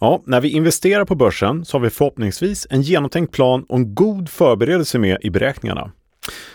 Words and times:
Ja, 0.00 0.22
när 0.26 0.40
vi 0.40 0.48
investerar 0.48 1.04
på 1.04 1.14
börsen 1.14 1.64
så 1.64 1.76
har 1.76 1.82
vi 1.82 1.90
förhoppningsvis 1.90 2.66
en 2.70 2.82
genomtänkt 2.82 3.32
plan 3.32 3.64
och 3.68 3.76
en 3.76 3.94
god 3.94 4.28
förberedelse 4.28 4.98
med 4.98 5.18
i 5.20 5.30
beräkningarna. 5.30 5.92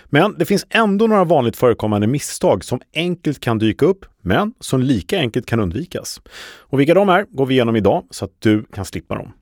Men 0.05 0.35
det 0.37 0.45
finns 0.45 0.65
ändå 0.69 1.07
några 1.07 1.23
vanligt 1.23 1.57
förekommande 1.57 2.07
misstag 2.07 2.63
som 2.63 2.81
enkelt 2.95 3.39
kan 3.39 3.57
dyka 3.57 3.85
upp, 3.85 4.05
men 4.21 4.53
som 4.59 4.81
lika 4.81 5.17
enkelt 5.17 5.45
kan 5.45 5.59
undvikas. 5.59 6.21
Och 6.57 6.79
vilka 6.79 6.93
de 6.93 7.09
är 7.09 7.25
går 7.29 7.45
vi 7.45 7.53
igenom 7.53 7.75
idag 7.75 8.03
så 8.09 8.25
att 8.25 8.31
du 8.39 8.63
kan 8.63 8.85
slippa 8.85 9.15
dem. 9.15 9.33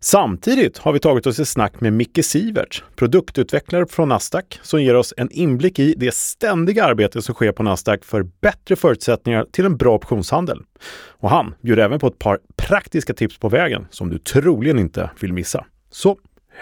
Samtidigt 0.00 0.78
har 0.78 0.92
vi 0.92 0.98
tagit 0.98 1.26
oss 1.26 1.38
ett 1.38 1.48
snack 1.48 1.80
med 1.80 1.92
Micke 1.92 2.24
Sivert, 2.24 2.84
produktutvecklare 2.96 3.86
från 3.86 4.08
Nasdaq, 4.08 4.60
som 4.62 4.82
ger 4.82 4.96
oss 4.96 5.14
en 5.16 5.30
inblick 5.30 5.78
i 5.78 5.94
det 5.96 6.14
ständiga 6.14 6.84
arbete 6.84 7.22
som 7.22 7.34
sker 7.34 7.52
på 7.52 7.62
Nasdaq 7.62 8.04
för 8.04 8.22
bättre 8.22 8.76
förutsättningar 8.76 9.46
till 9.52 9.64
en 9.64 9.76
bra 9.76 9.94
optionshandel. 9.94 10.62
Och 11.08 11.30
han 11.30 11.54
bjuder 11.62 11.82
även 11.82 11.98
på 11.98 12.06
ett 12.06 12.18
par 12.18 12.38
praktiska 12.56 13.14
tips 13.14 13.38
på 13.38 13.48
vägen 13.48 13.86
som 13.90 14.08
du 14.08 14.18
troligen 14.18 14.78
inte 14.78 15.10
vill 15.20 15.32
missa. 15.32 15.64
Så 15.90 16.18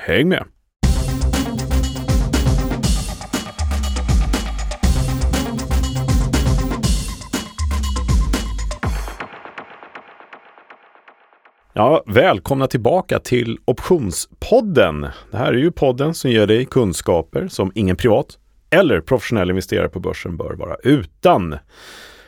häng 0.06 0.28
med! 0.28 0.44
Ja, 11.78 12.02
välkomna 12.06 12.66
tillbaka 12.66 13.18
till 13.18 13.58
Optionspodden. 13.64 15.06
Det 15.30 15.36
här 15.36 15.52
är 15.52 15.58
ju 15.58 15.70
podden 15.70 16.14
som 16.14 16.30
ger 16.30 16.46
dig 16.46 16.64
kunskaper 16.64 17.48
som 17.48 17.72
ingen 17.74 17.96
privat 17.96 18.38
eller 18.70 19.00
professionell 19.00 19.50
investerare 19.50 19.88
på 19.88 20.00
börsen 20.00 20.36
bör 20.36 20.54
vara 20.54 20.76
utan. 20.84 21.58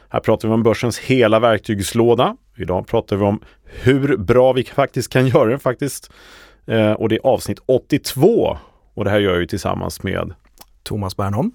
Här 0.09 0.21
pratar 0.21 0.49
vi 0.49 0.55
om 0.55 0.63
börsens 0.63 0.99
hela 0.99 1.41
verktygslåda. 1.41 2.37
Idag 2.57 2.87
pratar 2.87 3.17
vi 3.17 3.25
om 3.25 3.41
hur 3.65 4.17
bra 4.17 4.53
vi 4.53 4.65
faktiskt 4.65 5.13
kan 5.13 5.27
göra 5.27 5.51
det 5.51 5.59
faktiskt. 5.59 6.13
Eh, 6.67 6.93
och 6.93 7.09
det 7.09 7.15
är 7.15 7.27
avsnitt 7.27 7.59
82. 7.67 8.59
Och 8.95 9.05
det 9.05 9.11
här 9.11 9.21
gör 9.21 9.33
jag 9.33 9.41
ju 9.41 9.47
tillsammans 9.47 10.03
med 10.03 10.35
Thomas 10.83 11.17
Bernholm. 11.17 11.53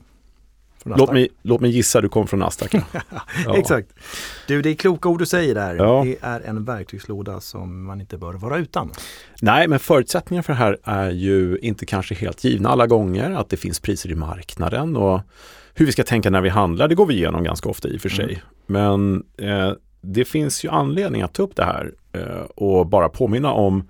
Låt 0.86 1.14
mig, 1.14 1.28
låt 1.42 1.62
mig 1.62 1.72
gissa, 1.72 2.02
du 2.02 2.10
kom 2.10 2.28
från 2.28 2.40
Nasdaq. 2.40 2.74
ja. 3.46 3.58
Exakt. 3.58 3.90
Du, 4.48 4.62
det 4.62 4.70
är 4.70 4.76
kloka 4.76 5.10
ord 5.10 5.20
du 5.20 5.26
säger 5.26 5.56
där. 5.56 5.76
Ja. 5.76 6.04
Det 6.06 6.18
är 6.22 6.42
en 6.42 6.66
verktygslåda 6.66 7.40
som 7.40 7.86
man 7.86 8.02
inte 8.02 8.18
bör 8.18 8.34
vara 8.34 8.58
utan. 8.58 8.92
Nej, 9.42 9.68
men 9.68 9.80
förutsättningarna 9.80 10.44
för 10.44 10.54
det 10.54 10.60
här 10.60 10.78
är 10.84 11.12
ju 11.12 11.58
inte 11.62 11.86
kanske 11.86 12.16
helt 12.16 12.44
givna 12.44 12.70
alla 12.70 12.88
gånger. 12.88 13.32
Att 13.32 13.50
det 13.50 13.58
finns 13.58 13.80
priser 13.80 14.12
i 14.12 14.16
marknaden 14.16 14.98
och 14.98 15.22
hur 15.74 15.86
vi 15.86 15.92
ska 15.92 16.04
tänka 16.04 16.30
när 16.30 16.42
vi 16.42 16.50
handlar, 16.50 16.88
det 16.88 16.96
går 16.96 17.06
vi 17.06 17.14
igenom 17.14 17.44
ganska 17.44 17.70
ofta 17.70 17.88
i 17.88 17.98
och 17.98 18.02
för 18.02 18.10
sig. 18.10 18.26
Mm. 18.26 18.44
Men 18.68 19.24
eh, 19.50 19.74
det 20.02 20.26
finns 20.26 20.66
ju 20.66 20.70
anledning 20.70 21.22
att 21.22 21.34
ta 21.34 21.44
upp 21.44 21.56
det 21.56 21.64
här 21.64 21.92
eh, 22.14 22.42
och 22.56 22.88
bara 22.88 23.10
påminna 23.10 23.52
om, 23.52 23.90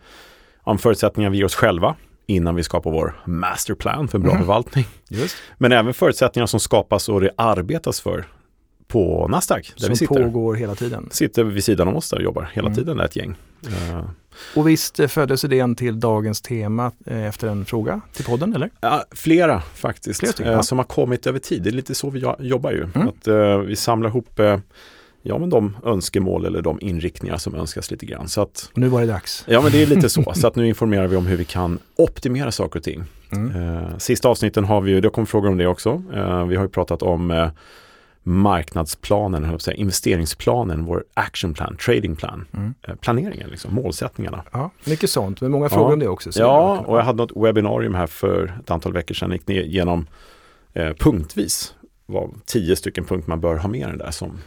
om 0.62 0.78
förutsättningar 0.78 1.30
vi 1.30 1.38
ger 1.38 1.46
oss 1.46 1.56
själva 1.56 1.96
innan 2.28 2.56
vi 2.56 2.64
skapar 2.64 2.92
vår 2.92 3.22
masterplan 3.26 4.08
för 4.08 4.20
bra 4.20 4.32
mm. 4.32 4.42
förvaltning. 4.42 4.86
Just. 5.10 5.36
Men 5.58 5.72
även 5.72 5.94
förutsättningar 5.94 6.46
som 6.48 6.60
skapas 6.60 7.10
och 7.10 7.22
det 7.22 7.32
arbetas 7.38 8.02
för 8.02 8.26
på 8.88 9.28
Nasdaq. 9.28 9.74
Där 9.76 9.82
som 9.82 9.90
vi 9.90 9.96
sitter. 9.96 10.24
pågår 10.24 10.56
hela 10.56 10.76
tiden. 10.76 11.10
Sitter 11.12 11.44
vid 11.44 11.64
sidan 11.64 11.88
om 11.88 11.96
oss 11.96 12.10
där 12.10 12.18
och 12.18 12.24
jobbar 12.24 12.50
hela 12.54 12.68
mm. 12.68 12.76
tiden, 12.76 12.98
där 12.98 13.06
ett 13.06 13.16
gäng. 13.16 13.36
Uh. 13.68 14.02
Och 14.56 14.68
visst 14.68 15.00
eh, 15.00 15.08
föddes 15.08 15.44
idén 15.44 15.76
till 15.76 16.00
dagens 16.00 16.42
tema 16.42 16.92
eh, 17.06 17.26
efter 17.26 17.48
en 17.48 17.66
fråga 17.66 18.02
till 18.14 18.26
podden 18.26 18.56
eller? 18.56 18.70
Ja, 18.82 19.04
flera 19.12 19.62
faktiskt, 19.62 20.20
flera 20.20 20.34
stycken, 20.34 20.54
uh, 20.54 20.62
som 20.62 20.78
har 20.78 20.86
kommit 20.86 21.28
över 21.28 21.40
tid. 21.40 21.64
Det 21.64 21.70
är 21.70 21.72
lite 21.72 21.96
så 21.96 22.10
vi 22.10 22.24
jobbar 22.40 22.72
ju. 22.72 22.88
Mm. 22.96 23.08
Att, 23.08 23.28
uh, 23.28 23.58
vi 23.58 23.76
samlar 23.76 24.10
ihop 24.10 24.40
ja, 25.28 25.38
men 25.38 25.50
de 25.50 25.78
önskemål 25.84 26.46
eller 26.46 26.62
de 26.62 26.78
inriktningar 26.82 27.38
som 27.38 27.56
önskas 27.56 27.92
lite 27.92 28.06
grann. 28.06 28.28
Så 28.28 28.42
att, 28.42 28.70
nu 28.74 28.88
var 28.88 29.02
det 29.02 29.08
dags. 29.08 29.46
Ja, 29.48 29.62
men 29.62 29.72
det 29.72 29.82
är 29.82 29.88
lite 29.88 30.10
så. 30.10 30.34
så 30.36 30.48
att 30.48 30.56
nu 30.56 30.68
informerar 30.68 31.08
vi 31.08 31.16
om 31.16 31.26
hur 31.26 31.38
vi 31.38 31.46
kan 31.46 31.80
optimera 31.96 32.52
saker 32.52 32.80
och 32.80 32.84
ting. 32.84 33.04
Mm. 33.32 33.78
Eh, 33.78 33.98
sista 33.98 34.30
avsnitten 34.30 34.66
har 34.66 34.82
vi 34.82 34.92
ju, 34.92 35.02
det 35.02 35.10
kom 35.10 35.26
frågor 35.26 35.50
om 35.50 35.58
det 35.58 35.68
också. 35.68 36.04
Eh, 36.14 36.46
vi 36.46 36.56
har 36.56 36.64
ju 36.64 36.70
pratat 36.70 37.02
om 37.02 37.32
eh, 37.32 37.50
marknadsplanen, 38.24 39.46
eller 39.46 39.58
säga, 39.58 39.78
investeringsplanen, 39.78 40.86
vår 40.86 41.04
action 41.14 41.54
plan, 41.54 41.78
trading 41.86 42.16
plan, 42.16 42.46
mm. 42.54 42.74
eh, 42.88 42.96
planeringen, 42.96 43.50
liksom, 43.50 43.74
målsättningarna. 43.74 44.44
Ja, 44.52 44.72
mycket 44.86 45.10
sånt, 45.10 45.42
men 45.42 45.52
många 45.52 45.70
frågor 45.70 45.90
ja. 45.90 45.94
om 45.94 46.00
det 46.00 46.08
också. 46.08 46.30
Ja, 46.36 46.84
och 46.86 46.98
jag 46.98 47.04
hade 47.04 47.18
något 47.18 47.46
webbinarium 47.46 47.96
här 47.96 48.08
för 48.08 48.54
ett 48.60 48.72
antal 48.72 48.94
veckor 48.94 49.16
sedan, 49.16 49.32
gick 49.32 49.48
ner 49.48 49.62
genom 49.62 50.08
eh, 50.74 50.94
punktvis 50.94 51.74
var 52.06 52.30
tio 52.46 52.76
stycken 52.76 53.06
punkter 53.06 53.30
man 53.30 53.42
bör 53.42 53.56
ha 53.56 53.70
med 53.70 53.88
den 53.88 53.98
där 53.98 54.12
som 54.12 54.40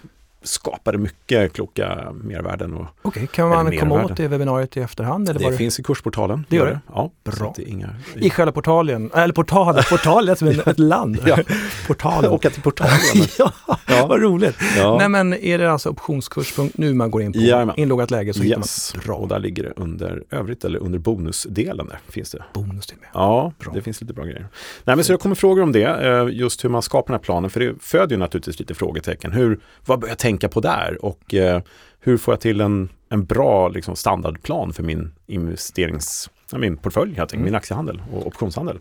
skapade 0.48 0.98
mycket 0.98 1.52
kloka 1.52 2.12
mervärden. 2.22 2.74
Okej, 2.74 2.88
okay, 3.02 3.26
kan 3.26 3.48
man 3.48 3.78
komma 3.78 4.04
åt 4.04 4.16
det 4.16 4.28
webbinariet 4.28 4.76
i 4.76 4.80
efterhand? 4.80 5.28
Eller 5.28 5.40
det, 5.40 5.50
det 5.50 5.56
finns 5.56 5.80
i 5.80 5.82
kursportalen. 5.82 6.46
Det 6.48 6.56
gör 6.56 6.66
det? 6.66 6.80
Ja, 6.94 7.10
bra. 7.24 7.54
Det 7.56 7.62
inga... 7.62 7.88
I 8.14 8.30
själva 8.30 8.52
portalen, 8.52 9.10
eller 9.14 9.34
portalen, 9.34 9.82
portalen 9.90 10.36
som 10.36 10.48
ett 10.48 10.78
land. 10.78 11.18
ja. 11.26 11.38
Portalen. 11.86 12.30
Åka 12.30 12.50
till 12.50 12.62
portalen. 12.62 12.98
ja, 13.38 13.52
ja, 13.86 14.06
vad 14.06 14.22
roligt. 14.22 14.56
Ja. 14.76 14.96
Nej 14.98 15.08
men 15.08 15.34
är 15.34 15.58
det 15.58 15.72
alltså 15.72 15.90
optionskurs.nu 15.90 16.94
man 16.94 17.10
går 17.10 17.22
in 17.22 17.32
på, 17.32 17.38
Jajamän. 17.38 17.74
inloggat 17.78 18.10
läge 18.10 18.34
så 18.34 18.42
yes. 18.42 18.46
hittar 18.46 18.98
man 18.98 19.06
bra. 19.06 19.16
Och 19.16 19.28
där 19.28 19.38
ligger 19.38 19.62
det 19.62 19.72
under 19.76 20.24
övrigt 20.30 20.64
eller 20.64 20.78
under 20.78 20.98
bonusdelen 20.98 21.86
där 21.86 22.00
finns 22.08 22.30
det. 22.30 22.44
Bonus 22.54 22.86
till 22.86 22.96
med. 23.00 23.08
Ja, 23.14 23.52
bra. 23.58 23.72
det 23.72 23.82
finns 23.82 24.00
lite 24.00 24.14
bra 24.14 24.24
grejer. 24.24 24.48
Nej 24.84 24.96
men 24.96 25.04
så 25.04 25.12
jag 25.12 25.20
kommer 25.20 25.34
frågor 25.34 25.62
om 25.62 25.72
det, 25.72 25.84
eh, 25.84 26.28
just 26.30 26.64
hur 26.64 26.68
man 26.68 26.82
skapar 26.82 27.06
den 27.06 27.20
här 27.20 27.24
planen, 27.24 27.50
för 27.50 27.60
det 27.60 27.74
föder 27.80 28.10
ju 28.10 28.16
naturligtvis 28.16 28.58
lite 28.58 28.74
frågetecken. 28.74 29.32
Hur, 29.32 29.60
vad 29.84 29.98
bör 30.00 30.08
jag 30.08 30.18
tänka 30.18 30.37
på 30.46 30.60
där 30.60 31.04
och 31.04 31.34
eh, 31.34 31.62
hur 32.00 32.16
får 32.16 32.32
jag 32.32 32.40
till 32.40 32.60
en, 32.60 32.88
en 33.08 33.24
bra 33.24 33.68
liksom, 33.68 33.96
standardplan 33.96 34.72
för 34.72 34.82
min 34.82 35.12
investerings, 35.26 36.30
min 36.52 36.76
portfölj, 36.76 37.14
helt 37.14 37.32
mm. 37.32 37.44
min 37.44 37.54
aktiehandel 37.54 38.02
och 38.12 38.26
optionshandel. 38.26 38.78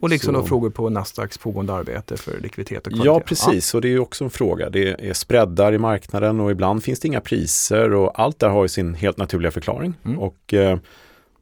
Och 0.00 0.08
liksom 0.08 0.34
så. 0.34 0.40
då 0.40 0.46
frågor 0.46 0.70
på 0.70 0.90
Nasdaqs 0.90 1.38
pågående 1.38 1.72
arbete 1.72 2.16
för 2.16 2.40
likviditet 2.40 2.86
och 2.86 2.92
kvalitet. 2.92 3.06
Ja, 3.06 3.20
precis. 3.20 3.74
Ja. 3.74 3.76
Och 3.76 3.82
det 3.82 3.88
är 3.88 3.98
också 3.98 4.24
en 4.24 4.30
fråga. 4.30 4.70
Det 4.70 5.08
är 5.08 5.12
spreadar 5.12 5.72
i 5.72 5.78
marknaden 5.78 6.40
och 6.40 6.50
ibland 6.50 6.84
finns 6.84 7.00
det 7.00 7.08
inga 7.08 7.20
priser 7.20 7.92
och 7.92 8.20
allt 8.20 8.38
där 8.38 8.48
har 8.48 8.62
ju 8.62 8.68
sin 8.68 8.94
helt 8.94 9.16
naturliga 9.16 9.50
förklaring. 9.50 9.94
Mm. 10.04 10.18
Och 10.18 10.54
eh, 10.54 10.78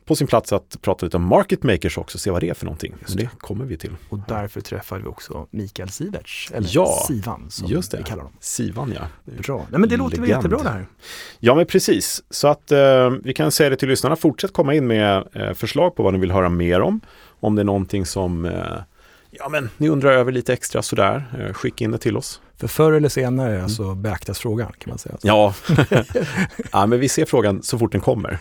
på 0.05 0.17
sin 0.17 0.27
plats 0.27 0.53
att 0.53 0.83
prata 0.83 1.07
lite 1.07 1.17
om 1.17 1.25
market 1.25 1.63
makers 1.63 1.99
också, 1.99 2.19
se 2.19 2.31
vad 2.31 2.43
det 2.43 2.49
är 2.49 2.55
för 2.55 2.65
någonting. 2.65 2.95
Det. 3.07 3.15
det. 3.17 3.29
kommer 3.39 3.65
vi 3.65 3.77
till. 3.77 3.97
Och 4.09 4.19
därför 4.29 4.61
träffade 4.61 5.03
vi 5.03 5.09
också 5.09 5.47
Mikael 5.51 5.89
Siverts, 5.89 6.51
eller 6.55 6.69
ja, 6.73 7.05
Sivan 7.09 7.51
som 7.51 7.69
just 7.69 7.91
det. 7.91 7.97
vi 7.97 8.03
kallar 8.03 8.23
honom. 8.23 8.39
Sivan 8.41 8.95
ja. 8.97 9.33
Bra, 9.43 9.67
Nej, 9.71 9.81
men 9.81 9.89
det 9.89 9.97
låter 9.97 10.21
väl 10.21 10.31
jättebra 10.31 10.63
det 10.63 10.69
här. 10.69 10.87
Ja 11.41 11.55
men 11.55 11.67
precis, 11.67 12.23
så 12.31 12.49
att 12.49 12.73
eh, 12.73 13.11
vi 13.11 13.35
kan 13.35 13.53
säga 13.53 13.71
det 13.71 13.77
till 13.77 13.89
lyssnarna, 13.89 14.17
fortsätt 14.17 14.53
komma 14.53 14.75
in 14.75 14.87
med 14.87 15.29
eh, 15.33 15.53
förslag 15.53 15.97
på 15.97 16.03
vad 16.03 16.13
ni 16.13 16.19
vill 16.19 16.31
höra 16.31 16.49
mer 16.49 16.81
om. 16.81 17.01
Om 17.41 17.55
det 17.55 17.63
är 17.63 17.65
någonting 17.65 18.07
som 18.07 18.45
eh, 18.45 18.53
ja, 19.31 19.49
men 19.49 19.71
ni 19.77 19.89
undrar 19.89 20.13
över 20.13 20.33
lite 20.33 20.53
extra 20.53 20.83
sådär, 20.83 21.25
eh, 21.39 21.53
skicka 21.53 21.85
in 21.85 21.91
det 21.91 21.99
till 21.99 22.17
oss. 22.17 22.41
För 22.57 22.69
förr 22.69 22.93
eller 22.93 23.09
senare 23.09 23.57
mm. 23.57 23.69
så 23.69 23.95
beaktas 23.95 24.39
frågan 24.39 24.73
kan 24.79 24.91
man 24.91 24.99
säga. 24.99 25.17
Ja. 25.23 25.55
ja, 26.73 26.87
men 26.87 27.01
vi 27.01 27.09
ser 27.09 27.25
frågan 27.25 27.63
så 27.63 27.79
fort 27.79 27.93
den 27.93 28.01
kommer. 28.01 28.39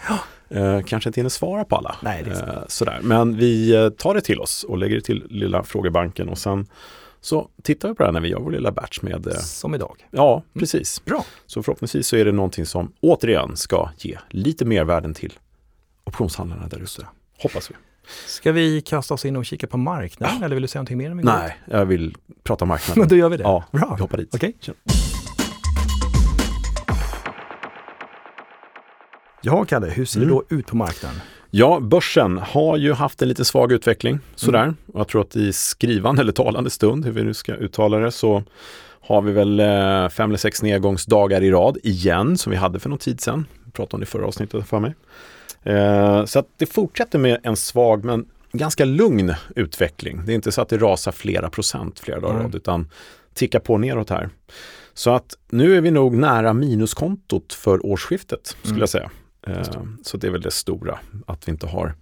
Eh, 0.50 0.82
kanske 0.82 1.10
inte 1.10 1.20
hinner 1.20 1.30
svara 1.30 1.66
på 1.66 1.76
alla. 1.76 1.96
Nej, 2.02 2.26
eh, 2.28 2.64
sådär. 2.68 3.00
Men 3.04 3.38
vi 3.38 3.76
eh, 3.76 3.90
tar 3.90 4.14
det 4.14 4.22
till 4.22 4.40
oss 4.40 4.64
och 4.64 4.78
lägger 4.78 4.96
det 4.96 5.02
till 5.02 5.28
lilla 5.30 5.64
frågebanken 5.64 6.30
och 6.30 6.38
sen 6.38 6.68
så 7.22 7.50
tittar 7.64 7.90
vi 7.90 7.96
på 7.96 8.04
det 8.04 8.08
här 8.08 8.14
när 8.14 8.22
vi 8.22 8.30
gör 8.30 8.40
vår 8.40 8.52
lilla 8.52 8.72
batch 8.72 9.02
med... 9.02 9.28
Eh, 9.28 9.34
som 9.34 9.76
idag. 9.76 10.08
Ja, 10.12 10.34
mm. 10.34 10.60
precis. 10.60 11.06
Bra. 11.06 11.26
Så 11.46 11.64
förhoppningsvis 11.64 12.08
så 12.08 12.16
är 12.16 12.26
det 12.26 12.32
någonting 12.32 12.66
som 12.66 12.94
återigen 13.02 13.58
ska 13.58 13.90
ge 13.98 14.18
lite 14.30 14.66
mer 14.66 14.84
värden 14.84 15.14
till 15.14 15.34
optionshandlarna 16.04 16.68
där 16.68 16.84
ute. 16.84 17.08
Hoppas 17.40 17.72
vi. 17.72 17.76
Ska 18.28 18.52
vi 18.52 18.82
kasta 18.82 19.14
oss 19.14 19.26
in 19.26 19.36
och 19.36 19.46
kika 19.46 19.68
på 19.68 19.78
marknaden 19.78 20.38
ja. 20.40 20.46
eller 20.46 20.56
vill 20.56 20.62
du 20.62 20.68
säga 20.68 20.80
någonting 20.80 20.98
mer? 20.98 21.12
Om 21.12 21.18
vi 21.18 21.24
Nej, 21.24 21.58
jag 21.66 21.86
vill 21.86 22.16
prata 22.44 22.66
marknaden. 22.66 23.08
Då 23.10 23.16
gör 23.16 23.30
vi 23.30 23.38
det. 23.38 23.44
Ja, 23.44 23.64
Bra. 23.72 23.94
vi 23.96 24.02
hoppar 24.02 24.18
dit. 24.18 24.36
Okay. 24.36 24.54
Ja, 29.46 29.66
Kalle, 29.66 29.88
hur 29.88 30.06
ser 30.06 30.20
mm. 30.20 30.30
det 30.30 30.36
då 30.36 30.56
ut 30.56 30.68
på 30.68 30.76
marknaden? 30.76 31.22
Ja, 31.52 31.80
börsen 31.80 32.38
har 32.38 32.78
ju 32.78 32.94
haft 32.94 33.22
en 33.22 33.28
lite 33.28 33.46
svag 33.46 33.72
utveckling 33.72 34.20
sådär. 34.36 34.64
Mm. 34.64 34.76
Och 34.94 35.00
jag 35.00 35.08
tror 35.08 35.22
att 35.22 35.36
i 35.36 35.54
skrivande 35.54 36.22
eller 36.22 36.32
talande 36.32 36.70
stund, 36.70 37.06
hur 37.06 37.12
vi 37.12 37.24
nu 37.24 37.34
ska 37.34 37.56
uttala 37.56 37.98
det, 37.98 38.12
så 38.12 38.44
har 39.02 39.22
vi 39.22 39.32
väl 39.32 39.60
eh, 39.60 40.10
fem 40.10 40.30
eller 40.30 40.38
sex 40.38 40.62
nedgångsdagar 40.62 41.42
i 41.42 41.52
rad 41.52 41.78
igen 41.84 42.38
som 42.38 42.52
vi 42.52 42.58
hade 42.58 42.80
för 42.80 42.90
någon 42.90 43.00
tid 43.00 43.22
sedan. 43.22 43.46
Jag 43.64 43.74
pratade 43.74 43.96
om 43.96 44.00
det 44.00 44.04
i 44.04 44.08
förra 44.08 44.28
avsnittet 44.28 44.68
för 44.68 44.80
mig. 44.80 44.96
Eh, 45.64 46.26
så 46.26 46.40
att 46.40 46.48
det 46.58 46.66
fortsätter 46.66 47.20
med 47.20 47.40
en 47.44 47.56
svag 47.56 48.06
men 48.06 48.26
ganska 48.52 48.86
lugn 48.86 49.34
utveckling. 49.56 50.26
Det 50.26 50.32
är 50.32 50.36
inte 50.36 50.52
så 50.52 50.62
att 50.62 50.70
det 50.70 50.78
rasar 50.78 51.12
flera 51.12 51.50
procent 51.50 52.00
flera 52.00 52.20
dagar 52.20 52.40
mm. 52.40 52.56
utan 52.56 52.90
tickar 53.34 53.60
på 53.60 53.78
neråt 53.78 54.10
här. 54.10 54.30
Så 54.94 55.12
att 55.12 55.38
nu 55.50 55.78
är 55.78 55.82
vi 55.82 55.92
nog 55.92 56.16
nära 56.16 56.54
minuskontot 56.54 57.54
för 57.54 57.86
årsskiftet 57.86 58.48
skulle 58.48 58.70
mm. 58.70 58.80
jag 58.80 58.90
säga. 58.90 59.12
Eh, 59.48 59.64
så 60.04 60.18
det 60.18 60.28
är 60.28 60.32
väl 60.32 60.42
det 60.42 60.52
stora, 60.52 61.00
att 61.28 61.48
vi 61.48 61.52
inte 61.52 61.68
har 61.68 61.96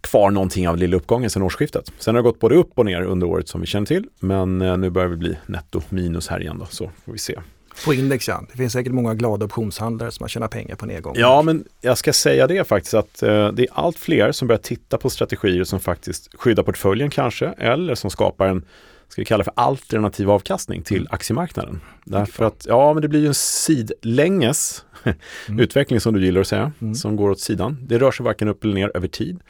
kvar 0.00 0.30
någonting 0.30 0.68
av 0.68 0.76
lilla 0.76 0.96
uppgången 0.96 1.30
sedan 1.30 1.42
årsskiftet. 1.42 1.92
Sen 1.98 2.14
har 2.14 2.22
det 2.22 2.28
gått 2.28 2.40
både 2.40 2.54
upp 2.54 2.70
och 2.74 2.86
ner 2.86 3.02
under 3.02 3.26
året 3.26 3.48
som 3.48 3.60
vi 3.60 3.66
känner 3.66 3.86
till, 3.86 4.06
men 4.20 4.62
eh, 4.62 4.76
nu 4.76 4.90
börjar 4.90 5.08
vi 5.08 5.16
bli 5.16 5.36
netto 5.46 5.82
minus 5.88 6.28
här 6.28 6.40
igen 6.40 6.58
då, 6.58 6.66
så 6.66 6.90
får 7.04 7.12
vi 7.12 7.18
se 7.18 7.38
På 7.84 7.94
index 7.94 8.28
ja. 8.28 8.44
Det 8.50 8.56
finns 8.56 8.72
säkert 8.72 8.92
många 8.92 9.14
glada 9.14 9.44
optionshandlare 9.44 10.10
som 10.10 10.24
har 10.24 10.28
tjänat 10.28 10.50
pengar 10.50 10.76
på 10.76 10.86
nedgång. 10.86 11.14
Ja, 11.16 11.42
men 11.42 11.64
jag 11.80 11.98
ska 11.98 12.12
säga 12.12 12.46
det 12.46 12.68
faktiskt 12.68 12.94
att 12.94 13.22
eh, 13.22 13.48
det 13.48 13.62
är 13.62 13.68
allt 13.72 13.98
fler 13.98 14.32
som 14.32 14.48
börjar 14.48 14.60
titta 14.60 14.98
på 14.98 15.10
strategier 15.10 15.64
som 15.64 15.80
faktiskt 15.80 16.28
skyddar 16.34 16.62
portföljen 16.62 17.10
kanske 17.10 17.46
eller 17.46 17.94
som 17.94 18.10
skapar 18.10 18.46
en 18.46 18.64
ska 19.08 19.20
vi 19.20 19.24
kalla 19.24 19.44
för 19.44 19.52
alternativ 19.56 20.30
avkastning 20.30 20.82
till 20.82 20.96
mm. 20.96 21.08
aktiemarknaden. 21.10 21.80
Därför 22.04 22.44
att, 22.44 22.66
ja 22.68 22.92
men 22.92 23.02
det 23.02 23.08
blir 23.08 23.20
ju 23.20 23.26
en 23.26 23.34
sidlänges 23.34 24.84
mm. 25.04 25.60
utveckling 25.60 26.00
som 26.00 26.14
du 26.14 26.24
gillar 26.24 26.40
att 26.40 26.46
säga, 26.46 26.72
mm. 26.80 26.94
som 26.94 27.16
går 27.16 27.30
åt 27.30 27.40
sidan. 27.40 27.78
Det 27.82 27.98
rör 27.98 28.10
sig 28.10 28.24
varken 28.24 28.48
upp 28.48 28.64
eller 28.64 28.74
ner 28.74 28.90
över 28.94 29.08
tid. 29.08 29.40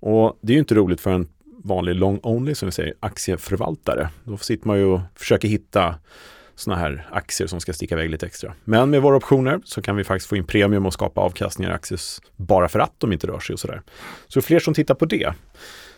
Och 0.00 0.38
det 0.40 0.52
är 0.52 0.54
ju 0.54 0.60
inte 0.60 0.74
roligt 0.74 1.00
för 1.00 1.10
en 1.10 1.28
vanlig 1.64 1.94
long 1.94 2.20
only 2.22 2.54
som 2.54 2.66
vi 2.66 2.72
säger, 2.72 2.94
aktieförvaltare. 3.00 4.08
Då 4.24 4.36
sitter 4.36 4.66
man 4.66 4.78
ju 4.78 4.84
och 4.84 5.00
försöker 5.14 5.48
hitta 5.48 5.94
sådana 6.62 6.80
här 6.80 7.06
aktier 7.10 7.46
som 7.46 7.60
ska 7.60 7.72
sticka 7.72 7.94
iväg 7.94 8.10
lite 8.10 8.26
extra. 8.26 8.54
Men 8.64 8.90
med 8.90 9.02
våra 9.02 9.16
optioner 9.16 9.60
så 9.64 9.82
kan 9.82 9.96
vi 9.96 10.04
faktiskt 10.04 10.28
få 10.28 10.36
in 10.36 10.44
premium 10.44 10.86
och 10.86 10.92
skapa 10.92 11.20
avkastningar 11.20 11.70
i 11.70 11.74
aktier 11.74 12.00
bara 12.36 12.68
för 12.68 12.78
att 12.78 12.92
de 12.98 13.12
inte 13.12 13.26
rör 13.26 13.40
sig 13.40 13.52
och 13.52 13.60
sådär. 13.60 13.82
Så 14.28 14.42
fler 14.42 14.58
som 14.58 14.74
tittar 14.74 14.94
på 14.94 15.04
det. 15.04 15.34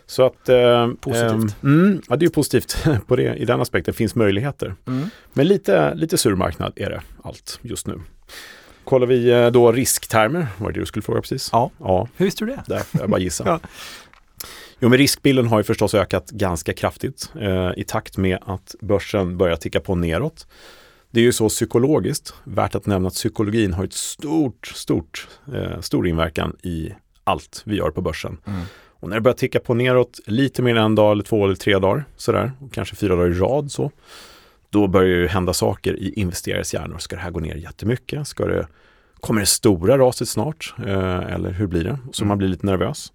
Så 0.05 0.25
att, 0.25 0.49
eh, 0.49 0.87
positivt. 0.99 1.55
Eh, 1.63 1.69
mm, 1.69 2.01
ja, 2.09 2.15
det 2.15 2.25
är 2.25 2.29
positivt 2.29 2.85
på 3.07 3.15
det, 3.15 3.35
i 3.35 3.45
den 3.45 3.61
aspekten 3.61 3.93
finns 3.93 4.15
möjligheter. 4.15 4.75
Mm. 4.87 5.09
Men 5.33 5.47
lite, 5.47 5.95
lite 5.95 6.17
sur 6.17 6.35
marknad 6.35 6.73
är 6.75 6.89
det 6.89 7.01
allt 7.23 7.59
just 7.61 7.87
nu. 7.87 8.01
Kollar 8.83 9.07
vi 9.07 9.31
eh, 9.31 9.47
då 9.47 9.71
risktermer, 9.71 10.47
var 10.57 10.71
det 10.71 10.79
du 10.79 10.85
skulle 10.85 11.03
fråga 11.03 11.21
precis? 11.21 11.49
Ja. 11.51 11.71
ja. 11.79 12.07
Hur 12.17 12.25
visste 12.25 12.45
du 12.45 12.51
det? 12.51 12.63
Där, 12.67 12.81
jag 12.91 13.09
bara 13.09 13.19
gissa. 13.19 13.43
ja. 13.47 13.59
Jo, 14.79 14.89
men 14.89 14.97
riskbilden 14.97 15.47
har 15.47 15.57
ju 15.57 15.63
förstås 15.63 15.93
ökat 15.93 16.29
ganska 16.29 16.73
kraftigt 16.73 17.29
eh, 17.41 17.71
i 17.77 17.83
takt 17.83 18.17
med 18.17 18.37
att 18.41 18.75
börsen 18.81 19.37
börjar 19.37 19.55
ticka 19.55 19.79
på 19.79 19.95
neråt. 19.95 20.47
Det 21.11 21.19
är 21.19 21.23
ju 21.23 21.33
så 21.33 21.49
psykologiskt, 21.49 22.33
värt 22.43 22.75
att 22.75 22.85
nämna 22.85 23.07
att 23.07 23.13
psykologin 23.13 23.73
har 23.73 23.83
ett 23.83 23.93
stort, 23.93 24.67
stort, 24.67 25.27
eh, 25.53 25.79
stor 25.79 26.07
inverkan 26.07 26.55
i 26.63 26.93
allt 27.23 27.61
vi 27.65 27.75
gör 27.75 27.91
på 27.91 28.01
börsen. 28.01 28.37
Mm. 28.45 28.61
Och 28.99 29.09
när 29.09 29.15
det 29.15 29.21
börjar 29.21 29.35
ticka 29.35 29.59
på 29.59 29.73
neråt 29.73 30.19
lite 30.25 30.61
mer 30.61 30.75
än 30.75 30.85
en 30.85 30.95
dag 30.95 31.11
eller 31.11 31.23
två 31.23 31.45
eller 31.45 31.55
tre 31.55 31.79
dagar 31.79 32.05
sådär, 32.17 32.51
och 32.59 32.73
kanske 32.73 32.95
fyra 32.95 33.15
dagar 33.15 33.31
i 33.31 33.33
rad 33.33 33.71
så, 33.71 33.91
då 34.69 34.87
börjar 34.87 35.21
det 35.21 35.27
hända 35.27 35.53
saker 35.53 35.93
i 35.93 36.13
investerares 36.13 36.73
hjärnor. 36.73 36.97
Ska 36.97 37.15
det 37.15 37.21
här 37.21 37.31
gå 37.31 37.39
ner 37.39 37.55
jättemycket? 37.55 38.27
Ska 38.27 38.45
det, 38.45 38.67
kommer 39.19 39.39
det 39.39 39.47
stora 39.47 39.97
raset 39.97 40.29
snart? 40.29 40.73
Eh, 40.85 41.33
eller 41.33 41.51
hur 41.51 41.67
blir 41.67 41.83
det? 41.83 41.97
Så 42.11 42.23
mm. 42.23 42.27
man 42.27 42.37
blir 42.37 42.47
lite 42.47 42.65
nervös. 42.65 43.13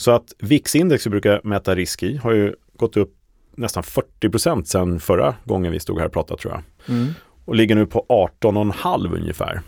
Så 0.00 0.10
att 0.10 0.32
VIX-index 0.38 1.06
vi 1.06 1.10
brukar 1.10 1.40
mäta 1.44 1.74
risk 1.74 2.02
i 2.02 2.16
har 2.16 2.32
ju 2.32 2.54
gått 2.76 2.96
upp 2.96 3.14
nästan 3.56 3.82
40 3.82 4.28
procent 4.28 4.68
sedan 4.68 5.00
förra 5.00 5.34
gången 5.44 5.72
vi 5.72 5.80
stod 5.80 5.98
här 5.98 6.06
och 6.06 6.12
pratade 6.12 6.40
tror 6.40 6.54
jag. 6.54 6.62
Mm. 6.96 7.12
Och 7.44 7.54
ligger 7.54 7.74
nu 7.74 7.86
på 7.86 8.06
18,5 8.40 9.14
ungefär. 9.16 9.60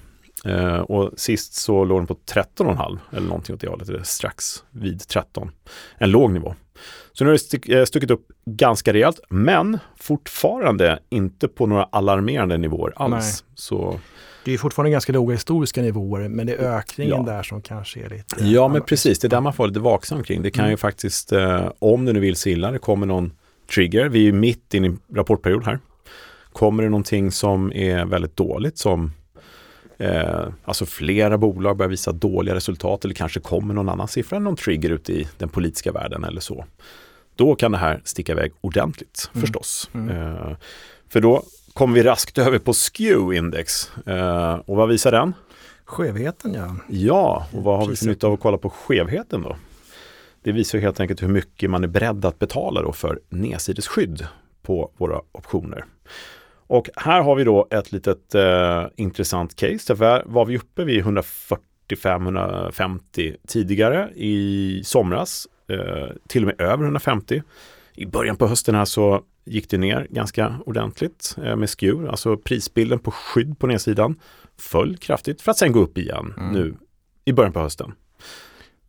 Eh, 0.45 0.77
och 0.77 1.11
sist 1.17 1.55
så 1.55 1.85
låg 1.85 1.99
den 1.99 2.07
på 2.07 2.15
13,5 2.15 2.99
eller 3.11 3.27
någonting 3.27 3.55
åt 3.55 3.61
det 3.61 3.69
hållet, 3.69 3.89
eller 3.89 4.03
strax 4.03 4.65
vid 4.71 5.09
13. 5.09 5.51
En 5.99 6.11
låg 6.11 6.33
nivå. 6.33 6.55
Så 7.13 7.25
nu 7.25 7.31
har 7.31 7.39
det 7.51 7.79
eh, 7.79 7.85
stuckit 7.85 8.11
upp 8.11 8.27
ganska 8.45 8.93
rejält, 8.93 9.21
men 9.29 9.79
fortfarande 9.97 10.99
inte 11.09 11.49
på 11.49 11.67
några 11.67 11.85
alarmerande 11.85 12.59
nivåer 12.59 12.93
alls. 12.97 13.45
Så 13.55 14.01
det 14.45 14.55
är 14.55 14.59
fortfarande 14.59 14.91
ganska 14.91 15.13
låga 15.13 15.33
historiska 15.33 15.83
nivåer, 15.83 16.29
men 16.29 16.47
det 16.47 16.55
är 16.55 16.77
ökningen 16.77 17.25
ja. 17.27 17.33
där 17.33 17.43
som 17.43 17.63
kanske 17.63 18.01
är 18.01 18.09
lite... 18.09 18.45
Ja, 18.45 18.69
men 18.69 18.83
precis. 18.83 19.19
Det 19.19 19.27
är 19.27 19.31
där 19.31 19.41
man 19.41 19.53
får 19.53 19.67
lite 19.67 19.81
vaksam 19.81 20.23
kring. 20.23 20.43
Det 20.43 20.51
kan 20.51 20.65
mm. 20.65 20.71
ju 20.71 20.77
faktiskt, 20.77 21.33
eh, 21.33 21.71
om 21.79 22.05
det 22.05 22.13
nu 22.13 22.21
vill 22.21 22.37
sig 22.37 22.53
illa, 22.53 22.71
det 22.71 22.79
kommer 22.79 23.07
någon 23.07 23.33
trigger. 23.75 24.09
Vi 24.09 24.29
är 24.29 24.33
mitt 24.33 24.75
inne 24.75 24.89
i 24.89 24.97
rapportperiod 25.15 25.65
här. 25.65 25.79
Kommer 26.53 26.83
det 26.83 26.89
någonting 26.89 27.31
som 27.31 27.73
är 27.73 28.05
väldigt 28.05 28.37
dåligt 28.37 28.79
som 28.79 29.13
eh, 29.99 30.49
alltså 30.65 30.87
flera 30.87 31.39
bolag 31.39 31.77
börjar 31.77 31.91
visa 31.91 32.13
dåliga 32.13 32.55
resultat 32.55 33.05
eller 33.05 33.15
kanske 33.15 33.41
kommer 33.41 33.75
någon 33.75 33.89
annan 33.89 34.09
siffra, 34.09 34.39
någon 34.39 34.57
trigger 34.57 34.91
ute 34.91 35.13
i 35.13 35.29
den 35.39 35.49
politiska 35.49 35.93
världen 35.93 36.25
eller 36.25 36.41
så. 36.41 36.65
Då 37.37 37.55
kan 37.55 37.73
det 37.73 37.79
här 37.79 38.01
sticka 38.05 38.33
iväg 38.33 38.53
ordentligt 38.61 39.31
mm. 39.35 39.41
förstås. 39.41 39.91
Mm. 39.95 40.09
Eh, 40.09 40.57
för 41.09 41.21
då 41.21 41.43
kommer 41.75 41.95
vi 41.95 42.03
raskt 42.03 42.39
över 42.39 42.59
på 42.59 42.73
SKEW-index. 42.73 43.91
Eh, 44.07 44.55
och 44.55 44.77
vad 44.77 44.89
visar 44.89 45.13
den? 45.13 45.35
Skevheten 45.85 46.55
ja. 46.55 46.77
Ja, 46.89 47.47
och 47.53 47.63
vad 47.63 47.79
har 47.79 47.87
vi 47.87 47.97
för 47.97 48.07
nytta 48.07 48.27
av 48.27 48.33
att 48.33 48.41
kolla 48.41 48.59
på 48.59 48.71
skevheten 48.71 49.43
då? 49.43 49.57
Det 50.43 50.53
visar 50.53 50.79
helt 50.79 51.01
enkelt 51.01 51.23
hur 51.23 51.29
mycket 51.29 51.71
man 51.71 51.85
är 51.85 51.89
beredd 51.89 52.25
att 52.25 52.39
betala 52.39 52.83
då 52.83 52.93
för 52.93 53.21
nedsidesskydd 53.29 54.27
på 54.63 54.91
våra 54.97 55.21
optioner. 55.33 55.85
Och 56.67 56.89
här 56.97 57.23
har 57.23 57.35
vi 57.35 57.45
då 57.45 57.69
ett 57.71 57.93
litet 57.93 58.35
eh, 58.35 58.85
intressant 58.97 59.57
case. 59.57 59.85
Därför 59.87 60.23
var 60.27 60.45
vi 60.45 60.59
uppe 60.59 60.85
vid 60.85 61.05
145-150 61.05 63.37
tidigare 63.49 64.11
i 64.15 64.83
somras, 64.85 65.47
eh, 65.69 66.09
till 66.29 66.43
och 66.43 66.47
med 66.47 66.61
över 66.61 66.85
150. 66.85 67.43
I 67.95 68.07
början 68.07 68.37
på 68.37 68.47
hösten 68.47 68.75
här 68.75 68.85
så 68.85 69.23
gick 69.45 69.71
det 69.71 69.79
ner 69.79 70.07
ganska 70.11 70.57
ordentligt 70.67 71.37
eh, 71.45 71.57
med 71.57 71.71
skur. 71.71 72.09
Alltså 72.09 72.37
prisbilden 72.37 72.99
på 72.99 73.11
skydd 73.11 73.59
på 73.59 73.67
nedsidan 73.67 74.21
föll 74.57 74.97
kraftigt 74.97 75.43
för 75.43 75.51
att 75.51 75.59
sen 75.59 75.73
gå 75.73 75.81
upp 75.81 75.99
igen 75.99 76.35
mm. 76.37 76.53
nu 76.53 76.75
i 77.25 77.33
början 77.33 77.53
på 77.53 77.61
hösten. 77.61 77.93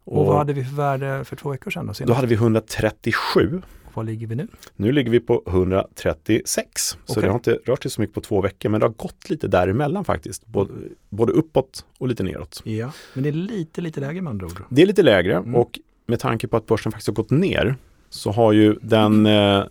Och, 0.04 0.18
och, 0.18 0.26
vad 0.26 0.38
hade 0.38 0.54
vi 0.54 0.64
för 0.64 0.76
värde 0.76 1.26
för 1.26 1.36
två 1.36 1.50
veckor 1.50 1.72
sedan? 1.72 1.88
Då, 1.88 2.06
då 2.06 2.14
hade 2.14 2.28
vi 2.28 2.36
137. 2.36 3.62
Var 3.94 4.04
ligger 4.04 4.28
vi 4.28 4.36
nu? 4.36 4.48
Nu 4.76 4.92
ligger 4.92 5.12
vi 5.12 5.20
på 5.20 5.44
136. 5.48 6.98
Okay. 7.04 7.14
Så 7.14 7.22
det 7.22 7.28
har 7.28 7.36
inte 7.36 7.60
rört 7.66 7.84
sig 7.84 7.92
så 7.92 8.02
mycket 8.02 8.16
på 8.16 8.22
två 8.22 8.42
veckor 8.42 8.70
men 8.70 8.80
det 8.80 8.86
har 8.86 8.94
gått 8.94 9.30
lite 9.30 9.48
däremellan 9.48 10.06
faktiskt. 10.06 10.46
Både, 10.46 10.74
både 11.10 11.34
uppåt 11.34 11.86
och 11.98 12.08
lite 12.08 12.24
neråt. 12.24 12.62
Ja, 12.66 12.92
men 13.14 13.24
det 13.24 13.30
är 13.30 13.34
lite, 13.34 13.82
lite 13.82 14.00
lägre 14.00 14.22
med 14.22 14.32
andra 14.32 14.46
ord. 14.46 14.64
Det 14.70 14.82
är 14.82 14.86
lite 14.86 15.04
lägre 15.04 15.36
mm. 15.36 15.56
och 15.56 15.80
med 16.06 16.20
tanke 16.20 16.48
på 16.48 16.58
att 16.58 16.66
börsen 16.66 16.92
faktiskt 16.92 17.08
har 17.08 17.16
gått 17.16 17.30
ner 17.30 17.76
så 18.10 18.32
har 18.32 18.52
ju 18.52 18.76
den 18.82 19.26
eh, 19.26 19.64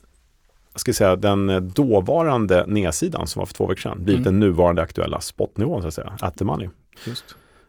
ska 0.80 0.92
säga, 0.92 1.16
den 1.16 1.70
dåvarande 1.74 2.64
nedsidan 2.66 3.26
som 3.26 3.40
var 3.40 3.46
för 3.46 3.54
två 3.54 3.66
veckor 3.66 3.80
sedan 3.80 4.04
blivit 4.04 4.26
mm. 4.26 4.40
den 4.40 4.40
nuvarande 4.40 4.82
aktuella 4.82 5.20
spotnivån 5.20 5.82
så 5.82 5.88
att 5.88 5.94
säga, 5.94 6.16
at 6.20 6.36
the 6.36 6.44
money. 6.44 6.68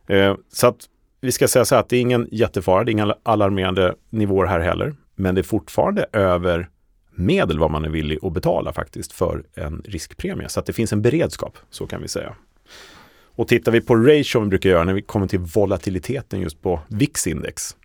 Eh, 0.07 0.35
så 0.53 0.67
att 0.67 0.89
vi 1.21 1.31
ska 1.31 1.47
säga 1.47 1.65
så 1.65 1.75
här 1.75 1.79
att 1.79 1.89
det 1.89 1.97
är 1.97 2.01
ingen 2.01 2.27
jättefara, 2.31 2.83
det 2.83 2.89
är 2.89 2.93
inga 2.93 3.15
alarmerande 3.23 3.95
nivåer 4.09 4.45
här 4.45 4.59
heller. 4.59 4.95
Men 5.15 5.35
det 5.35 5.41
är 5.41 5.43
fortfarande 5.43 6.05
över 6.13 6.69
medel 7.15 7.59
vad 7.59 7.71
man 7.71 7.85
är 7.85 7.89
villig 7.89 8.19
att 8.21 8.33
betala 8.33 8.73
faktiskt 8.73 9.11
för 9.11 9.43
en 9.53 9.81
riskpremie. 9.85 10.49
Så 10.49 10.59
att 10.59 10.65
det 10.65 10.73
finns 10.73 10.93
en 10.93 11.01
beredskap, 11.01 11.57
så 11.69 11.87
kan 11.87 12.01
vi 12.01 12.07
säga. 12.07 12.35
Och 13.35 13.47
tittar 13.47 13.71
vi 13.71 13.81
på 13.81 13.95
ratio 13.95 14.39
vi 14.39 14.47
brukar 14.47 14.69
göra 14.69 14.83
när 14.83 14.93
vi 14.93 15.01
kommer 15.01 15.27
till 15.27 15.39
volatiliteten 15.39 16.41
just 16.41 16.61
på 16.61 16.79
VIX-index 16.87 17.75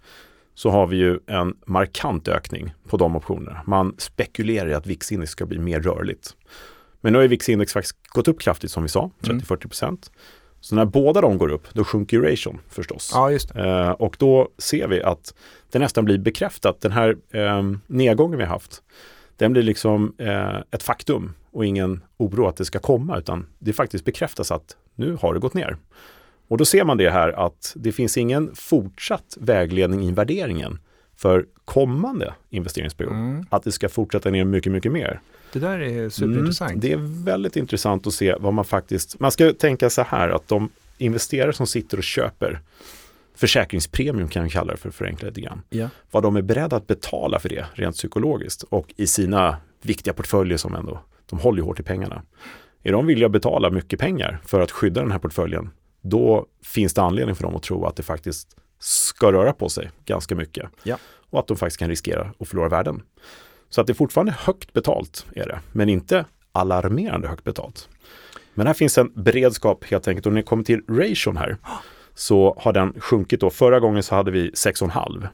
så 0.58 0.70
har 0.70 0.86
vi 0.86 0.96
ju 0.96 1.18
en 1.26 1.56
markant 1.66 2.28
ökning 2.28 2.74
på 2.88 2.96
de 2.96 3.16
optionerna. 3.16 3.62
Man 3.66 3.94
spekulerar 3.98 4.68
i 4.68 4.74
att 4.74 4.86
VIX-index 4.86 5.30
ska 5.30 5.46
bli 5.46 5.58
mer 5.58 5.80
rörligt. 5.80 6.36
Men 7.00 7.12
nu 7.12 7.18
har 7.18 7.22
ju 7.22 7.28
VIX-index 7.28 7.72
faktiskt 7.72 7.96
gått 8.08 8.28
upp 8.28 8.40
kraftigt 8.40 8.70
som 8.70 8.82
vi 8.82 8.88
sa, 8.88 9.10
30-40 9.20 9.84
mm. 9.84 9.98
Så 10.60 10.74
när 10.74 10.84
båda 10.84 11.20
de 11.20 11.38
går 11.38 11.48
upp, 11.48 11.74
då 11.74 11.84
sjunker 11.84 12.20
ration 12.20 12.60
förstås. 12.68 13.10
Ja, 13.14 13.30
just 13.30 13.56
eh, 13.56 13.90
och 13.90 14.16
då 14.18 14.48
ser 14.58 14.88
vi 14.88 15.02
att 15.02 15.34
det 15.70 15.78
nästan 15.78 16.04
blir 16.04 16.18
bekräftat. 16.18 16.80
Den 16.80 16.92
här 16.92 17.16
eh, 17.30 17.62
nedgången 17.86 18.38
vi 18.38 18.44
har 18.44 18.52
haft, 18.52 18.82
den 19.36 19.52
blir 19.52 19.62
liksom 19.62 20.14
eh, 20.18 20.56
ett 20.70 20.82
faktum 20.82 21.34
och 21.50 21.66
ingen 21.66 22.02
oro 22.16 22.46
att 22.46 22.56
det 22.56 22.64
ska 22.64 22.78
komma, 22.78 23.18
utan 23.18 23.46
det 23.58 23.72
faktiskt 23.72 24.04
bekräftas 24.04 24.52
att 24.52 24.76
nu 24.94 25.16
har 25.20 25.34
det 25.34 25.40
gått 25.40 25.54
ner. 25.54 25.76
Och 26.48 26.58
då 26.58 26.64
ser 26.64 26.84
man 26.84 26.96
det 26.96 27.10
här 27.10 27.46
att 27.46 27.72
det 27.76 27.92
finns 27.92 28.16
ingen 28.16 28.54
fortsatt 28.54 29.36
vägledning 29.40 30.02
i 30.02 30.12
värderingen 30.12 30.78
för 31.16 31.46
kommande 31.64 32.34
investeringsperiod. 32.50 33.12
Mm. 33.12 33.46
Att 33.50 33.62
det 33.62 33.72
ska 33.72 33.88
fortsätta 33.88 34.30
ner 34.30 34.44
mycket, 34.44 34.72
mycket 34.72 34.92
mer. 34.92 35.20
Det 35.52 35.58
där 35.58 35.78
är 35.78 36.08
superintressant. 36.08 36.70
Mm, 36.70 36.80
det 36.80 36.92
är 36.92 37.24
väldigt 37.24 37.56
intressant 37.56 38.06
att 38.06 38.14
se 38.14 38.34
vad 38.40 38.54
man 38.54 38.64
faktiskt, 38.64 39.20
man 39.20 39.32
ska 39.32 39.52
tänka 39.52 39.90
så 39.90 40.02
här 40.02 40.28
att 40.28 40.48
de 40.48 40.68
investerare 40.98 41.52
som 41.52 41.66
sitter 41.66 41.96
och 41.96 42.04
köper 42.04 42.60
försäkringspremium 43.34 44.28
kan 44.28 44.42
jag 44.42 44.52
kalla 44.52 44.72
det 44.72 44.78
för 44.78 44.90
förenkla 44.90 45.28
lite 45.28 45.40
grann. 45.40 45.62
Yeah. 45.70 45.90
Vad 46.10 46.22
de 46.22 46.36
är 46.36 46.42
beredda 46.42 46.76
att 46.76 46.86
betala 46.86 47.38
för 47.38 47.48
det 47.48 47.66
rent 47.72 47.96
psykologiskt 47.96 48.62
och 48.62 48.94
i 48.96 49.06
sina 49.06 49.56
viktiga 49.82 50.14
portföljer 50.14 50.58
som 50.58 50.74
ändå, 50.74 51.00
de 51.30 51.38
håller 51.38 51.58
ju 51.58 51.64
hårt 51.64 51.80
i 51.80 51.82
pengarna. 51.82 52.22
Är 52.82 52.92
de 52.92 53.06
villiga 53.06 53.26
att 53.26 53.32
betala 53.32 53.70
mycket 53.70 54.00
pengar 54.00 54.38
för 54.46 54.60
att 54.60 54.70
skydda 54.70 55.00
den 55.00 55.12
här 55.12 55.18
portföljen, 55.18 55.70
då 56.00 56.46
finns 56.62 56.94
det 56.94 57.02
anledning 57.02 57.34
för 57.34 57.42
dem 57.42 57.56
att 57.56 57.62
tro 57.62 57.84
att 57.84 57.96
det 57.96 58.02
faktiskt 58.02 58.56
ska 58.78 59.32
röra 59.32 59.52
på 59.52 59.68
sig 59.68 59.90
ganska 60.04 60.34
mycket. 60.34 60.70
Yeah. 60.84 61.00
Och 61.30 61.38
att 61.38 61.46
de 61.46 61.56
faktiskt 61.56 61.78
kan 61.78 61.88
riskera 61.88 62.32
att 62.38 62.48
förlora 62.48 62.68
värden. 62.68 63.02
Så 63.70 63.80
att 63.80 63.86
det 63.86 63.92
är 63.92 63.94
fortfarande 63.94 64.34
högt 64.38 64.72
betalt, 64.72 65.26
är 65.32 65.46
det, 65.46 65.60
men 65.72 65.88
inte 65.88 66.24
alarmerande 66.52 67.28
högt 67.28 67.44
betalt. 67.44 67.88
Men 68.54 68.66
här 68.66 68.74
finns 68.74 68.98
en 68.98 69.12
beredskap 69.14 69.84
helt 69.84 70.08
enkelt 70.08 70.26
och 70.26 70.32
när 70.32 70.40
det 70.40 70.46
kommer 70.46 70.64
till 70.64 70.82
ration 70.88 71.36
här 71.36 71.56
så 72.14 72.58
har 72.60 72.72
den 72.72 73.00
sjunkit 73.00 73.40
då. 73.40 73.50
Förra 73.50 73.80
gången 73.80 74.02
så 74.02 74.14
hade 74.14 74.30
vi 74.30 74.50
6,5 74.50 75.28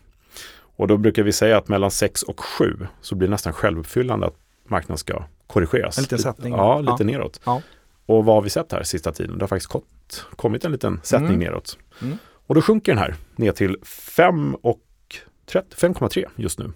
och 0.76 0.88
då 0.88 0.96
brukar 0.96 1.22
vi 1.22 1.32
säga 1.32 1.58
att 1.58 1.68
mellan 1.68 1.90
6 1.90 2.22
och 2.22 2.40
7 2.40 2.86
så 3.00 3.14
blir 3.14 3.28
det 3.28 3.30
nästan 3.30 3.52
självuppfyllande 3.52 4.26
att 4.26 4.36
marknaden 4.68 4.98
ska 4.98 5.24
korrigeras. 5.46 5.98
En 5.98 6.02
liten 6.02 6.18
sättning. 6.18 6.52
Ja, 6.52 6.80
lite 6.80 6.94
ja. 6.98 7.04
neråt. 7.04 7.40
Ja. 7.44 7.62
Och 8.06 8.24
vad 8.24 8.34
har 8.34 8.42
vi 8.42 8.50
sett 8.50 8.72
här 8.72 8.82
sista 8.82 9.12
tiden? 9.12 9.38
Det 9.38 9.42
har 9.42 9.48
faktiskt 9.48 9.70
kommit, 9.70 10.24
kommit 10.36 10.64
en 10.64 10.72
liten 10.72 11.00
sättning 11.02 11.28
mm. 11.28 11.40
neråt. 11.40 11.78
Mm. 12.02 12.18
Och 12.46 12.54
då 12.54 12.62
sjunker 12.62 12.92
den 12.92 12.98
här 12.98 13.14
ner 13.36 13.52
till 13.52 13.76
5,3 13.82 16.26
just 16.36 16.58
nu. 16.58 16.72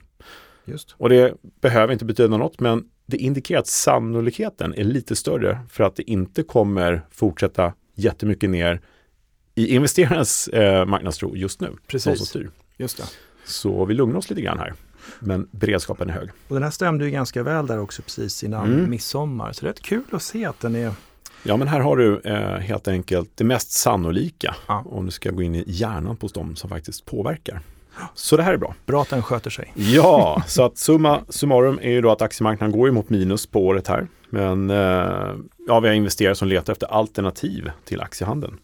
Just. 0.65 0.95
Och 0.99 1.09
det 1.09 1.35
behöver 1.61 1.93
inte 1.93 2.05
betyda 2.05 2.37
något, 2.37 2.61
men 2.61 2.85
det 3.07 3.17
indikerar 3.17 3.61
att 3.61 3.67
sannolikheten 3.67 4.75
är 4.75 4.85
lite 4.85 5.17
större 5.17 5.61
för 5.71 5.85
att 5.85 5.97
det 5.97 6.11
inte 6.11 6.43
kommer 6.43 7.07
fortsätta 7.11 7.73
jättemycket 7.95 8.51
ner 8.51 8.81
i 9.55 9.75
investerarnas 9.75 10.49
eh, 10.49 10.87
marknadstro 10.87 11.37
just 11.37 11.61
nu. 11.61 11.77
Precis. 11.87 12.37
Just 12.77 12.97
det. 12.97 13.05
Så 13.45 13.85
vi 13.85 13.95
lugnar 13.95 14.19
oss 14.19 14.31
lite 14.31 14.43
grann 14.43 14.59
här. 14.59 14.75
Men 15.21 15.49
beredskapen 15.51 16.11
är 16.11 16.15
hög. 16.15 16.31
Och 16.49 16.55
den 16.55 16.63
här 16.63 16.71
stämde 16.71 17.05
ju 17.05 17.11
ganska 17.11 17.43
väl 17.43 17.67
där 17.67 17.79
också 17.79 18.03
precis 18.03 18.45
innan 18.45 18.73
mm. 18.73 18.91
midsommar. 18.91 19.53
Så 19.53 19.61
det 19.61 19.69
är 19.69 19.73
rätt 19.73 19.83
kul 19.83 20.05
att 20.13 20.23
se 20.23 20.45
att 20.45 20.61
den 20.61 20.75
är 20.75 20.93
Ja, 21.43 21.57
men 21.57 21.69
här 21.69 21.81
har 21.81 21.97
du 21.97 22.21
eh, 22.25 22.59
helt 22.59 22.89
enkelt 22.89 23.31
det 23.35 23.45
mest 23.45 23.71
sannolika 23.71 24.55
ja. 24.69 24.85
om 24.87 25.07
du 25.07 25.13
ska 25.13 25.31
gå 25.31 25.43
in 25.43 25.55
i 25.55 25.65
hjärnan 25.67 26.17
hos 26.21 26.33
dem 26.33 26.57
som 26.57 26.71
faktiskt 26.71 27.07
påverkar. 27.07 27.61
Så 28.15 28.37
det 28.37 28.43
här 28.43 28.53
är 28.53 28.57
bra. 28.57 28.75
Bra 28.87 29.03
att 29.03 29.11
den 29.11 29.23
sköter 29.23 29.51
sig. 29.51 29.73
Ja, 29.75 30.43
så 30.47 30.63
att 30.65 30.79
summa 30.79 31.21
summarum 31.29 31.79
är 31.83 31.91
ju 31.91 32.01
då 32.01 32.11
att 32.11 32.23
aktiemarknaden 32.23 32.79
går 32.79 32.89
emot 32.89 33.11
minus 33.11 33.47
på 33.47 33.67
året 33.67 33.89
här. 33.89 34.07
Men 34.31 34.71
eh, 34.71 34.77
ja, 35.67 35.81
vi 35.81 35.89
har 35.89 35.95
investerare 35.95 36.35
som 36.35 36.49
letar 36.49 36.73
efter 36.73 36.87
alternativ 36.87 37.71
till 37.85 38.01
aktiehandeln. 38.01 38.59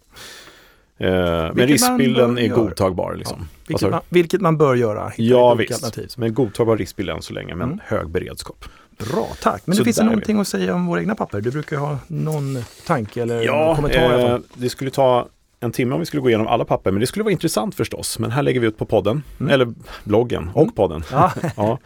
Eh, 0.99 1.09
men 1.55 1.67
riskbilden 1.67 2.39
är 2.39 2.49
godtagbar. 2.49 3.15
Liksom. 3.15 3.39
Ja, 3.41 3.47
vilket, 3.67 3.91
man, 3.91 4.01
vilket, 4.09 4.41
man, 4.41 4.59
bör 4.59 4.75
göra. 4.75 5.13
Ja 5.17 5.55
visst, 5.55 6.19
men 6.19 6.35
godtagbar 6.35 6.77
riskbild 6.77 7.11
än 7.11 7.23
så 7.23 7.33
länge, 7.33 7.55
men 7.55 7.69
mm. 7.69 7.81
hög 7.85 8.09
beredskap. 8.09 8.65
Bra, 8.99 9.29
tack. 9.43 9.63
Men 9.65 9.77
det 9.77 9.85
finns 9.85 9.97
det 9.97 10.05
någonting 10.05 10.41
att 10.41 10.49
säga 10.49 10.75
om 10.75 10.87
våra 10.87 11.01
egna 11.01 11.15
papper? 11.15 11.41
Du 11.41 11.51
brukar 11.51 11.77
ha 11.77 11.99
någon 12.07 12.65
tanke 12.87 13.23
eller 13.23 13.43
ja, 13.43 13.77
kommentar? 13.77 14.35
Eh, 14.35 14.39
det 14.55 14.71
skulle 14.71 14.91
ta 14.91 15.29
en 15.61 15.73
timme 15.73 15.95
om 15.95 16.01
vi 16.01 16.07
skulle 16.07 16.21
gå 16.21 16.29
igenom 16.29 16.47
alla 16.47 16.65
papper, 16.65 16.91
men 16.91 17.01
det 17.01 17.07
skulle 17.07 17.23
vara 17.23 17.33
intressant 17.33 17.75
förstås. 17.75 18.19
Men 18.19 18.31
här 18.31 18.43
lägger 18.43 18.61
vi 18.61 18.67
ut 18.67 18.79
på 18.79 18.87
podden, 18.87 19.23
mm. 19.41 19.53
eller 19.53 19.75
bloggen 20.05 20.51
och 20.55 20.63
mm. 20.63 20.75
podden. 20.75 21.05
Ja. 21.13 21.33
ja. 21.57 21.79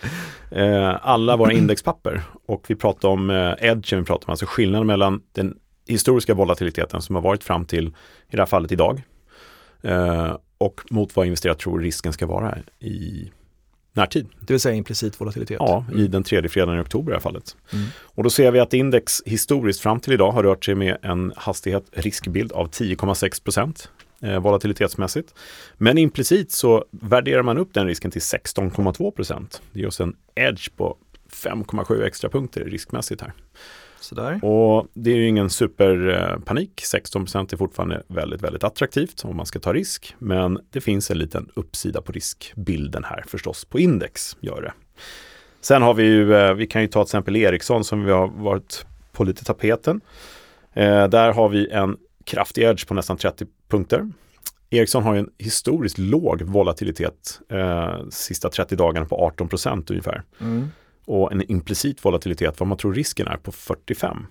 Eh, 0.50 0.96
alla 1.02 1.36
våra 1.36 1.52
indexpapper 1.52 2.22
och 2.46 2.64
vi 2.68 2.74
pratar 2.74 3.08
om 3.08 3.30
eh, 3.30 3.52
edgen, 3.58 3.98
vi 3.98 4.04
pratar 4.04 4.28
om 4.28 4.32
alltså 4.32 4.46
skillnaden 4.48 4.86
mellan 4.86 5.22
den 5.32 5.56
historiska 5.86 6.34
volatiliteten 6.34 7.02
som 7.02 7.14
har 7.14 7.22
varit 7.22 7.44
fram 7.44 7.64
till, 7.64 7.86
i 8.30 8.36
det 8.36 8.38
här 8.38 8.46
fallet 8.46 8.72
idag, 8.72 9.02
eh, 9.82 10.36
och 10.58 10.80
mot 10.90 11.16
vad 11.16 11.26
investerare 11.26 11.56
tror 11.56 11.80
risken 11.80 12.12
ska 12.12 12.26
vara 12.26 12.58
i 12.80 13.30
närtid. 13.98 14.26
Det 14.40 14.52
vill 14.52 14.60
säga 14.60 14.74
implicit 14.74 15.20
volatilitet? 15.20 15.56
Ja, 15.60 15.84
mm. 15.88 16.00
i 16.00 16.06
den 16.06 16.22
tredje 16.22 16.50
fredagen 16.50 16.78
i 16.78 16.82
oktober 16.82 17.10
i 17.10 17.12
det 17.12 17.16
här 17.16 17.22
fallet. 17.22 17.56
Mm. 17.72 17.86
Och 18.02 18.22
då 18.24 18.30
ser 18.30 18.50
vi 18.50 18.60
att 18.60 18.74
index 18.74 19.22
historiskt 19.26 19.80
fram 19.80 20.00
till 20.00 20.12
idag 20.12 20.32
har 20.32 20.42
rört 20.42 20.64
sig 20.64 20.74
med 20.74 20.96
en 21.02 21.32
hastighet 21.36 21.84
riskbild 21.92 22.52
av 22.52 22.70
10,6 22.70 23.44
procent 23.44 23.90
eh, 24.22 24.40
volatilitetsmässigt. 24.40 25.34
Men 25.74 25.98
implicit 25.98 26.52
så 26.52 26.84
värderar 26.90 27.42
man 27.42 27.58
upp 27.58 27.74
den 27.74 27.86
risken 27.86 28.10
till 28.10 28.20
16,2 28.20 29.10
procent. 29.10 29.62
Det 29.72 29.80
ger 29.80 29.86
oss 29.86 30.00
en 30.00 30.16
edge 30.34 30.76
på 30.76 30.96
5,7 31.32 32.04
extra 32.04 32.30
punkter 32.30 32.64
riskmässigt 32.64 33.20
här. 33.20 33.32
Sådär. 34.00 34.44
Och 34.44 34.86
det 34.94 35.10
är 35.10 35.16
ju 35.16 35.28
ingen 35.28 35.50
superpanik. 35.50 36.82
16% 36.92 37.52
är 37.52 37.56
fortfarande 37.56 38.02
väldigt, 38.08 38.42
väldigt 38.42 38.64
attraktivt 38.64 39.24
om 39.24 39.36
man 39.36 39.46
ska 39.46 39.58
ta 39.58 39.72
risk. 39.72 40.14
Men 40.18 40.58
det 40.70 40.80
finns 40.80 41.10
en 41.10 41.18
liten 41.18 41.48
uppsida 41.54 42.02
på 42.02 42.12
riskbilden 42.12 43.04
här 43.04 43.24
förstås. 43.26 43.64
På 43.64 43.78
index 43.78 44.36
gör 44.40 44.62
det. 44.62 44.72
Sen 45.60 45.82
har 45.82 45.94
vi 45.94 46.02
ju, 46.02 46.34
eh, 46.34 46.54
vi 46.54 46.66
kan 46.66 46.82
ju 46.82 46.88
ta 46.88 47.04
till 47.04 47.08
exempel 47.08 47.36
Ericsson 47.36 47.84
som 47.84 48.04
vi 48.04 48.12
har 48.12 48.28
varit 48.28 48.86
på 49.12 49.24
lite 49.24 49.44
tapeten. 49.44 50.00
Eh, 50.72 51.08
där 51.08 51.32
har 51.32 51.48
vi 51.48 51.70
en 51.70 51.96
kraftig 52.24 52.62
edge 52.62 52.86
på 52.86 52.94
nästan 52.94 53.16
30 53.16 53.46
punkter. 53.68 54.12
Ericsson 54.70 55.02
har 55.02 55.16
en 55.16 55.30
historiskt 55.38 55.98
låg 55.98 56.42
volatilitet 56.42 57.40
eh, 57.48 58.08
sista 58.10 58.48
30 58.48 58.76
dagarna 58.76 59.06
på 59.06 59.16
18 59.16 59.48
procent 59.48 59.90
ungefär. 59.90 60.22
Mm 60.40 60.68
och 61.08 61.32
en 61.32 61.50
implicit 61.50 62.04
volatilitet, 62.04 62.60
vad 62.60 62.66
man 62.66 62.78
tror 62.78 62.94
risken 62.94 63.26
är, 63.26 63.36
på 63.36 63.52
45. 63.52 64.26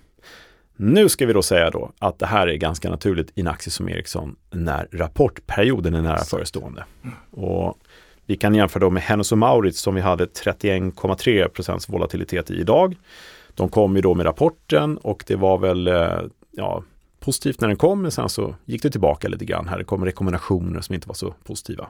Nu 0.76 1.08
ska 1.08 1.26
vi 1.26 1.32
då 1.32 1.42
säga 1.42 1.70
då 1.70 1.92
att 1.98 2.18
det 2.18 2.26
här 2.26 2.46
är 2.46 2.54
ganska 2.54 2.90
naturligt 2.90 3.32
i 3.34 3.40
en 3.40 3.48
aktie 3.48 3.70
som 3.70 3.88
Ericsson 3.88 4.36
när 4.50 4.88
rapportperioden 4.92 5.94
är 5.94 6.02
nära 6.02 6.24
förestående. 6.24 6.84
Och 7.30 7.78
vi 8.26 8.36
kan 8.36 8.54
jämföra 8.54 8.80
då 8.80 8.90
med 8.90 9.02
Hennes 9.02 9.32
och 9.32 9.38
Maurits 9.38 9.80
som 9.80 9.94
vi 9.94 10.00
hade 10.00 10.24
31,3% 10.24 11.92
volatilitet 11.92 12.50
i 12.50 12.54
idag. 12.54 12.96
De 13.54 13.68
kom 13.68 13.96
ju 13.96 14.02
då 14.02 14.14
med 14.14 14.26
rapporten 14.26 14.96
och 14.96 15.24
det 15.26 15.36
var 15.36 15.58
väl 15.58 15.86
eh, 15.86 16.20
ja, 16.50 16.82
positivt 17.20 17.60
när 17.60 17.68
den 17.68 17.76
kom 17.76 18.02
men 18.02 18.10
sen 18.10 18.28
så 18.28 18.54
gick 18.64 18.82
det 18.82 18.90
tillbaka 18.90 19.28
lite 19.28 19.44
grann 19.44 19.68
här. 19.68 19.78
Det 19.78 19.84
kom 19.84 20.04
rekommendationer 20.04 20.80
som 20.80 20.94
inte 20.94 21.08
var 21.08 21.14
så 21.14 21.34
positiva. 21.44 21.88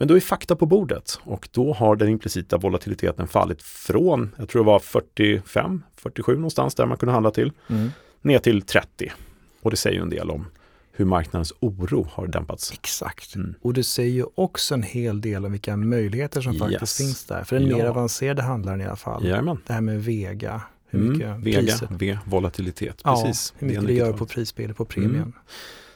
Men 0.00 0.08
då 0.08 0.16
är 0.16 0.20
fakta 0.20 0.56
på 0.56 0.66
bordet 0.66 1.20
och 1.22 1.48
då 1.52 1.72
har 1.72 1.96
den 1.96 2.08
implicita 2.08 2.58
volatiliteten 2.58 3.28
fallit 3.28 3.62
från, 3.62 4.34
jag 4.38 4.48
tror 4.48 4.62
det 4.62 4.66
var 4.66 4.78
45, 4.78 5.82
47 5.96 6.34
någonstans 6.34 6.74
där 6.74 6.86
man 6.86 6.96
kunde 6.96 7.12
handla 7.12 7.30
till, 7.30 7.52
mm. 7.68 7.90
ner 8.22 8.38
till 8.38 8.62
30. 8.62 9.12
Och 9.62 9.70
det 9.70 9.76
säger 9.76 9.96
ju 9.96 10.02
en 10.02 10.10
del 10.10 10.30
om 10.30 10.46
hur 10.92 11.04
marknadens 11.04 11.52
oro 11.60 12.08
har 12.12 12.26
dämpats. 12.26 12.72
Exakt. 12.72 13.34
Mm. 13.34 13.54
Och 13.62 13.74
det 13.74 13.84
säger 13.84 14.10
ju 14.10 14.24
också 14.34 14.74
en 14.74 14.82
hel 14.82 15.20
del 15.20 15.46
om 15.46 15.52
vilka 15.52 15.76
möjligheter 15.76 16.40
som 16.40 16.54
faktiskt 16.54 16.82
yes. 16.82 16.96
finns 16.96 17.24
där. 17.24 17.44
För 17.44 17.58
den 17.58 17.68
ja. 17.68 17.76
mer 17.76 17.84
avancerade 17.84 18.42
handlaren 18.42 18.80
i 18.80 18.84
alla 18.84 18.96
fall. 18.96 19.24
Jajamän. 19.24 19.58
Det 19.66 19.72
här 19.72 19.80
med 19.80 20.04
Vega. 20.04 20.62
Hur 20.86 21.00
mm. 21.00 21.12
mycket 21.12 21.28
mm, 21.28 21.42
Vega, 21.42 21.74
V, 21.90 22.18
volatilitet. 22.24 23.00
Ja, 23.04 23.22
Precis. 23.24 23.54
hur 23.58 23.66
mycket 23.66 23.82
det, 23.82 23.86
det 23.86 23.94
gör 23.98 24.12
på 24.12 24.26
prisbilden, 24.26 24.74
på 24.74 24.84
premien. 24.84 25.14
Mm. 25.14 25.32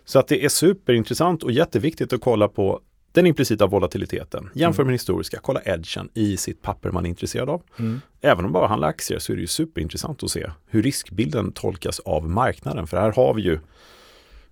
Så 0.05 0.19
att 0.19 0.29
det 0.29 0.45
är 0.45 0.49
superintressant 0.49 1.43
och 1.43 1.53
jätteviktigt 1.53 2.13
att 2.13 2.21
kolla 2.21 2.49
på 2.49 2.81
den 3.14 3.26
implicita 3.26 3.66
volatiliteten, 3.66 4.50
jämför 4.54 4.83
mm. 4.83 4.87
med 4.87 4.94
historiska, 4.94 5.38
kolla 5.42 5.61
edgen 5.64 6.09
i 6.14 6.37
sitt 6.37 6.62
papper 6.62 6.90
man 6.90 7.04
är 7.04 7.09
intresserad 7.09 7.49
av. 7.49 7.62
Mm. 7.78 8.00
Även 8.21 8.38
om 8.38 8.42
man 8.44 8.52
bara 8.52 8.66
handlar 8.66 8.88
aktier 8.88 9.18
så 9.18 9.33
är 9.33 9.37
det 9.37 9.40
ju 9.40 9.47
superintressant 9.47 10.23
att 10.23 10.30
se 10.30 10.50
hur 10.66 10.83
riskbilden 10.83 11.52
tolkas 11.52 12.00
av 12.00 12.30
marknaden. 12.30 12.87
För 12.87 12.97
här 12.97 13.12
har 13.12 13.35
vi 13.35 13.42
ju 13.42 13.59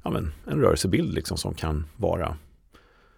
ja, 0.02 0.11
men, 0.11 0.33
en 0.47 0.61
rörelsebild 0.61 1.14
liksom 1.14 1.37
som 1.37 1.54
kan 1.54 1.87
vara 1.97 2.37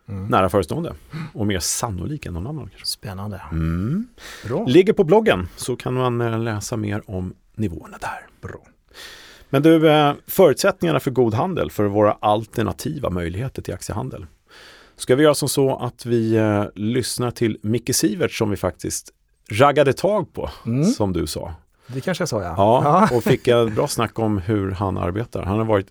mm. 0.09 0.27
nära 0.27 0.49
förestående 0.49 0.95
och 1.35 1.47
mer 1.47 1.59
sannolik 1.59 2.27
än 2.27 2.35
någon 2.35 2.47
annan. 2.47 2.69
Kanske. 2.69 2.87
Spännande. 2.87 3.43
Mm. 3.53 4.07
Bra. 4.49 4.65
Ligger 4.67 4.93
på 4.93 5.05
bloggen 5.05 5.49
så 5.57 5.77
kan 5.77 5.95
man 5.95 6.21
eh, 6.21 6.39
läsa 6.39 6.77
mer 6.77 7.11
om 7.11 7.35
nivåerna 7.55 7.99
där. 8.01 8.49
Bra. 8.49 8.67
Men 9.51 9.63
du, 9.63 9.91
eh, 9.91 10.15
förutsättningarna 10.27 11.01
för 11.01 11.11
god 11.11 11.35
handel, 11.35 11.71
för 11.71 11.85
våra 11.85 12.13
alternativa 12.13 13.11
möjligheter 13.11 13.63
till 13.63 13.75
aktiehandel. 13.75 14.27
Ska 14.97 15.17
vi 15.17 15.23
göra 15.23 15.35
som 15.35 15.49
så 15.49 15.77
att 15.77 16.07
vi 16.07 16.37
eh, 16.37 16.65
lyssnar 16.75 17.31
till 17.31 17.59
Micke 17.63 17.95
Sivert 17.95 18.33
som 18.33 18.51
vi 18.51 18.57
faktiskt 18.57 19.11
raggade 19.51 19.93
tag 19.93 20.33
på, 20.33 20.51
mm. 20.67 20.85
som 20.85 21.13
du 21.13 21.27
sa. 21.27 21.55
Det 21.87 22.01
kanske 22.01 22.23
jag 22.23 22.29
sa 22.29 22.43
ja. 22.43 22.55
Ja, 22.57 23.17
och 23.17 23.25
fick 23.25 23.49
ett 23.49 23.75
bra 23.75 23.89
snack 23.89 24.19
om 24.19 24.39
hur 24.39 24.71
han 24.71 24.99
arbetar. 24.99 25.43
Han 25.43 25.59
har 25.59 25.65
varit 25.65 25.87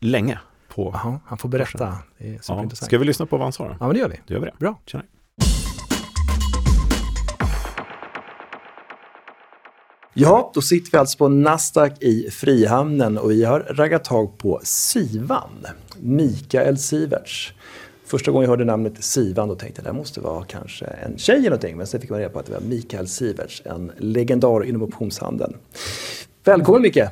länge 0.00 0.38
på 0.68 0.92
Aha, 0.92 1.20
Han 1.26 1.38
får 1.38 1.48
berätta. 1.48 1.96
Det 2.18 2.28
är 2.28 2.40
ja. 2.48 2.70
Ska 2.72 2.98
vi 2.98 3.04
lyssna 3.04 3.26
på 3.26 3.36
vad 3.36 3.44
han 3.44 3.52
sa? 3.52 3.68
Då? 3.68 3.76
Ja, 3.80 3.86
men 3.86 3.94
det 3.94 4.00
gör 4.00 4.08
vi. 4.08 4.20
Det 4.26 4.34
gör 4.34 4.40
vi 4.40 4.46
det. 4.46 4.54
Bra. 4.58 4.80
Tjena. 4.86 5.04
Ja, 10.14 10.50
då 10.54 10.62
sitter 10.62 10.92
vi 10.92 10.98
alltså 10.98 11.18
på 11.18 11.28
Nasdaq 11.28 12.02
i 12.02 12.30
Frihamnen 12.30 13.18
och 13.18 13.30
vi 13.30 13.44
har 13.44 13.60
raggat 13.60 14.04
tag 14.04 14.38
på 14.38 14.60
Sivan, 14.62 15.66
Mikael 16.00 16.78
Siverts. 16.78 17.52
Första 18.08 18.30
gången 18.30 18.44
jag 18.44 18.50
hörde 18.50 18.64
namnet 18.64 19.04
Sivan 19.04 19.48
då 19.48 19.54
tänkte 19.54 19.82
jag 19.84 19.94
det 19.94 19.98
måste 19.98 20.20
vara 20.20 20.44
kanske 20.44 20.84
en 20.84 21.18
tjej 21.18 21.36
eller 21.36 21.50
någonting. 21.50 21.76
Men 21.76 21.86
sen 21.86 22.00
fick 22.00 22.10
man 22.10 22.18
reda 22.18 22.30
på 22.30 22.38
att 22.38 22.46
det 22.46 22.52
var 22.52 22.60
Mikael 22.60 23.08
Siverts, 23.08 23.62
en 23.64 23.92
legendar 23.96 24.64
inom 24.64 24.82
optionshandeln. 24.82 25.56
Välkommen 26.44 26.82
Micke! 26.82 27.02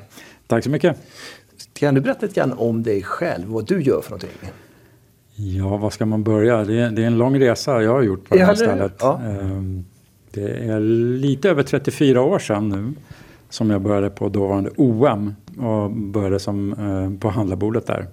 Tack 0.47 0.65
så 0.65 0.71
mycket! 0.71 0.97
Kan 1.73 1.95
du 1.95 2.01
berätta 2.01 2.27
lite 2.27 2.41
grann 2.41 2.53
om 2.53 2.83
dig 2.83 3.03
själv, 3.03 3.49
vad 3.49 3.67
du 3.67 3.83
gör 3.83 4.01
för 4.01 4.11
någonting? 4.11 4.51
Ja, 5.35 5.77
var 5.77 5.91
ska 5.91 6.07
man 6.07 6.23
börja? 6.23 6.65
Det 6.65 6.81
är, 6.81 6.91
det 6.91 7.03
är 7.03 7.07
en 7.07 7.19
lång 7.19 7.41
resa 7.41 7.83
jag 7.83 7.93
har 7.93 8.03
gjort 8.03 8.29
på 8.29 8.37
det 8.37 8.45
här 8.45 8.55
stället. 8.55 8.93
Ja. 8.99 9.21
Ehm, 9.25 9.85
det 10.31 10.51
är 10.51 10.81
lite 11.19 11.51
över 11.51 11.63
34 11.63 12.23
år 12.23 12.39
sedan 12.39 12.69
nu 12.69 12.93
som 13.51 13.71
jag 13.71 13.81
började 13.81 14.11
på 14.11 14.29
dåvarande 14.29 14.71
OM 14.77 15.35
och 15.59 15.91
började 15.91 16.39
som, 16.39 16.73
eh, 16.73 17.21
på 17.21 17.29
handlarbordet 17.29 17.87
där. 17.87 18.07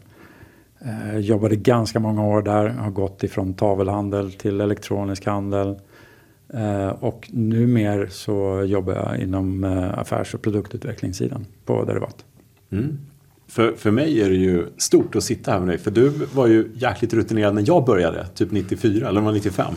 Eh, 0.85 1.17
jobbade 1.17 1.55
ganska 1.55 1.99
många 1.99 2.25
år 2.25 2.41
där, 2.41 2.69
har 2.69 2.91
gått 2.91 3.23
ifrån 3.23 3.53
tavelhandel 3.53 4.31
till 4.31 4.61
elektronisk 4.61 5.25
handel. 5.25 5.75
Eh, 6.53 6.87
och 6.87 7.29
numera 7.33 8.09
så 8.09 8.63
jobbar 8.67 8.93
jag 8.93 9.19
inom 9.19 9.63
eh, 9.63 9.99
affärs 9.99 10.33
och 10.33 10.41
produktutvecklingssidan 10.41 11.45
på 11.65 11.85
derivat. 11.85 12.25
Mm. 12.71 12.99
För, 13.47 13.71
för 13.71 13.91
mig 13.91 14.21
är 14.21 14.29
det 14.29 14.35
ju 14.35 14.65
stort 14.77 15.15
att 15.15 15.23
sitta 15.23 15.51
här 15.51 15.59
med 15.59 15.67
dig. 15.67 15.77
För 15.77 15.91
du 15.91 16.09
var 16.09 16.47
ju 16.47 16.71
jäkligt 16.73 17.13
rutinerad 17.13 17.55
när 17.55 17.63
jag 17.67 17.85
började, 17.85 18.27
typ 18.27 18.51
94 18.51 19.09
eller 19.09 19.21
var 19.21 19.31
95. 19.31 19.73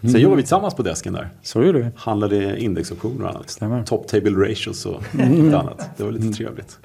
Sen 0.00 0.10
mm. 0.10 0.22
jobbade 0.22 0.36
vi 0.36 0.42
tillsammans 0.42 0.74
på 0.74 0.82
desken 0.82 1.12
där. 1.12 1.28
Så 1.42 1.62
gjorde 1.62 1.78
vi. 1.78 1.86
Handlade 1.96 2.60
indexoptioner 2.60 3.24
och 3.24 3.30
annat. 3.30 3.50
Stämmer. 3.50 3.84
Top 3.84 4.08
table 4.08 4.30
ratios 4.30 4.86
och 4.86 5.14
mm. 5.14 5.54
annat. 5.54 5.90
Det 5.96 6.04
var 6.04 6.12
lite 6.12 6.36
trevligt. 6.36 6.78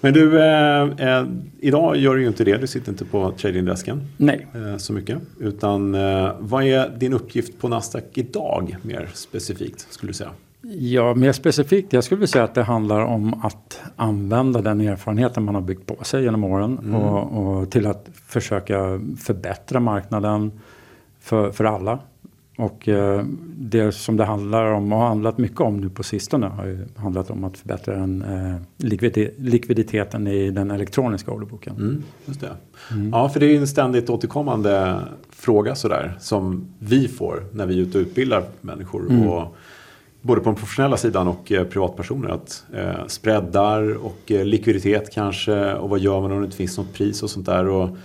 Men 0.00 0.12
du, 0.12 0.42
eh, 0.42 0.82
eh, 0.82 1.24
idag 1.58 1.96
gör 1.96 2.14
du 2.14 2.20
ju 2.20 2.28
inte 2.28 2.44
det. 2.44 2.56
Du 2.56 2.66
sitter 2.66 2.92
inte 2.92 3.04
på 3.04 3.32
tradingdesken 3.32 4.00
Nej. 4.16 4.46
Eh, 4.54 4.76
så 4.76 4.92
mycket. 4.92 5.18
Utan 5.40 5.94
eh, 5.94 6.32
vad 6.38 6.64
är 6.64 6.88
din 6.88 7.12
uppgift 7.12 7.58
på 7.58 7.68
Nasdaq 7.68 8.04
idag 8.14 8.76
mer 8.82 9.08
specifikt 9.14 9.86
skulle 9.90 10.10
du 10.10 10.14
säga? 10.14 10.30
Ja, 10.68 11.14
mer 11.14 11.32
specifikt, 11.32 11.92
jag 11.92 12.04
skulle 12.04 12.18
vilja 12.18 12.26
säga 12.26 12.44
att 12.44 12.54
det 12.54 12.62
handlar 12.62 13.00
om 13.00 13.44
att 13.44 13.80
använda 13.96 14.60
den 14.60 14.80
erfarenheten 14.80 15.42
man 15.42 15.54
har 15.54 15.62
byggt 15.62 15.86
på 15.86 16.04
sig 16.04 16.22
genom 16.22 16.44
åren 16.44 16.78
mm. 16.78 16.94
och, 16.94 17.58
och, 17.58 17.70
till 17.70 17.86
att 17.86 18.08
försöka 18.26 19.00
förbättra 19.18 19.80
marknaden 19.80 20.52
för, 21.20 21.50
för 21.50 21.64
alla. 21.64 21.98
Och 22.56 22.88
eh, 22.88 23.24
det 23.56 23.92
som 23.92 24.16
det 24.16 24.24
handlar 24.24 24.64
om 24.64 24.92
och 24.92 24.98
har 24.98 25.08
handlat 25.08 25.38
mycket 25.38 25.60
om 25.60 25.76
nu 25.76 25.90
på 25.90 26.02
sistone 26.02 26.46
har 26.46 26.66
ju 26.66 26.86
handlat 26.96 27.30
om 27.30 27.44
att 27.44 27.58
förbättra 27.58 27.94
den, 27.94 28.22
eh, 28.22 28.56
likviditeten 29.36 30.26
i 30.26 30.50
den 30.50 30.70
elektroniska 30.70 31.30
orderboken. 31.30 31.76
Mm, 31.76 32.02
just 32.24 32.40
det. 32.40 32.52
Mm. 32.90 33.10
Ja, 33.10 33.28
för 33.28 33.40
det 33.40 33.46
är 33.46 33.60
en 33.60 33.66
ständigt 33.66 34.10
återkommande 34.10 35.00
fråga 35.30 35.74
sådär 35.74 36.16
som 36.20 36.66
vi 36.78 37.08
får 37.08 37.44
när 37.52 37.66
vi 37.66 37.78
är 37.78 37.82
ute 37.82 37.98
och 37.98 38.02
utbildar 38.02 38.44
människor. 38.60 39.10
Mm. 39.10 39.28
Och, 39.28 39.56
både 40.26 40.40
på 40.40 40.48
den 40.50 40.56
professionella 40.56 40.96
sidan 40.96 41.28
och 41.28 41.52
eh, 41.52 41.64
privatpersoner. 41.64 42.28
Att 42.28 42.64
eh, 42.74 43.06
spreadar 43.06 44.04
och 44.06 44.32
eh, 44.32 44.44
likviditet 44.44 45.10
kanske 45.12 45.74
och 45.74 45.90
vad 45.90 46.00
gör 46.00 46.20
man 46.20 46.32
om 46.32 46.38
det 46.40 46.44
inte 46.44 46.56
finns 46.56 46.78
något 46.78 46.92
pris 46.92 47.22
och 47.22 47.30
sånt 47.30 47.46
där. 47.46 47.68
Och 47.68 47.96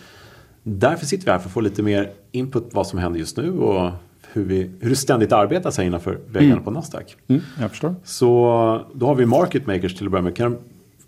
därför 0.64 1.06
sitter 1.06 1.26
vi 1.26 1.32
här 1.32 1.40
för 1.40 1.46
att 1.46 1.54
få 1.54 1.62
lite 1.62 1.84
mer 1.84 2.10
input 2.32 2.70
vad 2.72 2.88
som 2.88 3.00
händer 3.00 3.20
just 3.20 3.38
nu 3.38 3.52
och 3.52 3.92
hur, 4.34 4.44
vi, 4.44 4.72
hur 4.80 4.90
det 4.90 4.96
ständigt 4.96 5.32
arbetas 5.32 5.78
här 5.78 5.84
innanför 5.84 6.20
väggarna 6.28 6.52
mm. 6.52 6.64
på 6.64 6.72
Nasdaq. 6.72 7.18
Mm, 7.28 7.42
jag 7.60 7.70
förstår. 7.70 7.96
Så 8.04 8.86
då 8.94 9.06
har 9.06 9.16
vi 9.16 9.26
market 9.26 9.68
makers 9.68 9.96
till 9.96 10.06
att 10.06 10.12
börja 10.12 10.24
med. 10.24 10.36
Kan, 10.36 10.58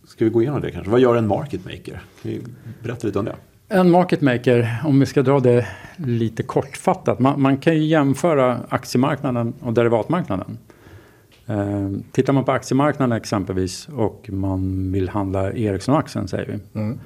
ska 0.07 0.25
vi 0.25 0.31
gå 0.31 0.41
igenom 0.41 0.61
det 0.61 0.71
kanske? 0.71 0.91
Vad 0.91 0.99
gör 0.99 1.15
en 1.15 1.27
market 1.27 1.65
maker? 1.65 2.01
Kan 2.21 2.31
vi 2.31 2.41
berätta 2.83 3.07
lite 3.07 3.19
om 3.19 3.25
det? 3.25 3.35
En 3.69 3.91
market 3.91 4.21
maker, 4.21 4.77
om 4.85 4.99
vi 4.99 5.05
ska 5.05 5.21
dra 5.21 5.39
det 5.39 5.67
lite 5.97 6.43
kortfattat. 6.43 7.19
Man, 7.19 7.41
man 7.41 7.57
kan 7.57 7.75
ju 7.75 7.83
jämföra 7.83 8.59
aktiemarknaden 8.69 9.53
och 9.59 9.73
derivatmarknaden. 9.73 10.57
Eh, 11.45 11.89
tittar 12.11 12.33
man 12.33 12.43
på 12.43 12.51
aktiemarknaden 12.51 13.17
exempelvis 13.17 13.87
och 13.87 14.29
man 14.29 14.91
vill 14.91 15.09
handla 15.09 15.53
Ericsson-aktien 15.53 16.27
säger 16.27 16.45
vi. 16.45 16.79
Mm. 16.79 16.99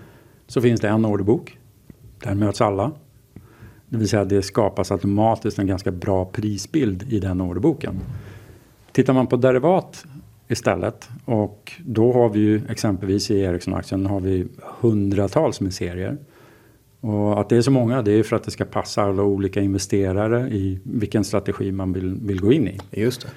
Så 0.48 0.62
finns 0.62 0.82
det 0.82 0.90
en 0.90 1.06
orderbok. 1.06 1.58
Där 2.24 2.36
möts 2.36 2.62
alla. 2.62 2.92
Det 3.90 3.98
vill 3.98 4.10
säga 4.10 4.26
det 4.26 4.42
skapas 4.42 4.92
automatiskt 4.92 5.60
en 5.60 5.68
ganska 5.68 5.92
bra 5.92 6.26
prisbild 6.26 7.14
i 7.14 7.20
den 7.20 7.42
orderboken. 7.42 8.00
Tittar 8.92 9.14
man 9.14 9.28
på 9.28 9.36
derivat 9.36 10.06
istället 10.48 11.10
och 11.26 11.72
då 11.86 12.14
har 12.14 12.30
vi 12.30 12.40
ju 12.40 12.62
exempelvis 12.70 13.32
i 13.32 13.40
Ericsson-aktien 13.40 14.06
har 14.06 14.20
vi 14.20 14.48
hundratals 14.80 15.62
med 15.62 15.74
serier. 15.74 16.18
Och 17.00 17.42
att 17.42 17.50
det 17.50 17.58
är 17.58 17.62
så 17.62 17.72
många 17.72 18.02
det 18.02 18.12
är 18.12 18.24
för 18.24 18.36
att 18.36 18.44
det 18.44 18.52
ska 18.52 18.66
passa 18.66 19.02
alla 19.02 19.24
olika 19.24 19.62
investerare 19.62 20.50
i 20.50 20.80
vilken 20.84 21.24
strategi 21.24 21.72
man 21.72 21.94
vill, 21.94 22.18
vill 22.22 22.42
gå 22.42 22.54
in 22.54 22.68
i. 22.68 22.80
Just 22.92 23.22
det. 23.22 23.28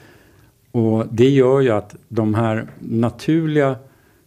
Och 0.79 1.07
det 1.11 1.29
gör 1.29 1.61
ju 1.61 1.71
att 1.71 1.97
de 2.09 2.35
här 2.35 2.71
naturliga 2.79 3.77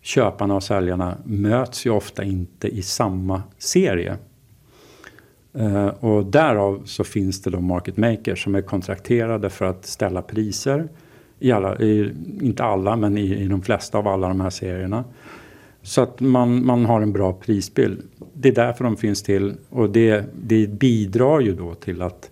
köparna 0.01 0.55
och 0.55 0.63
säljarna 0.63 1.17
möts 1.23 1.85
ju 1.85 1.89
ofta 1.89 2.23
inte 2.23 2.67
i 2.67 2.81
samma 2.81 3.43
serie. 3.57 4.17
Uh, 5.59 5.87
och 5.87 6.25
därav 6.25 6.81
så 6.85 7.03
finns 7.03 7.41
det 7.41 7.49
då 7.49 7.59
market 7.59 7.97
makers 7.97 8.43
som 8.43 8.55
är 8.55 8.61
kontrakterade 8.61 9.49
för 9.49 9.65
att 9.65 9.85
ställa 9.85 10.21
priser 10.21 10.87
i 11.39 11.51
alla, 11.51 11.79
i, 11.79 12.13
inte 12.41 12.63
alla 12.63 12.95
men 12.95 13.17
i, 13.17 13.35
i 13.35 13.47
de 13.47 13.61
flesta 13.61 13.97
av 13.97 14.07
alla 14.07 14.27
de 14.27 14.41
här 14.41 14.49
serierna. 14.49 15.03
Så 15.81 16.01
att 16.01 16.19
man, 16.19 16.65
man 16.65 16.85
har 16.85 17.01
en 17.01 17.13
bra 17.13 17.33
prisbild. 17.33 18.01
Det 18.33 18.49
är 18.49 18.55
därför 18.55 18.83
de 18.83 18.97
finns 18.97 19.23
till 19.23 19.53
och 19.69 19.89
det, 19.89 20.25
det 20.33 20.67
bidrar 20.67 21.39
ju 21.39 21.55
då 21.55 21.73
till 21.73 22.01
att 22.01 22.29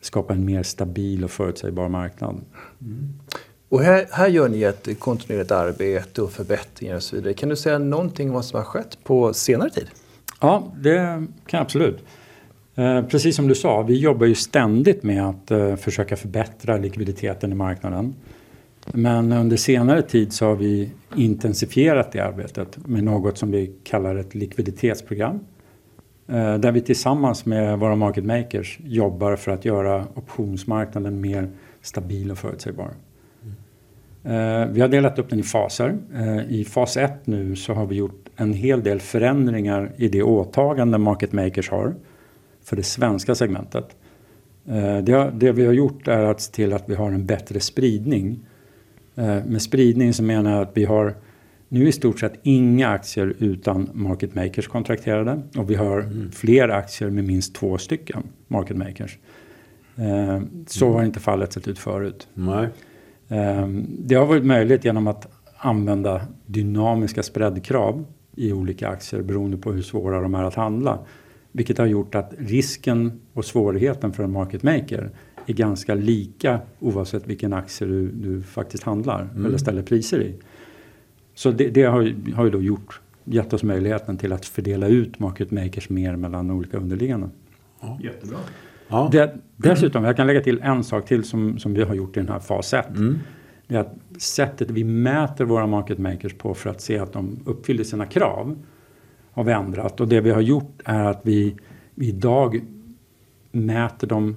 skapa 0.00 0.34
en 0.34 0.44
mer 0.44 0.62
stabil 0.62 1.24
och 1.24 1.30
förutsägbar 1.30 1.88
marknad. 1.88 2.40
Mm. 2.80 3.14
Och 3.68 3.80
här, 3.80 4.06
här 4.10 4.28
gör 4.28 4.48
ni 4.48 4.62
ett 4.62 5.00
kontinuerligt 5.00 5.50
arbete 5.50 6.22
och 6.22 6.32
förbättringar 6.32 6.96
och 6.96 7.02
så 7.02 7.16
vidare. 7.16 7.34
Kan 7.34 7.48
du 7.48 7.56
säga 7.56 7.78
någonting 7.78 8.28
om 8.28 8.34
vad 8.34 8.44
som 8.44 8.56
har 8.56 8.64
skett 8.64 8.98
på 9.04 9.34
senare 9.34 9.70
tid? 9.70 9.86
Ja, 10.40 10.72
det 10.76 10.96
kan 11.46 11.58
jag 11.58 11.60
absolut. 11.60 12.04
Eh, 12.76 13.02
precis 13.02 13.36
som 13.36 13.48
du 13.48 13.54
sa, 13.54 13.82
vi 13.82 13.98
jobbar 13.98 14.26
ju 14.26 14.34
ständigt 14.34 15.02
med 15.02 15.28
att 15.28 15.50
eh, 15.50 15.76
försöka 15.76 16.16
förbättra 16.16 16.76
likviditeten 16.76 17.52
i 17.52 17.54
marknaden. 17.54 18.14
Men 18.86 19.32
under 19.32 19.56
senare 19.56 20.02
tid 20.02 20.32
så 20.32 20.46
har 20.46 20.54
vi 20.54 20.90
intensifierat 21.16 22.12
det 22.12 22.20
arbetet 22.20 22.86
med 22.86 23.04
något 23.04 23.38
som 23.38 23.50
vi 23.50 23.72
kallar 23.84 24.16
ett 24.16 24.34
likviditetsprogram. 24.34 25.40
Eh, 26.28 26.54
där 26.54 26.72
vi 26.72 26.80
tillsammans 26.80 27.46
med 27.46 27.78
våra 27.78 27.96
market 27.96 28.24
makers 28.24 28.78
jobbar 28.84 29.36
för 29.36 29.52
att 29.52 29.64
göra 29.64 30.04
optionsmarknaden 30.14 31.20
mer 31.20 31.48
stabil 31.82 32.30
och 32.30 32.38
förutsägbar. 32.38 32.90
Vi 34.70 34.80
har 34.80 34.88
delat 34.88 35.18
upp 35.18 35.30
den 35.30 35.38
i 35.38 35.42
faser. 35.42 35.98
I 36.48 36.64
fas 36.64 36.96
1 36.96 37.26
nu 37.26 37.56
så 37.56 37.72
har 37.72 37.86
vi 37.86 37.96
gjort 37.96 38.28
en 38.36 38.52
hel 38.52 38.82
del 38.82 39.00
förändringar 39.00 39.92
i 39.96 40.08
det 40.08 40.22
åtagande 40.22 40.98
Market 40.98 41.32
Makers 41.32 41.70
har 41.70 41.94
för 42.64 42.76
det 42.76 42.82
svenska 42.82 43.34
segmentet. 43.34 43.96
Eh, 44.68 44.98
det, 44.98 45.32
det 45.34 45.52
vi 45.52 45.66
har 45.66 45.72
gjort 45.72 46.08
är 46.08 46.22
att 46.22 46.40
se 46.40 46.52
till 46.52 46.72
att 46.72 46.88
vi 46.88 46.94
har 46.94 47.12
en 47.12 47.26
bättre 47.26 47.60
spridning. 47.60 48.40
Med 49.46 49.62
spridning 49.62 50.14
så 50.14 50.22
menar 50.22 50.50
jag 50.50 50.62
att 50.62 50.76
vi 50.76 50.84
har 50.84 51.14
nu 51.68 51.88
i 51.88 51.92
stort 51.92 52.20
sett 52.20 52.32
inga 52.42 52.88
aktier 52.88 53.34
utan 53.38 53.90
market 53.92 54.34
makers 54.34 54.68
kontrakterade 54.68 55.42
och 55.56 55.70
vi 55.70 55.74
har 55.74 56.00
mm. 56.00 56.32
fler 56.32 56.68
aktier 56.68 57.10
med 57.10 57.24
minst 57.24 57.54
två 57.54 57.78
stycken 57.78 58.22
market 58.48 58.76
makers. 58.76 59.18
Så 60.66 60.92
har 60.92 61.04
inte 61.04 61.20
fallet 61.20 61.52
sett 61.52 61.68
ut 61.68 61.78
förut. 61.78 62.28
Nej. 62.34 62.68
Det 63.88 64.14
har 64.14 64.26
varit 64.26 64.44
möjligt 64.44 64.84
genom 64.84 65.06
att 65.06 65.28
använda 65.56 66.26
dynamiska 66.46 67.22
spreadkrav 67.22 68.04
i 68.36 68.52
olika 68.52 68.88
aktier 68.88 69.22
beroende 69.22 69.56
på 69.56 69.72
hur 69.72 69.82
svåra 69.82 70.20
de 70.20 70.34
är 70.34 70.44
att 70.44 70.54
handla. 70.54 70.98
Vilket 71.56 71.78
har 71.78 71.86
gjort 71.86 72.14
att 72.14 72.32
risken 72.38 73.20
och 73.32 73.44
svårigheten 73.44 74.12
för 74.12 74.24
en 74.24 74.32
market 74.32 74.62
maker 74.62 75.10
är 75.46 75.52
ganska 75.52 75.94
lika 75.94 76.60
oavsett 76.80 77.26
vilken 77.26 77.52
aktie 77.52 77.86
du, 77.86 78.08
du 78.08 78.42
faktiskt 78.42 78.82
handlar 78.82 79.22
mm. 79.22 79.46
eller 79.46 79.58
ställer 79.58 79.82
priser 79.82 80.20
i. 80.20 80.34
Så 81.34 81.50
det, 81.50 81.68
det 81.68 81.82
har, 81.82 82.32
har 82.34 82.44
ju 82.44 82.50
då 82.50 82.62
gjort, 82.62 83.00
gett 83.24 83.52
oss 83.52 83.62
möjligheten 83.62 84.18
till 84.18 84.32
att 84.32 84.46
fördela 84.46 84.88
ut 84.88 85.18
market 85.18 85.50
makers 85.50 85.88
mer 85.88 86.16
mellan 86.16 86.50
olika 86.50 86.76
underliggande. 86.76 87.30
Ja. 87.80 87.98
Jättebra. 88.02 88.38
Ja. 88.88 89.08
Det, 89.12 89.34
dessutom, 89.56 90.04
jag 90.04 90.16
kan 90.16 90.26
lägga 90.26 90.40
till 90.40 90.60
en 90.62 90.84
sak 90.84 91.06
till 91.06 91.24
som, 91.24 91.58
som 91.58 91.74
vi 91.74 91.82
har 91.82 91.94
gjort 91.94 92.16
i 92.16 92.20
den 92.20 92.28
här 92.28 92.40
fas 92.40 92.74
1. 92.74 92.88
Mm. 92.88 93.18
Det 93.66 93.74
är 93.74 93.80
att 93.80 93.94
sättet 94.18 94.70
vi 94.70 94.84
mäter 94.84 95.44
våra 95.44 95.66
market 95.66 95.98
makers 95.98 96.34
på 96.34 96.54
för 96.54 96.70
att 96.70 96.80
se 96.80 96.98
att 96.98 97.12
de 97.12 97.38
uppfyller 97.44 97.84
sina 97.84 98.06
krav 98.06 98.56
har 99.34 99.44
vi 99.44 99.52
ändrat. 99.52 100.00
Och 100.00 100.08
det 100.08 100.20
vi 100.20 100.30
har 100.30 100.40
gjort 100.40 100.80
är 100.84 101.04
att 101.04 101.20
vi, 101.22 101.56
vi 101.94 102.08
idag 102.08 102.60
mäter 103.52 104.06
dem 104.06 104.36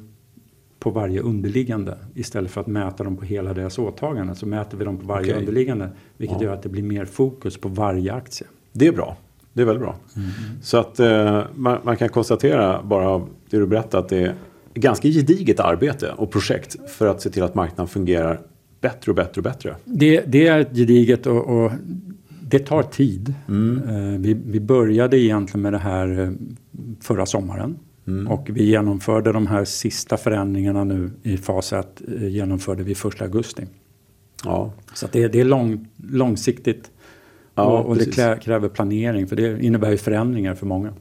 på 0.79 0.89
varje 0.89 1.21
underliggande 1.21 1.97
istället 2.15 2.51
för 2.51 2.62
att 2.62 2.67
mäta 2.67 3.03
dem 3.03 3.17
på 3.17 3.25
hela 3.25 3.53
deras 3.53 3.79
åtagande. 3.79 4.36
Så 4.36 4.45
mäter 4.45 4.77
vi 4.77 4.86
dem 4.86 4.97
på 4.97 5.05
varje 5.05 5.27
okay. 5.27 5.39
underliggande 5.39 5.89
vilket 6.17 6.41
ja. 6.41 6.47
gör 6.47 6.53
att 6.53 6.63
det 6.63 6.69
blir 6.69 6.83
mer 6.83 7.05
fokus 7.05 7.57
på 7.57 7.69
varje 7.69 8.13
aktie. 8.13 8.47
Det 8.73 8.88
är 8.88 8.91
bra. 8.91 9.17
Det 9.53 9.62
är 9.62 9.65
väldigt 9.65 9.83
bra. 9.83 9.95
Mm. 10.15 10.29
Så 10.62 10.77
att 10.77 10.99
eh, 10.99 11.43
man, 11.55 11.79
man, 11.83 11.97
kan 11.97 12.10
konstatera 12.10 12.83
bara 12.83 13.19
det 13.49 13.57
du 13.57 13.67
berättar 13.67 13.99
att 13.99 14.10
det 14.10 14.17
är 14.17 14.36
ganska 14.73 15.07
gediget 15.07 15.60
arbete 15.60 16.13
och 16.17 16.31
projekt 16.31 16.89
för 16.89 17.07
att 17.07 17.21
se 17.21 17.29
till 17.29 17.43
att 17.43 17.55
marknaden 17.55 17.88
fungerar 17.88 18.41
bättre 18.81 19.12
och 19.12 19.15
bättre 19.15 19.39
och 19.39 19.43
bättre. 19.43 19.75
Det, 19.86 20.23
det 20.27 20.47
är 20.47 20.63
gediget 20.63 21.27
och, 21.27 21.47
och, 21.47 21.71
det 22.49 22.60
tar 22.60 22.83
tid. 22.83 23.33
Mm. 23.47 23.81
Eh, 23.89 24.19
vi, 24.19 24.33
vi, 24.33 24.60
började 24.60 25.19
egentligen 25.19 25.62
med 25.62 25.73
det 25.73 25.77
här 25.77 26.19
eh, 26.19 26.29
förra 27.01 27.25
sommaren. 27.25 27.79
Mm. 28.07 28.27
Och 28.27 28.49
vi 28.53 28.63
genomförde 28.63 29.31
de 29.31 29.47
här 29.47 29.65
sista 29.65 30.17
förändringarna 30.17 30.83
nu 30.83 31.12
i 31.23 31.38
fas 31.38 31.73
1 31.73 32.01
eh, 32.07 32.27
genomförde 32.27 32.83
vi 32.83 32.91
1 32.91 33.21
augusti. 33.21 33.63
Ja. 34.43 34.73
Så 34.93 35.07
det, 35.12 35.27
det 35.27 35.39
är 35.39 35.45
lång, 35.45 35.88
långsiktigt 36.12 36.91
Ja, 37.57 37.63
och, 37.63 37.86
och 37.86 37.97
det 37.97 38.41
kräver 38.41 38.69
planering 38.69 39.27
för 39.27 39.36
det 39.36 39.63
innebär 39.63 39.91
ju 39.91 39.97
förändringar 39.97 40.55
för 40.55 40.65
många. 40.65 40.93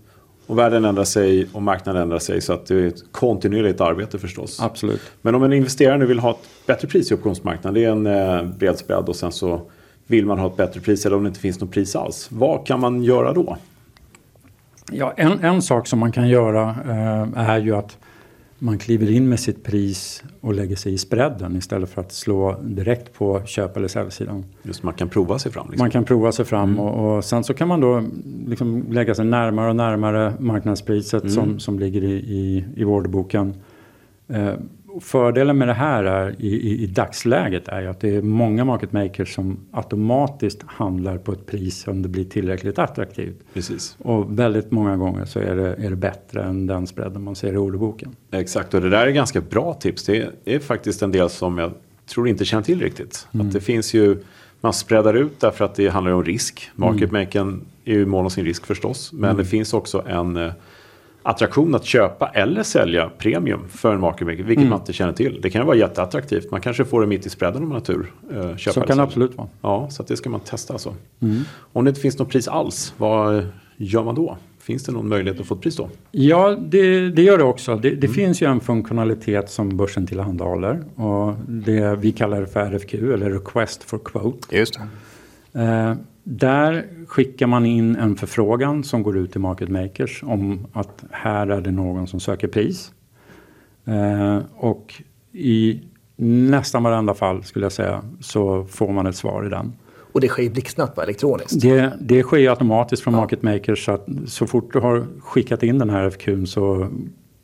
Och 0.47 0.59
världen 0.59 0.85
ändrar 0.85 1.05
sig 1.05 1.47
och 1.53 1.63
marknaden 1.63 2.03
ändrar 2.03 2.19
sig 2.19 2.41
så 2.41 2.53
att 2.53 2.67
det 2.67 2.75
är 2.75 2.87
ett 2.87 3.13
kontinuerligt 3.13 3.81
arbete 3.81 4.19
förstås. 4.19 4.61
Absolut. 4.61 5.01
Men 5.23 5.35
om 5.35 5.43
en 5.43 5.53
investerare 5.53 5.99
nu 5.99 6.07
vill 6.07 6.19
ha 6.19 6.31
ett 6.31 6.67
bättre 6.67 6.89
pris 6.89 7.11
i 7.11 7.15
optionsmarknaden, 7.15 7.75
det 7.75 7.85
är 7.85 7.91
en 7.91 8.07
eh, 8.07 8.57
bred 8.57 8.79
spread 8.79 9.09
och 9.09 9.17
sen 9.17 9.33
så 9.33 9.71
vill 10.07 10.27
man 10.27 10.39
ha 10.39 10.47
ett 10.47 10.57
bättre 10.57 10.81
pris 10.81 11.07
eller 11.07 11.17
om 11.17 11.23
det 11.23 11.29
inte 11.29 11.41
finns 11.41 11.61
något 11.61 11.71
pris 11.71 11.97
alls. 11.97 12.29
Vad 12.31 12.67
kan 12.67 12.81
man 12.81 13.03
göra 13.03 13.33
då? 13.33 13.57
Ja, 14.93 15.13
en, 15.17 15.45
en 15.45 15.63
sak 15.63 15.87
som 15.87 15.99
man 15.99 16.13
kan 16.13 16.29
göra 16.29 16.69
eh, 16.69 17.49
är 17.49 17.59
ju 17.59 17.77
att 17.77 17.99
man 18.59 18.79
kliver 18.79 19.11
in 19.11 19.29
med 19.29 19.41
sitt 19.41 19.65
pris 19.65 20.25
och 20.41 20.55
lägger 20.55 20.77
sig 20.77 20.93
i 20.93 20.99
spreaden 20.99 21.57
istället 21.57 21.91
för 21.91 22.01
att 22.01 22.13
slå 22.13 22.61
direkt 22.63 23.13
på 23.13 23.43
köp 23.45 23.77
eller 23.77 23.89
säljsidan. 23.89 24.45
Just 24.63 24.83
man 24.83 24.95
kan 24.95 25.09
prova 25.09 25.39
sig 25.39 25.53
fram. 25.53 25.67
Liksom. 25.71 25.85
Man 25.85 25.91
kan 25.91 26.05
prova 26.05 26.33
sig 26.33 26.45
fram 26.45 26.71
mm. 26.71 26.81
och, 26.81 27.17
och, 27.17 27.25
sen 27.25 27.45
så 27.45 27.55
kan 27.55 27.69
man 27.69 27.81
då 27.81 28.05
liksom 28.47 28.85
lägga 28.91 29.15
sig 29.15 29.25
närmare 29.25 29.69
och 29.69 29.77
närmare 29.77 30.33
marknadspriset 30.39 31.23
mm. 31.23 31.35
som, 31.35 31.59
som 31.59 31.79
ligger 31.79 32.05
i, 32.05 32.13
i, 32.13 32.65
i 32.77 32.85
orderboken. 32.85 33.55
Eh, 34.29 34.55
fördelen 35.01 35.59
med 35.59 35.69
det 35.69 35.75
här 35.75 36.05
är, 36.05 36.37
i, 36.39 36.49
i, 36.49 36.83
i, 36.83 36.87
dagsläget 36.87 37.69
är 37.69 37.81
ju 37.81 37.89
att 37.89 38.01
det 38.01 38.17
är 38.17 38.23
många 38.23 38.65
market 38.65 38.93
makers 38.93 39.35
som 39.35 39.59
automatiskt 39.71 40.63
handlar 40.67 41.19
på 41.19 41.33
ett 41.33 41.47
pris 41.47 41.81
som 41.81 42.03
det 42.03 42.09
blir 42.09 42.25
tillräckligt 42.25 42.79
attraktivt. 42.79 43.37
Precis. 43.55 43.97
Och 43.99 44.39
väldigt 44.39 44.71
många 44.71 44.97
gånger 44.97 45.25
så 45.25 45.39
är 45.39 45.57
det, 45.57 45.75
är 45.75 45.91
det 45.91 45.97
bättre 45.97 46.43
än 46.43 46.67
den 46.67 46.87
spreaden 46.87 47.23
man 47.23 47.37
ser 47.37 47.53
i 47.53 47.57
orderboken. 47.57 48.17
Exakt, 48.31 48.75
och 48.75 48.81
det 48.81 48.91
där 48.91 49.07
är 49.07 49.11
ganska 49.11 49.41
bra 49.41 49.75
tips. 49.75 50.05
Det 50.05 50.29
är, 50.45 50.59
faktiskt 50.59 51.03
en 51.03 51.13
del 51.13 51.31
som 51.31 51.59
jag 51.59 51.73
tror 52.07 52.29
inte 52.29 52.45
känner 52.45 52.63
till 52.63 52.81
riktigt. 52.81 53.29
Mm. 53.35 53.47
Att 53.47 53.53
det 53.53 53.61
finns 53.61 53.95
ju, 53.95 54.23
man 54.61 54.73
spreadar 54.73 55.15
ut 55.15 55.41
därför 55.41 55.65
att 55.65 55.75
det 55.75 55.89
handlar 55.89 56.13
om 56.13 56.25
risk. 56.25 56.71
Market 56.75 57.11
mm. 57.11 57.65
är 57.85 57.93
ju 57.93 58.07
mån 58.07 58.25
om 58.25 58.31
sin 58.31 58.45
risk 58.45 58.67
förstås. 58.67 59.13
Men 59.13 59.31
mm. 59.31 59.37
det 59.37 59.45
finns 59.45 59.75
också 59.75 60.05
en 60.07 60.37
eh, 60.37 60.53
attraktion 61.27 61.75
att 61.75 61.85
köpa 61.85 62.29
eller 62.29 62.63
sälja 62.63 63.11
premium 63.19 63.69
för 63.69 63.95
en 63.95 64.01
market 64.01 64.27
maker, 64.27 64.43
vilket 64.43 64.57
mm. 64.57 64.71
man 64.71 64.79
inte 64.79 64.93
känner 64.93 65.13
till. 65.13 65.41
Det 65.43 65.51
kan 65.51 65.67
vara 65.67 65.77
jätteattraktivt. 65.77 66.51
Man 66.51 66.61
kanske 66.61 66.85
får 66.85 67.01
det 67.01 67.07
mitt 67.07 67.27
i 67.27 67.31
spreaden 67.31 67.63
om 67.63 67.69
man 67.69 67.77
har 67.77 67.85
tur. 67.85 68.13
Eh, 68.33 68.57
så 68.57 68.81
kan 68.81 68.97
det 68.97 69.03
absolut 69.03 69.37
vara. 69.37 69.49
Ja, 69.61 69.91
så 69.91 70.03
det 70.03 70.17
ska 70.17 70.31
man 70.31 70.41
testa 70.41 70.73
alltså. 70.73 70.95
Mm. 71.21 71.43
Om 71.73 71.85
det 71.85 71.89
inte 71.89 72.01
finns 72.01 72.19
något 72.19 72.29
pris 72.29 72.49
alls, 72.49 72.95
vad 72.97 73.47
gör 73.77 74.05
man 74.05 74.15
då? 74.15 74.39
Finns 74.61 74.85
det 74.85 74.93
någon 74.93 75.09
möjlighet 75.09 75.41
att 75.41 75.47
få 75.47 75.55
ett 75.55 75.61
pris 75.61 75.77
då? 75.77 75.89
Ja, 76.11 76.57
det, 76.61 77.11
det 77.11 77.23
gör 77.23 77.39
det 77.39 77.45
också. 77.45 77.77
Det, 77.77 77.91
det 77.91 78.07
mm. 78.07 78.15
finns 78.15 78.43
ju 78.43 78.47
en 78.47 78.61
funktionalitet 78.61 79.51
som 79.51 79.77
börsen 79.77 80.07
tillhandahåller. 80.07 80.85
Och 80.95 81.35
det, 81.49 81.97
vi 81.97 82.13
kallar 82.13 82.41
det 82.41 82.47
för 82.47 82.61
RFQ, 82.61 82.95
eller 82.95 83.31
Request 83.31 83.85
for 83.85 83.99
Quote. 83.99 84.57
Just 84.57 84.75
det. 85.53 85.63
Eh, 85.63 85.95
där 86.29 86.87
skickar 87.07 87.47
man 87.47 87.67
in 87.67 87.97
en 87.97 88.17
förfrågan 88.17 88.85
som 88.85 89.03
går 89.03 89.19
ut 89.19 89.33
till 89.33 89.41
market 89.41 89.69
makers 89.69 90.23
om 90.23 90.67
att 90.73 91.05
här 91.11 91.47
är 91.47 91.61
det 91.61 91.71
någon 91.71 92.07
som 92.07 92.21
söker 92.21 92.49
pris. 92.49 92.93
Eh, 93.85 94.39
och 94.57 95.03
i 95.33 95.81
nästan 96.17 96.83
varenda 96.83 97.15
fall 97.15 97.45
skulle 97.45 97.65
jag 97.65 97.73
säga 97.73 98.03
så 98.21 98.65
får 98.65 98.93
man 98.93 99.07
ett 99.07 99.17
svar 99.17 99.47
i 99.47 99.49
den. 99.49 99.73
Och 100.13 100.21
det 100.21 100.29
sker 100.29 100.51
blixtsnabbt 100.51 100.99
elektroniskt? 100.99 101.61
Det, 101.61 101.93
det 102.01 102.23
sker 102.23 102.51
automatiskt 102.51 103.03
från 103.03 103.15
ja. 103.15 103.21
market 103.21 103.43
makers 103.43 103.85
så 103.85 103.93
att 103.93 104.07
så 104.27 104.47
fort 104.47 104.73
du 104.73 104.79
har 104.79 105.07
skickat 105.21 105.63
in 105.63 105.79
den 105.79 105.91
här 105.91 106.11
FQn 106.11 106.47
så 106.47 106.89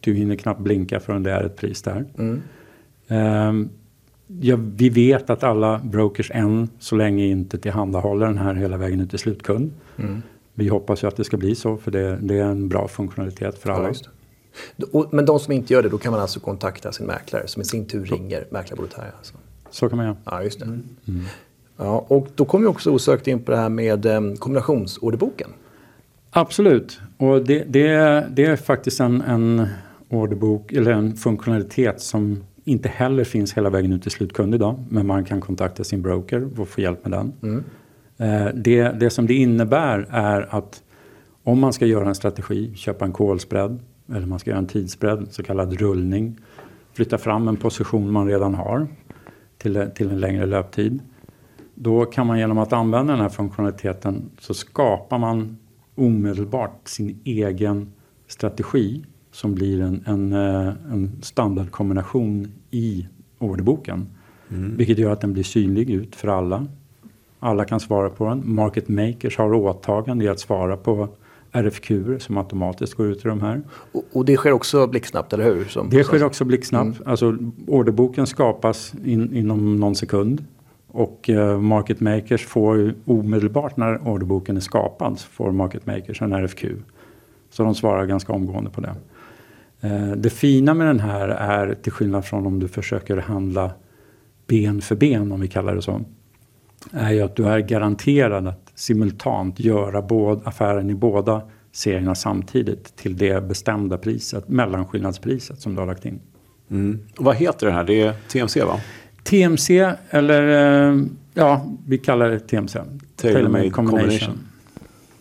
du 0.00 0.14
hinner 0.14 0.36
knappt 0.36 0.60
blinka 0.60 1.00
förrän 1.00 1.22
det 1.22 1.32
är 1.32 1.44
ett 1.44 1.56
pris 1.56 1.82
där. 1.82 2.04
Mm. 2.18 2.42
Eh, 3.08 3.68
ja, 4.40 4.56
vi 4.76 4.88
vet 4.88 5.30
att 5.30 5.42
alla 5.42 5.80
brokers 5.84 6.30
än 6.34 6.68
så 6.78 6.96
länge 6.96 7.26
inte 7.26 7.58
tillhandahåller 7.58 8.26
den 8.26 8.38
här 8.38 8.54
hela 8.54 8.76
vägen 8.76 9.00
ut 9.00 9.10
till 9.10 9.18
slutkund. 9.18 9.70
Mm. 9.96 10.22
Vi 10.54 10.68
hoppas 10.68 11.04
ju 11.04 11.08
att 11.08 11.16
det 11.16 11.24
ska 11.24 11.36
bli 11.36 11.54
så 11.54 11.76
för 11.76 11.90
det, 11.90 12.18
det 12.22 12.38
är 12.38 12.44
en 12.44 12.68
bra 12.68 12.88
funktionalitet 12.88 13.58
för 13.58 13.70
alla. 13.70 13.92
Ja, 14.76 15.08
men 15.10 15.26
de 15.26 15.38
som 15.38 15.52
inte 15.52 15.72
gör 15.72 15.82
det, 15.82 15.88
då 15.88 15.98
kan 15.98 16.12
man 16.12 16.20
alltså 16.20 16.40
kontakta 16.40 16.92
sin 16.92 17.06
mäklare 17.06 17.48
som 17.48 17.62
i 17.62 17.64
sin 17.64 17.86
tur 17.86 18.06
så. 18.06 18.14
ringer 18.14 18.46
mäklarbolaget 18.50 18.96
här? 18.96 19.10
Alltså. 19.18 19.34
Så 19.70 19.88
kan 19.88 19.96
man 19.96 20.06
göra. 20.06 20.16
Ja, 20.24 20.42
just 20.42 20.58
det. 20.58 20.64
Mm. 20.64 20.82
Mm. 21.08 21.24
Ja, 21.76 22.04
och 22.08 22.28
då 22.34 22.44
kommer 22.44 22.62
vi 22.62 22.68
också 22.68 22.90
osökt 22.90 23.26
in 23.26 23.42
på 23.42 23.50
det 23.50 23.56
här 23.56 23.68
med 23.68 24.06
um, 24.06 24.36
kombinationsorderboken. 24.36 25.50
Absolut, 26.30 27.00
och 27.16 27.44
det, 27.44 27.64
det, 27.64 28.26
det 28.30 28.44
är 28.44 28.56
faktiskt 28.56 29.00
en, 29.00 29.20
en 29.20 29.66
orderbok 30.08 30.72
eller 30.72 30.90
en 30.90 31.16
funktionalitet 31.16 32.00
som 32.00 32.44
inte 32.64 32.88
heller 32.88 33.24
finns 33.24 33.54
hela 33.54 33.70
vägen 33.70 33.92
ut 33.92 34.02
till 34.02 34.10
slutkund 34.10 34.54
idag. 34.54 34.84
Men 34.88 35.06
man 35.06 35.24
kan 35.24 35.40
kontakta 35.40 35.84
sin 35.84 36.02
broker 36.02 36.60
och 36.60 36.68
få 36.68 36.80
hjälp 36.80 37.06
med 37.06 37.12
den. 37.12 37.32
Mm. 37.42 37.64
Eh, 38.18 38.54
det, 38.54 38.82
det 38.82 39.10
som 39.10 39.26
det 39.26 39.34
innebär 39.34 40.06
är 40.10 40.54
att 40.54 40.82
om 41.42 41.60
man 41.60 41.72
ska 41.72 41.86
göra 41.86 42.08
en 42.08 42.14
strategi, 42.14 42.74
köpa 42.74 43.04
en 43.04 43.12
kolspread 43.12 43.78
eller 44.08 44.26
man 44.26 44.38
ska 44.38 44.50
göra 44.50 44.58
en 44.58 44.66
tidsspread, 44.66 45.26
så 45.30 45.42
kallad 45.42 45.72
rullning. 45.72 46.38
Flytta 46.92 47.18
fram 47.18 47.48
en 47.48 47.56
position 47.56 48.12
man 48.12 48.26
redan 48.26 48.54
har 48.54 48.86
till, 49.58 49.90
till 49.94 50.10
en 50.10 50.20
längre 50.20 50.46
löptid. 50.46 51.00
Då 51.74 52.04
kan 52.04 52.26
man 52.26 52.38
genom 52.38 52.58
att 52.58 52.72
använda 52.72 53.12
den 53.12 53.22
här 53.22 53.28
funktionaliteten 53.28 54.30
så 54.38 54.54
skapar 54.54 55.18
man 55.18 55.56
omedelbart 55.94 56.88
sin 56.88 57.20
egen 57.24 57.92
strategi 58.26 59.04
som 59.32 59.54
blir 59.54 59.80
en, 59.80 60.02
en, 60.06 60.32
eh, 60.32 60.72
en 60.92 61.10
standardkombination 61.22 62.52
i 62.70 63.06
orderboken. 63.38 64.06
Mm. 64.50 64.76
Vilket 64.76 64.98
gör 64.98 65.12
att 65.12 65.20
den 65.20 65.32
blir 65.32 65.42
synlig 65.42 65.90
ut 65.90 66.16
för 66.16 66.28
alla. 66.28 66.66
Alla 67.38 67.64
kan 67.64 67.80
svara 67.80 68.10
på 68.10 68.28
den. 68.28 68.54
Market 68.54 68.88
makers 68.88 69.38
har 69.38 69.54
åtagande 69.54 70.24
i 70.24 70.28
att 70.28 70.40
svara 70.40 70.76
på 70.76 71.08
RFQ 71.52 71.90
som 72.18 72.38
automatiskt 72.38 72.94
går 72.94 73.06
ut 73.06 73.24
i 73.24 73.28
de 73.28 73.40
här. 73.40 73.62
Och, 73.92 74.04
och 74.12 74.24
det 74.24 74.36
sker 74.36 74.52
också 74.52 74.86
blixtsnabbt, 74.86 75.32
eller 75.32 75.44
hur? 75.44 75.64
Som 75.64 75.90
det 75.90 76.04
sker 76.04 76.24
också 76.24 76.44
blixtsnabbt. 76.44 76.96
Mm. 76.96 77.10
Alltså, 77.10 77.36
orderboken 77.66 78.26
skapas 78.26 78.94
in, 79.04 79.36
inom 79.36 79.80
någon 79.80 79.94
sekund. 79.94 80.44
Och 80.86 81.30
uh, 81.32 81.60
market 81.60 82.00
makers 82.00 82.46
får 82.46 82.94
omedelbart 83.04 83.76
när 83.76 84.08
orderboken 84.08 84.56
är 84.56 84.60
skapad 84.60 85.20
får 85.20 85.52
market 85.52 85.86
makers 85.86 86.22
en 86.22 86.32
RFQ. 86.32 86.64
Så 87.50 87.62
de 87.62 87.74
svarar 87.74 88.06
ganska 88.06 88.32
omgående 88.32 88.70
på 88.70 88.80
det. 88.80 88.94
Eh, 89.82 90.12
det 90.16 90.30
fina 90.30 90.74
med 90.74 90.86
den 90.86 91.00
här 91.00 91.28
är, 91.28 91.74
till 91.74 91.92
skillnad 91.92 92.24
från 92.24 92.46
om 92.46 92.60
du 92.60 92.68
försöker 92.68 93.16
handla 93.16 93.70
ben 94.46 94.80
för 94.80 94.96
ben, 94.96 95.32
om 95.32 95.40
vi 95.40 95.48
kallar 95.48 95.74
det 95.74 95.82
så, 95.82 96.00
är 96.92 97.12
ju 97.12 97.20
att 97.20 97.36
du 97.36 97.48
är 97.48 97.58
garanterad 97.58 98.46
att 98.46 98.72
simultant 98.74 99.60
göra 99.60 100.02
både, 100.02 100.40
affären 100.44 100.90
i 100.90 100.94
båda 100.94 101.42
serierna 101.72 102.14
samtidigt 102.14 102.96
till 102.96 103.16
det 103.16 103.44
bestämda 103.48 103.98
priset, 103.98 104.48
mellanskillnadspriset 104.48 105.60
som 105.60 105.74
du 105.74 105.80
har 105.80 105.86
lagt 105.86 106.04
in. 106.04 106.20
Mm. 106.70 107.00
Vad 107.16 107.36
heter 107.36 107.66
det 107.66 107.72
här? 107.72 107.84
Det 107.84 108.02
är 108.02 108.14
TMC 108.28 108.64
va? 108.64 108.80
TMC 109.24 109.92
eller 110.10 110.42
eh, 110.90 111.02
ja, 111.34 111.66
vi 111.86 111.98
kallar 111.98 112.30
det 112.30 112.40
TMC. 112.40 112.80
Tailor-made 113.16 113.70
combination. 113.70 114.00
combination. 114.00 114.38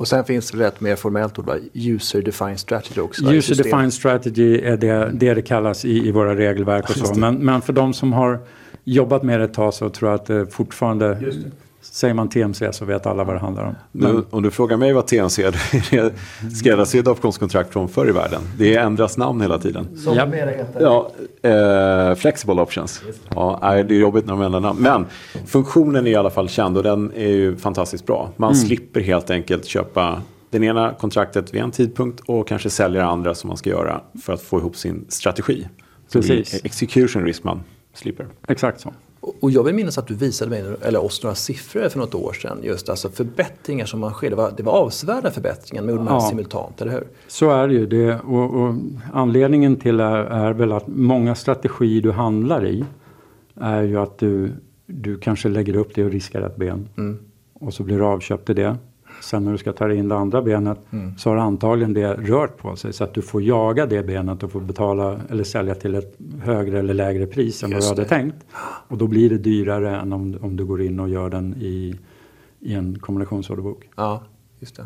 Och 0.01 0.07
sen 0.07 0.23
finns 0.25 0.51
det 0.51 0.67
ett 0.67 0.81
mer 0.81 0.95
formellt 0.95 1.39
ord, 1.39 1.51
User 1.73 2.21
Defined 2.21 2.59
Strategy 2.59 3.01
också. 3.01 3.31
User 3.31 3.55
Defined 3.55 3.93
Strategy 3.93 4.61
är 4.61 4.77
det, 4.77 5.11
det 5.13 5.33
det 5.33 5.41
kallas 5.41 5.85
i, 5.85 6.07
i 6.07 6.11
våra 6.11 6.35
regelverk 6.35 6.89
och 6.89 6.95
så. 6.95 7.19
Men, 7.19 7.35
men 7.35 7.61
för 7.61 7.73
de 7.73 7.93
som 7.93 8.13
har 8.13 8.39
jobbat 8.83 9.23
med 9.23 9.39
det 9.39 9.45
ett 9.45 9.53
tag 9.53 9.73
så 9.73 9.89
tror 9.89 10.11
jag 10.11 10.19
att 10.19 10.25
det 10.25 10.47
fortfarande 10.47 11.33
Säger 11.81 12.13
man 12.13 12.29
TMC 12.29 12.73
så 12.73 12.85
vet 12.85 13.05
alla 13.05 13.23
vad 13.23 13.35
det 13.35 13.39
handlar 13.39 13.63
om. 13.63 13.75
Men, 13.91 14.15
nu, 14.15 14.23
om 14.29 14.43
du 14.43 14.51
frågar 14.51 14.77
mig 14.77 14.93
vad 14.93 15.07
TMC 15.07 15.43
är, 15.43 15.51
det 15.91 15.97
är 15.97 16.11
skräddarsydda 16.55 17.11
optionskontrakt 17.11 17.73
från 17.73 17.89
förr 17.89 18.09
i 18.09 18.11
världen. 18.11 18.41
Det 18.57 18.75
ändras 18.75 19.17
namn 19.17 19.41
hela 19.41 19.59
tiden. 19.59 19.97
Som 19.97 20.15
ja. 20.15 20.25
heter? 20.25 20.65
Ja, 20.79 21.11
eh, 21.49 22.15
flexible 22.15 22.61
options. 22.61 23.01
Ja, 23.29 23.59
det 23.61 23.95
är 23.95 23.99
jobbigt 23.99 24.25
när 24.25 24.33
de 24.33 24.41
ändrar 24.41 24.59
namn. 24.59 24.79
Men 24.81 25.05
funktionen 25.45 26.07
är 26.07 26.11
i 26.11 26.15
alla 26.15 26.29
fall 26.29 26.49
känd 26.49 26.77
och 26.77 26.83
den 26.83 27.11
är 27.15 27.31
ju 27.31 27.57
fantastiskt 27.57 28.05
bra. 28.05 28.29
Man 28.35 28.51
mm. 28.51 28.65
slipper 28.65 29.01
helt 29.01 29.29
enkelt 29.29 29.65
köpa 29.65 30.21
den 30.49 30.63
ena 30.63 30.93
kontraktet 30.93 31.53
vid 31.53 31.61
en 31.61 31.71
tidpunkt 31.71 32.19
och 32.25 32.47
kanske 32.47 32.69
sälja 32.69 33.01
det 33.01 33.07
andra 33.07 33.35
som 33.35 33.47
man 33.47 33.57
ska 33.57 33.69
göra 33.69 34.01
för 34.23 34.33
att 34.33 34.41
få 34.41 34.59
ihop 34.59 34.75
sin 34.75 35.05
strategi. 35.09 35.67
Precis. 36.13 36.65
Execution 36.65 37.25
risk 37.25 37.43
man 37.43 37.63
slipper. 37.93 38.27
Exakt 38.47 38.81
så. 38.81 38.93
Och 39.21 39.51
jag 39.51 39.63
vill 39.63 39.75
minnas 39.75 39.97
att 39.97 40.07
du 40.07 40.13
visade 40.13 40.51
mig, 40.51 40.63
eller 40.81 41.03
oss 41.03 41.23
några 41.23 41.35
siffror 41.35 41.89
för 41.89 41.99
något 41.99 42.15
år 42.15 42.33
sedan. 42.33 42.59
Just 42.63 42.89
alltså 42.89 43.09
förbättringar 43.09 43.85
som 43.85 43.99
man 43.99 44.13
sker. 44.13 44.29
Det 44.29 44.35
var, 44.35 44.53
det 44.57 44.63
var 44.63 44.73
avsevärda 44.73 45.31
förbättringar 45.31 45.83
med 45.83 45.95
ja. 45.95 46.21
simultant, 46.21 46.81
eller 46.81 46.91
hur? 46.91 47.07
Så 47.27 47.51
är 47.51 47.67
det 47.67 47.73
ju. 47.73 47.85
Det, 47.85 48.19
och, 48.19 48.61
och 48.61 48.75
anledningen 49.13 49.75
till 49.75 49.99
är, 49.99 50.17
är 50.17 50.53
väl 50.53 50.71
att 50.71 50.87
många 50.87 51.35
strategier 51.35 52.01
du 52.01 52.11
handlar 52.11 52.65
i 52.65 52.85
är 53.55 53.81
ju 53.81 53.97
att 53.97 54.17
du, 54.17 54.51
du 54.85 55.17
kanske 55.17 55.49
lägger 55.49 55.75
upp 55.75 55.95
det 55.95 56.03
och 56.05 56.11
riskar 56.11 56.41
ett 56.41 56.55
ben. 56.55 56.89
Mm. 56.97 57.19
Och 57.53 57.73
så 57.73 57.83
blir 57.83 57.97
du 57.97 58.05
avköpt 58.05 58.49
i 58.49 58.53
det. 58.53 58.77
Sen 59.21 59.45
när 59.45 59.51
du 59.51 59.57
ska 59.57 59.73
ta 59.73 59.93
in 59.93 60.09
det 60.09 60.15
andra 60.15 60.41
benet 60.41 60.77
mm. 60.91 61.17
så 61.17 61.29
har 61.29 61.37
antagligen 61.37 61.93
det 61.93 62.13
rört 62.13 62.57
på 62.57 62.75
sig 62.75 62.93
så 62.93 63.03
att 63.03 63.13
du 63.13 63.21
får 63.21 63.41
jaga 63.41 63.85
det 63.85 64.03
benet 64.03 64.43
och 64.43 64.51
får 64.51 64.61
betala 64.61 65.19
eller 65.29 65.43
sälja 65.43 65.75
till 65.75 65.95
ett 65.95 66.17
högre 66.41 66.79
eller 66.79 66.93
lägre 66.93 67.27
pris 67.27 67.63
än 67.63 67.71
vad 67.71 67.81
du 67.81 67.87
hade 67.87 68.05
tänkt. 68.05 68.45
Och 68.87 68.97
då 68.97 69.07
blir 69.07 69.29
det 69.29 69.37
dyrare 69.37 69.95
än 69.95 70.13
om, 70.13 70.37
om 70.41 70.57
du 70.57 70.65
går 70.65 70.81
in 70.81 70.99
och 70.99 71.09
gör 71.09 71.29
den 71.29 71.55
i, 71.59 71.95
i 72.59 72.73
en 72.73 72.99
kombinationsorderbok. 72.99 73.89
Ja, 73.95 74.23
just 74.59 74.75
det. 74.75 74.85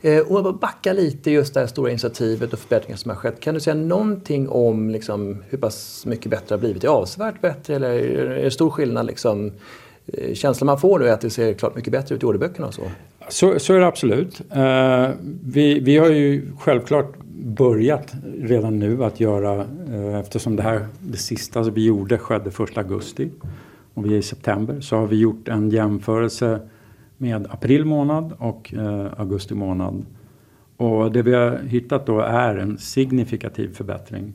Eh, 0.00 0.20
och 0.20 0.58
backa 0.58 0.92
lite 0.92 1.30
just 1.30 1.54
det 1.54 1.60
här 1.60 1.66
stora 1.66 1.90
initiativet 1.90 2.52
och 2.52 2.58
förbättringar 2.58 2.96
som 2.96 3.08
har 3.08 3.16
skett. 3.16 3.40
Kan 3.40 3.54
du 3.54 3.60
säga 3.60 3.74
någonting 3.74 4.48
om 4.48 4.90
liksom, 4.90 5.42
hur 5.48 5.58
pass 5.58 6.06
mycket 6.06 6.30
bättre 6.30 6.46
det 6.48 6.54
har 6.54 6.58
blivit? 6.58 6.84
Är 6.84 6.88
det 6.88 6.94
avsevärt 6.94 7.40
bättre 7.40 7.76
eller 7.76 7.90
är 7.90 8.44
det 8.44 8.50
stor 8.50 8.70
skillnad? 8.70 9.06
Liksom, 9.06 9.52
eh, 10.06 10.34
känslan 10.34 10.66
man 10.66 10.78
får 10.78 10.98
då 10.98 11.04
är 11.04 11.12
att 11.12 11.20
det 11.20 11.30
ser 11.30 11.54
klart 11.54 11.74
mycket 11.74 11.92
bättre 11.92 12.14
ut 12.14 12.22
i 12.22 12.26
orderböckerna 12.26 12.66
och 12.66 12.74
så? 12.74 12.82
Så, 13.28 13.58
så 13.58 13.74
är 13.74 13.78
det 13.78 13.86
absolut. 13.86 14.40
Eh, 14.50 15.10
vi, 15.42 15.80
vi 15.80 15.96
har 15.96 16.08
ju 16.08 16.52
självklart 16.58 17.14
börjat 17.34 18.14
redan 18.40 18.78
nu 18.78 19.04
att 19.04 19.20
göra, 19.20 19.66
eh, 19.92 20.14
eftersom 20.20 20.56
det 20.56 20.62
här 20.62 20.86
det 21.00 21.16
sista 21.16 21.64
som 21.64 21.74
vi 21.74 21.86
gjorde 21.86 22.18
skedde 22.18 22.50
1 22.50 22.78
augusti 22.78 23.30
och 23.94 24.06
vi 24.06 24.14
är 24.14 24.18
i 24.18 24.22
september, 24.22 24.80
så 24.80 24.96
har 24.96 25.06
vi 25.06 25.16
gjort 25.16 25.48
en 25.48 25.70
jämförelse 25.70 26.60
med 27.16 27.46
april 27.50 27.84
månad 27.84 28.32
och 28.38 28.74
eh, 28.74 29.06
augusti 29.16 29.54
månad. 29.54 30.04
Och 30.76 31.12
det 31.12 31.22
vi 31.22 31.34
har 31.34 31.58
hittat 31.58 32.06
då 32.06 32.20
är 32.20 32.56
en 32.56 32.78
signifikativ 32.78 33.74
förbättring. 33.74 34.34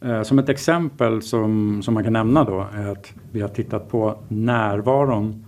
Eh, 0.00 0.22
som 0.22 0.38
ett 0.38 0.48
exempel 0.48 1.22
som, 1.22 1.82
som 1.82 1.94
man 1.94 2.04
kan 2.04 2.12
nämna 2.12 2.44
då 2.44 2.66
är 2.74 2.86
att 2.86 3.12
vi 3.32 3.40
har 3.40 3.48
tittat 3.48 3.88
på 3.88 4.18
närvaron 4.28 5.44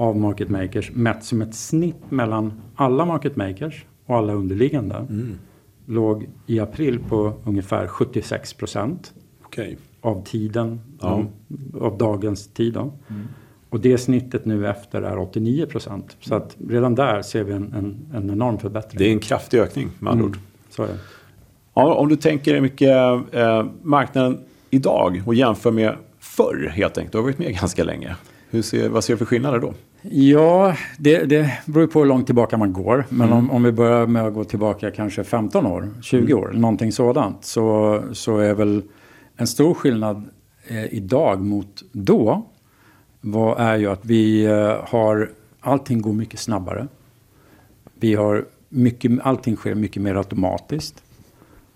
av 0.00 0.16
market 0.16 0.48
makers 0.48 0.90
mätt 0.94 1.24
som 1.24 1.42
ett 1.42 1.54
snitt 1.54 2.10
mellan 2.10 2.52
alla 2.74 3.04
market 3.04 3.36
makers 3.36 3.84
och 4.06 4.16
alla 4.16 4.32
underliggande. 4.32 4.94
Mm. 4.94 5.38
Låg 5.86 6.28
i 6.46 6.60
april 6.60 6.98
på 7.08 7.32
ungefär 7.44 7.86
76 7.86 8.52
procent 8.52 9.12
okay. 9.46 9.76
av 10.00 10.24
tiden, 10.24 10.80
ja. 11.00 11.24
av 11.80 11.98
dagens 11.98 12.48
tid. 12.48 12.72
Då. 12.72 12.80
Mm. 12.80 13.28
Och 13.70 13.80
det 13.80 13.98
snittet 13.98 14.44
nu 14.44 14.68
efter 14.68 15.02
är 15.02 15.18
89 15.18 15.66
procent. 15.66 16.16
Så 16.20 16.34
att 16.34 16.56
redan 16.68 16.94
där 16.94 17.22
ser 17.22 17.44
vi 17.44 17.52
en, 17.52 17.72
en, 17.72 18.06
en 18.14 18.30
enorm 18.30 18.58
förbättring. 18.58 18.98
Det 18.98 19.08
är 19.08 19.12
en 19.12 19.20
kraftig 19.20 19.58
ökning 19.58 19.90
med 19.98 20.12
andra 20.12 20.24
mm. 20.24 20.32
ord. 20.32 20.38
Så 20.70 20.82
är 20.82 20.86
det. 20.86 20.98
Ja, 21.74 21.94
om 21.94 22.08
du 22.08 22.16
tänker 22.16 22.52
dig 22.52 22.60
mycket 22.60 22.88
eh, 23.32 23.66
marknaden 23.82 24.38
idag 24.70 25.22
och 25.26 25.34
jämför 25.34 25.70
med 25.70 25.96
förr 26.18 26.72
helt 26.74 26.98
enkelt. 26.98 27.12
Du 27.12 27.18
har 27.18 27.22
varit 27.22 27.38
med 27.38 27.54
ganska 27.54 27.84
länge. 27.84 28.16
Hur 28.50 28.62
ser, 28.62 28.88
vad 28.88 29.04
ser 29.04 29.14
du 29.14 29.18
för 29.18 29.24
skillnader 29.24 29.58
då? 29.58 29.74
Ja, 30.02 30.76
det, 30.98 31.24
det 31.24 31.58
beror 31.66 31.86
på 31.86 31.98
hur 31.98 32.06
långt 32.06 32.26
tillbaka 32.26 32.56
man 32.56 32.72
går. 32.72 33.06
Men 33.08 33.26
mm. 33.26 33.38
om, 33.38 33.50
om, 33.50 33.62
vi 33.62 33.72
börjar 33.72 34.06
med 34.06 34.26
att 34.26 34.34
gå 34.34 34.44
tillbaka 34.44 34.90
kanske 34.90 35.24
15 35.24 35.66
år, 35.66 35.88
20 36.02 36.18
mm. 36.18 36.38
år, 36.38 36.52
någonting 36.52 36.92
sådant. 36.92 37.44
Så, 37.44 38.02
så 38.12 38.38
är 38.38 38.54
väl 38.54 38.82
en 39.36 39.46
stor 39.46 39.74
skillnad 39.74 40.28
eh, 40.66 40.94
idag 40.94 41.40
mot 41.40 41.82
då. 41.92 42.46
Vad 43.20 43.60
är 43.60 43.76
ju 43.76 43.86
att 43.90 44.04
vi 44.04 44.44
eh, 44.44 44.84
har, 44.84 45.30
allting 45.60 46.02
går 46.02 46.12
mycket 46.12 46.40
snabbare. 46.40 46.88
Vi 47.94 48.14
har 48.14 48.44
mycket, 48.68 49.12
allting 49.22 49.56
sker 49.56 49.74
mycket 49.74 50.02
mer 50.02 50.14
automatiskt. 50.14 51.02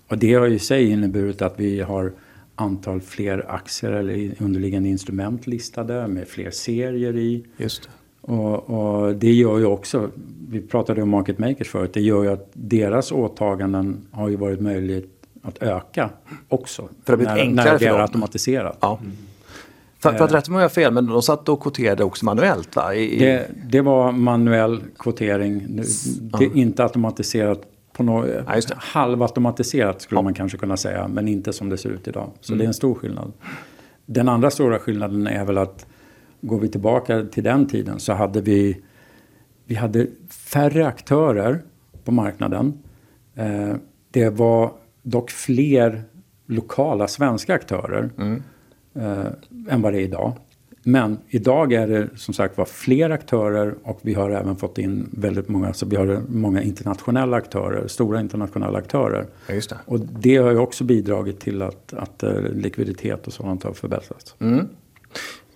Och 0.09 0.19
det 0.19 0.35
har 0.35 0.47
i 0.47 0.59
sig 0.59 0.91
inneburit 0.91 1.43
att 1.43 1.61
vi 1.61 1.81
har 1.81 2.13
antal 2.55 3.01
fler 3.01 3.47
aktier 3.49 3.93
eller 3.93 4.43
underliggande 4.43 4.89
instrument 4.89 5.47
listade 5.47 6.09
med 6.09 6.29
fler 6.29 6.51
serier 6.51 7.17
i. 7.17 7.45
Just 7.57 7.83
det. 7.83 7.89
Och, 8.27 8.71
och, 8.71 9.15
det 9.15 9.33
gör 9.33 9.59
ju 9.59 9.65
också, 9.65 10.11
vi 10.49 10.61
pratade 10.61 11.03
om 11.03 11.09
market 11.09 11.39
makers 11.39 11.69
förut, 11.69 11.91
det 11.95 12.01
gör 12.01 12.23
ju 12.23 12.31
att 12.31 12.51
deras 12.53 13.13
åtaganden 13.13 14.07
har 14.11 14.29
ju 14.29 14.37
varit 14.37 14.61
möjligt 14.61 15.11
att 15.43 15.63
öka 15.63 16.11
också. 16.49 16.83
För 16.83 17.17
det 17.17 17.27
har 17.27 17.35
blivit 17.35 17.49
enklare 17.49 17.73
när 17.73 17.79
det 17.79 17.87
är 17.87 18.01
automatiserat. 18.01 18.79
Ja. 18.81 18.99
Mm. 19.03 19.17
För, 19.99 20.13
för 20.13 20.25
att 20.25 20.33
rätta 20.33 20.51
mig 20.51 20.57
om 20.57 20.61
jag 20.61 20.69
har 20.69 20.75
fel, 20.75 20.93
men 20.93 21.07
de 21.07 21.23
satt 21.23 21.49
och 21.49 21.63
kvoterade 21.63 22.05
också 22.05 22.25
manuellt 22.25 22.77
va? 22.77 22.95
I, 22.95 23.19
det, 23.19 23.47
det, 23.65 23.81
var 23.81 24.13
manuell 24.13 24.83
kvotering, 24.99 25.67
det 26.21 26.45
är 26.45 26.57
inte 26.57 26.83
automatiserat 26.83 27.63
på 27.93 28.03
något, 28.03 28.29
ja, 28.47 28.61
halvautomatiserat 28.77 30.03
skulle 30.03 30.19
ja. 30.19 30.23
man 30.23 30.35
kanske 30.35 30.59
kunna 30.59 30.77
säga, 30.77 31.09
men 31.09 31.29
inte 31.29 31.53
som 31.53 31.69
det 31.69 31.79
ser 31.79 31.91
ut 31.91 32.09
idag. 32.09 32.31
Så 32.41 32.53
mm. 32.53 32.59
det 32.59 32.65
är 32.65 32.67
en 32.67 32.75
stor 32.75 32.95
skillnad. 32.95 33.33
Den 34.07 34.29
andra 34.29 34.51
stora 34.51 34.79
skillnaden 34.79 35.27
är 35.27 35.45
väl 35.45 35.59
att 35.59 35.87
går 36.47 36.61
vi 36.61 36.69
tillbaka 36.69 37.25
till 37.25 37.45
den 37.45 37.67
tiden 37.67 38.01
så 38.01 38.13
hade 38.13 38.41
vi, 38.41 38.81
vi 39.65 39.75
hade 39.75 40.07
färre 40.29 40.87
aktörer 40.87 41.63
på 42.05 42.13
marknaden. 42.13 42.79
Eh, 43.35 43.75
det 44.11 44.29
var 44.29 44.73
dock 45.03 45.31
fler 45.31 46.03
lokala 46.47 47.09
svenska 47.09 47.55
aktörer 47.55 48.11
mm. 48.19 48.43
eh, 48.95 49.27
än 49.69 49.83
vad 49.83 49.93
det 49.93 50.01
är 50.01 50.05
idag. 50.05 50.33
Men 50.87 51.19
idag 51.29 51.73
är 51.73 51.89
det 51.89 52.09
som 52.17 52.35
sagt 52.35 52.59
var 52.59 52.65
fler 52.65 53.11
aktörer 53.11 53.75
och 53.83 53.99
vi 54.03 54.15
har 54.15 54.31
även 54.31 54.57
fått 54.57 54.79
in 54.79 55.09
väldigt 55.13 55.49
många, 55.49 55.73
så 55.73 55.87
vi 55.87 55.97
har 55.97 56.23
många 56.29 56.63
internationella 56.63 57.37
aktörer, 57.37 57.89
stora 57.89 58.21
internationella 58.21 58.79
aktörer. 58.79 59.27
Ja, 59.47 59.55
det. 59.55 59.77
Och 59.85 60.01
det 60.01 60.37
har 60.37 60.51
ju 60.51 60.59
också 60.59 60.85
bidragit 60.85 61.41
till 61.41 61.63
att, 61.63 61.95
att 61.95 62.23
eh, 62.23 62.41
likviditet 62.41 63.27
och 63.27 63.33
sådant 63.33 63.63
har 63.63 63.73
förbättrats. 63.73 64.35
Mm. 64.39 64.69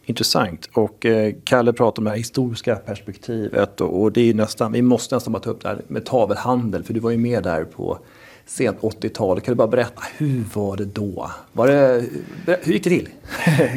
Intressant. 0.09 0.69
Och 0.73 1.07
eh, 1.07 1.35
Kalle 1.45 1.73
pratar 1.73 2.01
om 2.01 2.05
det 2.05 2.11
här 2.11 2.17
historiska 2.17 2.77
perspektivet 2.77 3.81
och, 3.81 4.03
och, 4.03 4.13
det 4.13 4.21
är 4.21 4.35
nästan, 4.35 4.73
vi 4.73 4.83
måste 4.83 5.15
nästan 5.15 5.33
bara 5.33 5.43
ta 5.43 5.51
upp 5.51 5.63
det 5.63 5.69
här 5.69 5.83
med 5.89 6.05
tavelhandel 6.05 6.85
för 6.85 6.95
du 6.95 7.01
var 7.01 7.11
ju 7.11 7.19
med 7.19 7.43
där 7.43 7.65
på 7.65 7.99
sent 8.47 8.81
80-tal. 8.81 9.41
Kan 9.41 9.53
du 9.53 9.57
bara 9.57 9.69
berätta, 9.69 10.03
hur 10.17 10.45
var 10.55 10.77
det 10.77 10.85
då? 10.85 11.31
Var 11.53 11.67
det, 11.67 12.05
hur 12.47 12.73
gick 12.73 12.85
det 12.85 12.91
till? 12.91 13.09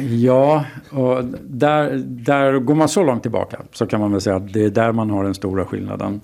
ja, 0.24 0.64
och 0.90 1.24
där, 1.42 2.02
där 2.04 2.58
går 2.58 2.74
man 2.74 2.88
så 2.88 3.02
långt 3.02 3.22
tillbaka 3.22 3.60
så 3.72 3.86
kan 3.86 4.00
man 4.00 4.12
väl 4.12 4.20
säga 4.20 4.36
att 4.36 4.52
det 4.52 4.64
är 4.64 4.70
där 4.70 4.92
man 4.92 5.10
har 5.10 5.24
den 5.24 5.34
stora 5.34 5.64
skillnaden. 5.64 6.20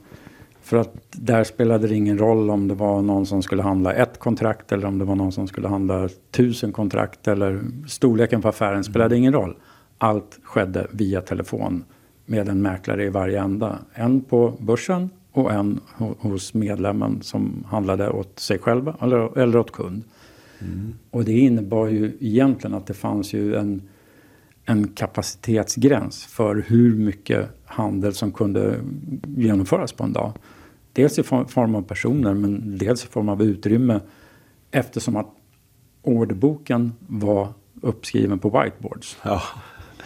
För 0.62 0.76
att 0.76 0.94
där 1.10 1.44
spelade 1.44 1.88
det 1.88 1.94
ingen 1.94 2.18
roll 2.18 2.50
om 2.50 2.68
det 2.68 2.74
var 2.74 3.02
någon 3.02 3.26
som 3.26 3.42
skulle 3.42 3.62
handla 3.62 3.92
ett 3.92 4.18
kontrakt 4.18 4.72
eller 4.72 4.86
om 4.86 4.98
det 4.98 5.04
var 5.04 5.14
någon 5.14 5.32
som 5.32 5.48
skulle 5.48 5.68
handla 5.68 6.08
tusen 6.30 6.72
kontrakt 6.72 7.28
eller 7.28 7.60
storleken 7.88 8.42
på 8.42 8.48
affären 8.48 8.84
spelade 8.84 9.16
ingen 9.16 9.32
roll. 9.32 9.56
Allt 9.98 10.38
skedde 10.42 10.86
via 10.92 11.20
telefon 11.20 11.84
med 12.26 12.48
en 12.48 12.62
mäklare 12.62 13.04
i 13.04 13.08
varje 13.08 13.40
ända. 13.40 13.78
En 13.94 14.20
på 14.20 14.54
börsen 14.60 15.10
och 15.32 15.52
en 15.52 15.80
hos 16.18 16.54
medlemmen 16.54 17.22
som 17.22 17.64
handlade 17.68 18.10
åt 18.10 18.38
sig 18.38 18.58
själva 18.58 18.96
eller, 19.00 19.38
eller 19.38 19.58
åt 19.58 19.72
kund. 19.72 20.04
Mm. 20.58 20.94
Och 21.10 21.24
det 21.24 21.38
innebar 21.38 21.86
ju 21.86 22.16
egentligen 22.20 22.76
att 22.76 22.86
det 22.86 22.94
fanns 22.94 23.32
ju 23.32 23.54
en, 23.54 23.82
en 24.64 24.88
kapacitetsgräns 24.88 26.24
för 26.26 26.64
hur 26.66 26.94
mycket 26.94 27.48
handel 27.64 28.14
som 28.14 28.32
kunde 28.32 28.80
genomföras 29.36 29.92
på 29.92 30.04
en 30.04 30.12
dag. 30.12 30.32
Dels 30.92 31.18
i 31.18 31.22
form 31.22 31.74
av 31.74 31.82
personer 31.82 32.34
men 32.34 32.78
dels 32.78 33.04
i 33.04 33.08
form 33.08 33.28
av 33.28 33.42
utrymme 33.42 34.00
eftersom 34.70 35.16
att 35.16 35.28
orderboken 36.02 36.92
var 37.06 37.48
uppskriven 37.80 38.38
på 38.38 38.48
whiteboards. 38.48 39.18
Ja. 39.22 39.42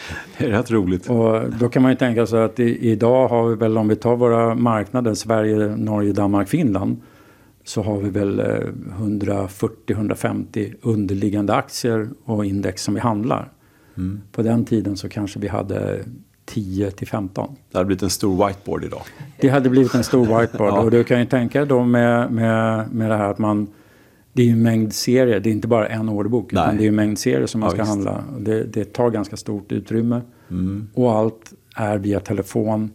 Det 0.39 0.45
är 0.45 0.51
rätt 0.51 0.71
roligt. 0.71 1.11
Och 1.11 1.51
då 1.61 1.69
kan 1.69 1.83
man 1.83 1.91
ju 1.91 1.97
tänka 1.97 2.27
sig 2.27 2.43
att 2.43 2.61
i, 2.61 2.91
idag 2.91 3.29
har 3.29 3.49
vi 3.49 3.55
väl, 3.55 3.79
om 3.79 3.89
vi 3.89 3.97
tar 3.97 4.17
våra 4.17 4.55
marknader, 4.55 5.15
Sverige, 5.15 5.77
Norge, 5.77 6.13
Danmark, 6.13 6.49
Finland, 6.49 6.97
så 7.65 7.83
har 7.83 7.99
vi 7.99 8.11
väl 8.11 8.41
140-150 8.99 10.45
eh, 10.55 10.71
underliggande 10.83 11.55
aktier 11.55 12.09
och 12.25 12.45
index 12.45 12.83
som 12.83 12.95
vi 12.95 13.01
handlar. 13.01 13.53
Mm. 13.97 14.21
På 14.33 14.43
den 14.43 14.65
tiden 14.65 14.97
så 14.97 15.09
kanske 15.09 15.39
vi 15.39 15.49
hade 15.49 16.01
10 16.45 16.91
till 16.91 17.09
15. 17.09 17.57
Det 17.71 17.79
hade 17.79 17.87
blivit 17.87 18.03
en 18.03 18.11
stor 18.11 18.47
whiteboard 18.47 18.85
idag. 18.85 19.03
Det 19.41 19.49
hade 19.49 19.71
blivit 19.71 19.95
en 19.95 20.05
stor 20.05 20.41
whiteboard 20.41 20.73
ja. 20.73 20.81
och 20.81 20.91
du 20.91 21.05
kan 21.05 21.19
ju 21.19 21.27
tänka 21.27 21.65
då 21.65 21.85
med, 21.85 22.33
med, 22.33 22.93
med 22.93 23.11
det 23.11 23.17
här 23.17 23.31
att 23.31 23.39
man 23.39 23.69
det 24.33 24.43
är 24.43 24.47
ju 24.47 24.53
en 24.53 24.63
mängd 24.63 24.93
serier, 24.93 25.41
det 25.41 25.51
är 25.51 25.53
inte 25.53 25.69
bara 25.69 25.89
en 25.89 26.09
orderbok. 26.09 26.53
Utan 26.53 26.77
det 26.77 26.85
är 26.85 26.89
en 26.89 26.95
mängd 26.95 27.19
serier 27.19 27.47
som 27.47 27.61
man 27.61 27.67
ja, 27.67 27.85
ska 27.85 27.95
visst. 27.95 28.09
handla. 28.09 28.25
Det, 28.39 28.65
det, 28.65 28.93
tar 28.93 29.11
ganska 29.11 29.37
stort 29.37 29.73
utrymme. 29.73 30.21
Mm. 30.51 30.89
Och 30.95 31.13
allt 31.13 31.53
är 31.77 31.99
via 31.99 32.21
telefon. 32.21 32.91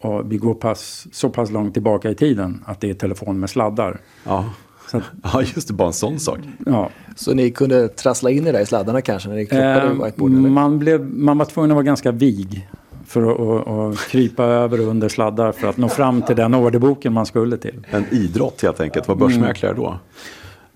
Och 0.00 0.32
vi 0.32 0.36
går 0.36 0.54
pass, 0.54 1.06
så 1.12 1.30
pass 1.30 1.50
långt 1.50 1.74
tillbaka 1.74 2.10
i 2.10 2.14
tiden 2.14 2.64
att 2.66 2.80
det 2.80 2.90
är 2.90 2.94
telefon 2.94 3.40
med 3.40 3.50
sladdar. 3.50 4.00
Ja, 4.24 4.50
att, 4.92 5.02
ja 5.22 5.42
just 5.42 5.68
det, 5.68 5.74
bara 5.74 5.88
en 5.88 5.92
sån 5.92 6.18
sak. 6.18 6.38
Ja. 6.66 6.90
Så 7.16 7.34
ni 7.34 7.50
kunde 7.50 7.88
trassla 7.88 8.30
in 8.30 8.46
er 8.46 8.52
där 8.52 8.60
i 8.60 8.66
sladdarna 8.66 9.00
kanske 9.00 9.28
när 9.28 9.36
ni 9.36 9.46
klockade 9.46 9.86
eh, 9.86 10.04
whiteboard? 10.04 10.30
Man, 10.30 10.78
blev, 10.78 11.14
man 11.14 11.38
var 11.38 11.44
tvungen 11.44 11.70
att 11.70 11.74
vara 11.74 11.84
ganska 11.84 12.12
vig 12.12 12.68
för 13.06 13.22
att 13.22 13.38
och, 13.38 13.86
och 13.88 13.98
krypa 13.98 14.44
över 14.62 14.80
och 14.80 14.86
under 14.86 15.08
sladdar 15.08 15.52
för 15.52 15.68
att 15.68 15.76
nå 15.76 15.88
fram 15.88 16.22
till 16.22 16.36
den 16.36 16.54
orderboken 16.54 17.12
man 17.12 17.26
skulle 17.26 17.56
till. 17.56 17.86
En 17.90 18.04
idrott 18.10 18.62
helt 18.62 18.80
enkelt, 18.80 19.08
var 19.08 19.14
börsmäklare 19.16 19.74
då. 19.74 19.98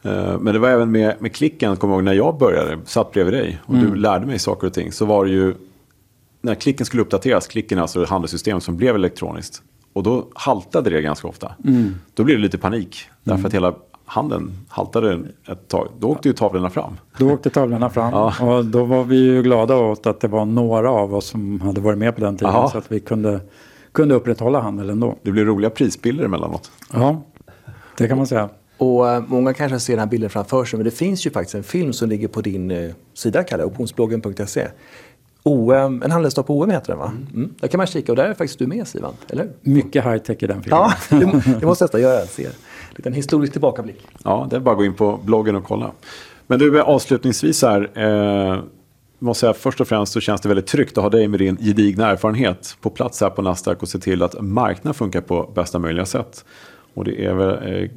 Eh, 0.02 0.38
men 0.38 0.54
det 0.54 0.58
var 0.58 0.68
även 0.68 0.90
med, 0.90 1.14
med 1.18 1.34
klicken, 1.34 1.76
kommer 1.76 1.94
ihåg 1.94 2.04
när 2.04 2.12
jag 2.12 2.38
började, 2.38 2.78
satt 2.84 3.12
bredvid 3.12 3.34
dig 3.34 3.58
och 3.66 3.74
mm. 3.74 3.90
du 3.90 3.96
lärde 3.96 4.26
mig 4.26 4.38
saker 4.38 4.66
och 4.66 4.74
ting. 4.74 4.92
Så 4.92 5.04
var 5.04 5.24
det 5.24 5.30
ju, 5.30 5.54
när 6.40 6.54
klicken 6.54 6.86
skulle 6.86 7.02
uppdateras, 7.02 7.46
klicken 7.46 7.78
alltså 7.78 8.04
handelssystemet 8.04 8.62
som 8.62 8.76
blev 8.76 8.94
elektroniskt. 8.94 9.62
Och 9.92 10.02
då 10.02 10.28
haltade 10.34 10.90
det 10.90 11.02
ganska 11.02 11.28
ofta. 11.28 11.52
Mm. 11.64 11.94
Då 12.14 12.24
blev 12.24 12.36
det 12.36 12.42
lite 12.42 12.58
panik. 12.58 13.08
Därför 13.24 13.38
mm. 13.38 13.46
att 13.46 13.54
hela 13.54 13.74
handen 14.04 14.52
haltade 14.68 15.20
ett 15.48 15.68
tag. 15.68 15.88
Då 15.98 16.08
åkte 16.08 16.28
ju 16.28 16.34
tavlorna 16.34 16.70
fram. 16.70 16.96
Då 17.18 17.30
åkte 17.30 17.50
tavlorna 17.50 17.90
fram. 17.90 18.12
Ja. 18.12 18.56
Och 18.56 18.64
då 18.64 18.84
var 18.84 19.04
vi 19.04 19.16
ju 19.16 19.42
glada 19.42 19.76
åt 19.76 20.06
att 20.06 20.20
det 20.20 20.28
var 20.28 20.44
några 20.44 20.90
av 20.90 21.14
oss 21.14 21.26
som 21.26 21.60
hade 21.60 21.80
varit 21.80 21.98
med 21.98 22.14
på 22.14 22.20
den 22.20 22.36
tiden. 22.36 22.54
Aha. 22.54 22.70
Så 22.70 22.78
att 22.78 22.92
vi 22.92 23.00
kunde, 23.00 23.40
kunde 23.92 24.14
upprätthålla 24.14 24.60
handeln 24.60 24.90
ändå. 24.90 25.16
Det 25.22 25.30
blev 25.30 25.46
roliga 25.46 25.70
prisbilder 25.70 26.24
emellanåt. 26.24 26.70
Ja, 26.92 27.22
det 27.96 28.08
kan 28.08 28.16
man 28.16 28.26
säga. 28.26 28.48
Och 28.80 29.04
uh, 29.04 29.22
många 29.26 29.54
kanske 29.54 29.80
ser 29.80 29.92
den 29.92 29.98
här 29.98 30.06
bilden 30.06 30.30
framför 30.30 30.64
sig, 30.64 30.76
men 30.78 30.84
det 30.84 30.90
finns 30.90 31.26
ju 31.26 31.30
faktiskt 31.30 31.54
en 31.54 31.62
film 31.62 31.92
som 31.92 32.08
ligger 32.08 32.28
på 32.28 32.40
din 32.40 32.70
uh, 32.70 32.92
sida, 33.14 33.42
Kalle, 33.42 33.64
optionsbloggen.se. 33.64 34.68
OM, 35.42 36.02
en 36.02 36.10
handelsdag 36.10 36.46
på 36.46 36.60
OM 36.60 36.70
heter 36.70 36.92
den 36.92 36.98
va? 36.98 37.12
Mm. 37.16 37.26
Mm. 37.34 37.54
Där 37.60 37.68
kan 37.68 37.78
man 37.78 37.86
kika 37.86 38.12
och 38.12 38.16
där 38.16 38.24
är 38.24 38.34
faktiskt 38.34 38.58
du 38.58 38.66
med 38.66 38.88
Sivan, 38.88 39.14
eller 39.28 39.48
Mycket 39.62 40.04
high 40.04 40.18
tech 40.18 40.42
i 40.42 40.46
den 40.46 40.62
filmen. 40.62 40.80
Ja, 41.10 41.18
det, 41.18 41.26
måste 41.26 41.50
jag 41.60 41.80
nästan 41.80 42.00
göra. 42.00 42.26
Ser. 42.26 42.50
En 43.04 43.12
historisk 43.12 43.52
tillbakablick. 43.52 44.06
Ja, 44.24 44.46
det 44.50 44.56
är 44.56 44.60
bara 44.60 44.70
att 44.70 44.78
gå 44.78 44.84
in 44.84 44.94
på 44.94 45.20
bloggen 45.24 45.56
och 45.56 45.64
kolla. 45.64 45.90
Men 46.46 46.58
du, 46.58 46.80
avslutningsvis 46.80 47.62
här. 47.62 47.98
Eh, 47.98 48.62
måste 49.18 49.40
säga, 49.40 49.52
först 49.52 49.80
och 49.80 49.88
främst 49.88 50.12
så 50.12 50.20
känns 50.20 50.40
det 50.40 50.48
väldigt 50.48 50.66
tryggt 50.66 50.98
att 50.98 51.02
ha 51.02 51.10
dig 51.10 51.28
med 51.28 51.40
din 51.40 51.56
gedigna 51.56 52.10
erfarenhet 52.10 52.76
på 52.80 52.90
plats 52.90 53.20
här 53.20 53.30
på 53.30 53.42
Nasdaq 53.42 53.82
och 53.82 53.88
se 53.88 53.98
till 53.98 54.22
att 54.22 54.40
marknaden 54.40 54.94
funkar 54.94 55.20
på 55.20 55.50
bästa 55.54 55.78
möjliga 55.78 56.06
sätt. 56.06 56.44
Och 56.94 57.04
det 57.04 57.24
är 57.24 57.34
väl 57.34 57.82
eh, 57.82 57.90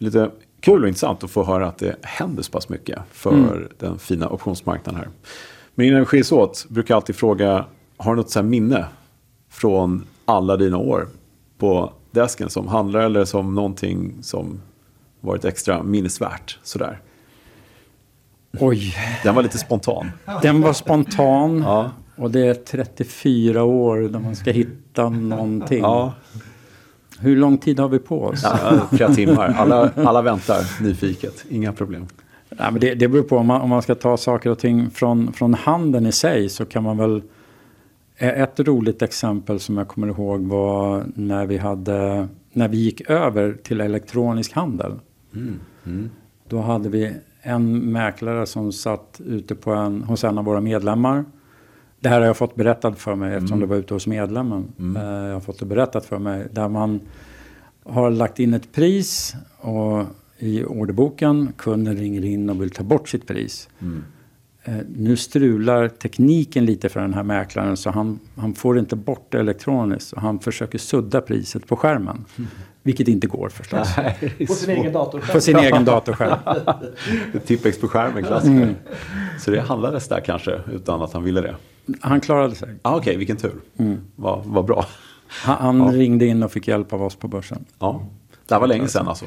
lite 0.00 0.30
kul 0.60 0.82
och 0.82 0.88
intressant 0.88 1.24
att 1.24 1.30
få 1.30 1.44
höra 1.44 1.68
att 1.68 1.78
det 1.78 1.96
händer 2.02 2.42
så 2.42 2.52
pass 2.52 2.68
mycket 2.68 2.98
för 3.12 3.32
mm. 3.32 3.68
den 3.78 3.98
fina 3.98 4.28
optionsmarknaden 4.28 5.00
här. 5.00 5.08
Men 5.74 5.86
innan 5.86 6.00
vi 6.00 6.06
skiljs 6.06 6.32
åt 6.32 6.66
brukar 6.68 6.94
jag 6.94 6.96
alltid 6.96 7.16
fråga, 7.16 7.64
har 7.96 8.14
du 8.14 8.16
något 8.16 8.30
så 8.30 8.42
minne 8.42 8.84
från 9.50 10.06
alla 10.24 10.56
dina 10.56 10.78
år 10.78 11.08
på 11.58 11.92
desken 12.10 12.50
som 12.50 12.68
handlar 12.68 13.00
eller 13.00 13.24
som 13.24 13.54
någonting 13.54 14.18
som 14.22 14.60
varit 15.20 15.44
extra 15.44 15.82
minnesvärt 15.82 16.58
sådär? 16.62 17.00
Oj. 18.58 18.94
Den 19.22 19.34
var 19.34 19.42
lite 19.42 19.58
spontan. 19.58 20.10
Den 20.42 20.60
var 20.60 20.72
spontan. 20.72 21.62
Ja. 21.62 21.90
Och 22.16 22.30
det 22.30 22.46
är 22.46 22.54
34 22.54 23.64
år 23.64 23.96
där 23.96 24.18
man 24.18 24.36
ska 24.36 24.50
hitta 24.50 25.08
någonting. 25.08 25.80
Ja. 25.80 26.14
Hur 27.20 27.36
lång 27.36 27.58
tid 27.58 27.80
har 27.80 27.88
vi 27.88 27.98
på 27.98 28.24
oss? 28.24 28.40
Ja, 28.42 28.88
flera 28.92 29.14
timmar. 29.14 29.54
Alla, 29.58 29.90
alla 29.96 30.22
väntar 30.22 30.82
nyfiket. 30.82 31.44
Inga 31.48 31.72
problem. 31.72 32.06
Ja, 32.48 32.70
men 32.70 32.80
det, 32.80 32.94
det 32.94 33.08
beror 33.08 33.22
på 33.22 33.36
om 33.36 33.46
man, 33.46 33.60
om 33.60 33.68
man 33.68 33.82
ska 33.82 33.94
ta 33.94 34.16
saker 34.16 34.50
och 34.50 34.58
ting 34.58 34.90
från, 34.90 35.32
från 35.32 35.54
handeln 35.54 36.06
i 36.06 36.12
sig 36.12 36.48
så 36.48 36.64
kan 36.64 36.82
man 36.82 36.96
väl 36.96 37.22
ett 38.16 38.60
roligt 38.60 39.02
exempel 39.02 39.60
som 39.60 39.78
jag 39.78 39.88
kommer 39.88 40.08
ihåg 40.08 40.40
var 40.40 41.04
när 41.14 41.46
vi, 41.46 41.58
hade, 41.58 42.28
när 42.52 42.68
vi 42.68 42.76
gick 42.76 43.10
över 43.10 43.56
till 43.62 43.80
elektronisk 43.80 44.52
handel. 44.52 44.92
Mm. 45.34 45.60
Mm. 45.86 46.10
Då 46.48 46.60
hade 46.60 46.88
vi 46.88 47.12
en 47.42 47.78
mäklare 47.92 48.46
som 48.46 48.72
satt 48.72 49.20
ute 49.24 49.54
på 49.54 49.72
en, 49.72 50.02
hos 50.02 50.24
en 50.24 50.38
av 50.38 50.44
våra 50.44 50.60
medlemmar. 50.60 51.24
Det 52.00 52.08
här 52.08 52.20
har 52.20 52.26
jag 52.26 52.36
fått 52.36 52.54
berättat 52.54 52.98
för 52.98 53.14
mig 53.14 53.34
eftersom 53.34 53.58
mm. 53.58 53.68
det 53.68 53.74
var 53.74 53.80
ute 53.80 53.94
hos 53.94 54.06
medlemmen. 54.06 54.72
Mm. 54.78 54.96
Eh, 54.96 55.26
jag 55.26 55.34
har 55.34 55.40
fått 55.40 55.58
det 55.58 55.64
berättat 55.66 56.04
för 56.04 56.18
mig. 56.18 56.46
Där 56.52 56.68
man 56.68 57.00
har 57.84 58.10
lagt 58.10 58.38
in 58.38 58.54
ett 58.54 58.72
pris 58.72 59.34
och 59.58 60.04
i 60.38 60.64
orderboken. 60.64 61.52
Kunden 61.56 61.96
ringer 61.96 62.24
in 62.24 62.50
och 62.50 62.62
vill 62.62 62.70
ta 62.70 62.82
bort 62.82 63.08
sitt 63.08 63.26
pris. 63.26 63.68
Mm. 63.80 64.04
Eh, 64.64 64.74
nu 64.96 65.16
strular 65.16 65.88
tekniken 65.88 66.66
lite 66.66 66.88
för 66.88 67.00
den 67.00 67.14
här 67.14 67.22
mäklaren 67.22 67.76
så 67.76 67.90
han, 67.90 68.20
han 68.36 68.54
får 68.54 68.78
inte 68.78 68.96
bort 68.96 69.26
det 69.28 69.38
elektroniskt. 69.40 70.12
Och 70.12 70.20
han 70.20 70.38
försöker 70.38 70.78
sudda 70.78 71.20
priset 71.20 71.66
på 71.66 71.76
skärmen. 71.76 72.24
Mm. 72.38 72.50
Vilket 72.82 73.08
inte 73.08 73.26
går 73.26 73.48
förstås. 73.48 73.88
Nej, 73.96 74.46
på 74.46 74.54
sin 74.54 74.70
egen 74.70 74.92
datorskärm. 74.92 75.34
På 75.34 75.40
sin 75.40 75.56
egen 75.56 75.84
datorskärm. 75.84 76.38
Tippex 77.46 77.80
på 77.80 77.88
skärmen, 77.88 78.24
klassiker. 78.24 78.62
Mm. 78.62 78.74
Så 79.38 79.50
det 79.50 79.60
handlades 79.60 80.08
där 80.08 80.20
kanske 80.20 80.60
utan 80.72 81.02
att 81.02 81.12
han 81.12 81.24
ville 81.24 81.40
det? 81.40 81.54
Han 82.00 82.20
klarade 82.20 82.54
sig. 82.54 82.68
Ah, 82.82 82.90
Okej, 82.90 83.00
okay, 83.00 83.16
vilken 83.16 83.36
tur. 83.36 83.54
Mm. 83.76 83.98
Vad 84.16 84.44
va 84.44 84.62
bra. 84.62 84.86
Han, 85.26 85.56
han 85.56 85.78
ja. 85.78 85.98
ringde 85.98 86.26
in 86.26 86.42
och 86.42 86.52
fick 86.52 86.68
hjälp 86.68 86.92
av 86.92 87.02
oss 87.02 87.16
på 87.16 87.28
börsen. 87.28 87.64
Ja, 87.78 88.02
det 88.46 88.54
här 88.54 88.60
var 88.60 88.66
länge 88.66 88.88
sedan 88.88 89.08
alltså? 89.08 89.24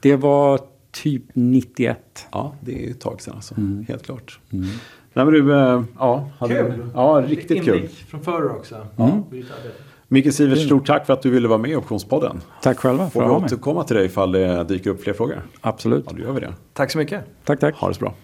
Det 0.00 0.16
var 0.16 0.60
typ 0.92 1.22
91. 1.32 2.26
Ja, 2.32 2.54
det 2.60 2.86
är 2.86 2.90
ett 2.90 3.00
tag 3.00 3.20
sedan 3.20 3.34
alltså. 3.34 3.54
Mm. 3.54 3.84
Helt 3.88 4.06
klart. 4.06 4.40
Mm. 4.52 4.66
Nej, 5.12 5.24
men 5.24 5.34
du, 5.34 5.54
äh, 5.54 5.82
ja, 5.98 6.28
hade 6.38 6.54
kul! 6.54 6.90
ja, 6.94 7.22
riktigt 7.26 7.56
Inblick 7.56 7.80
kul. 7.80 7.88
från 8.08 8.22
förr 8.22 8.50
också. 8.56 8.86
Mm. 8.96 9.22
Micke 10.08 10.34
Sivert, 10.34 10.58
stort 10.58 10.86
tack 10.86 11.06
för 11.06 11.12
att 11.12 11.22
du 11.22 11.30
ville 11.30 11.48
vara 11.48 11.58
med 11.58 11.70
i 11.70 11.76
Optionspodden. 11.76 12.40
Tack 12.62 12.78
själva 12.78 12.98
för 12.98 13.22
att 13.22 13.28
Får 13.28 13.40
vi 13.40 13.44
återkomma 13.44 13.84
till 13.84 13.96
dig 13.96 14.06
ifall 14.06 14.32
det 14.32 14.64
dyker 14.64 14.90
upp 14.90 15.02
fler 15.02 15.12
frågor? 15.12 15.42
Absolut. 15.60 16.04
Ja, 16.06 16.12
då 16.16 16.22
gör 16.22 16.32
vi 16.32 16.40
det. 16.40 16.54
Tack 16.72 16.90
så 16.90 16.98
mycket. 16.98 17.24
Tack, 17.44 17.60
tack. 17.60 17.74
Ha 17.74 17.88
det 17.88 17.94
så 17.94 18.00
bra. 18.00 18.14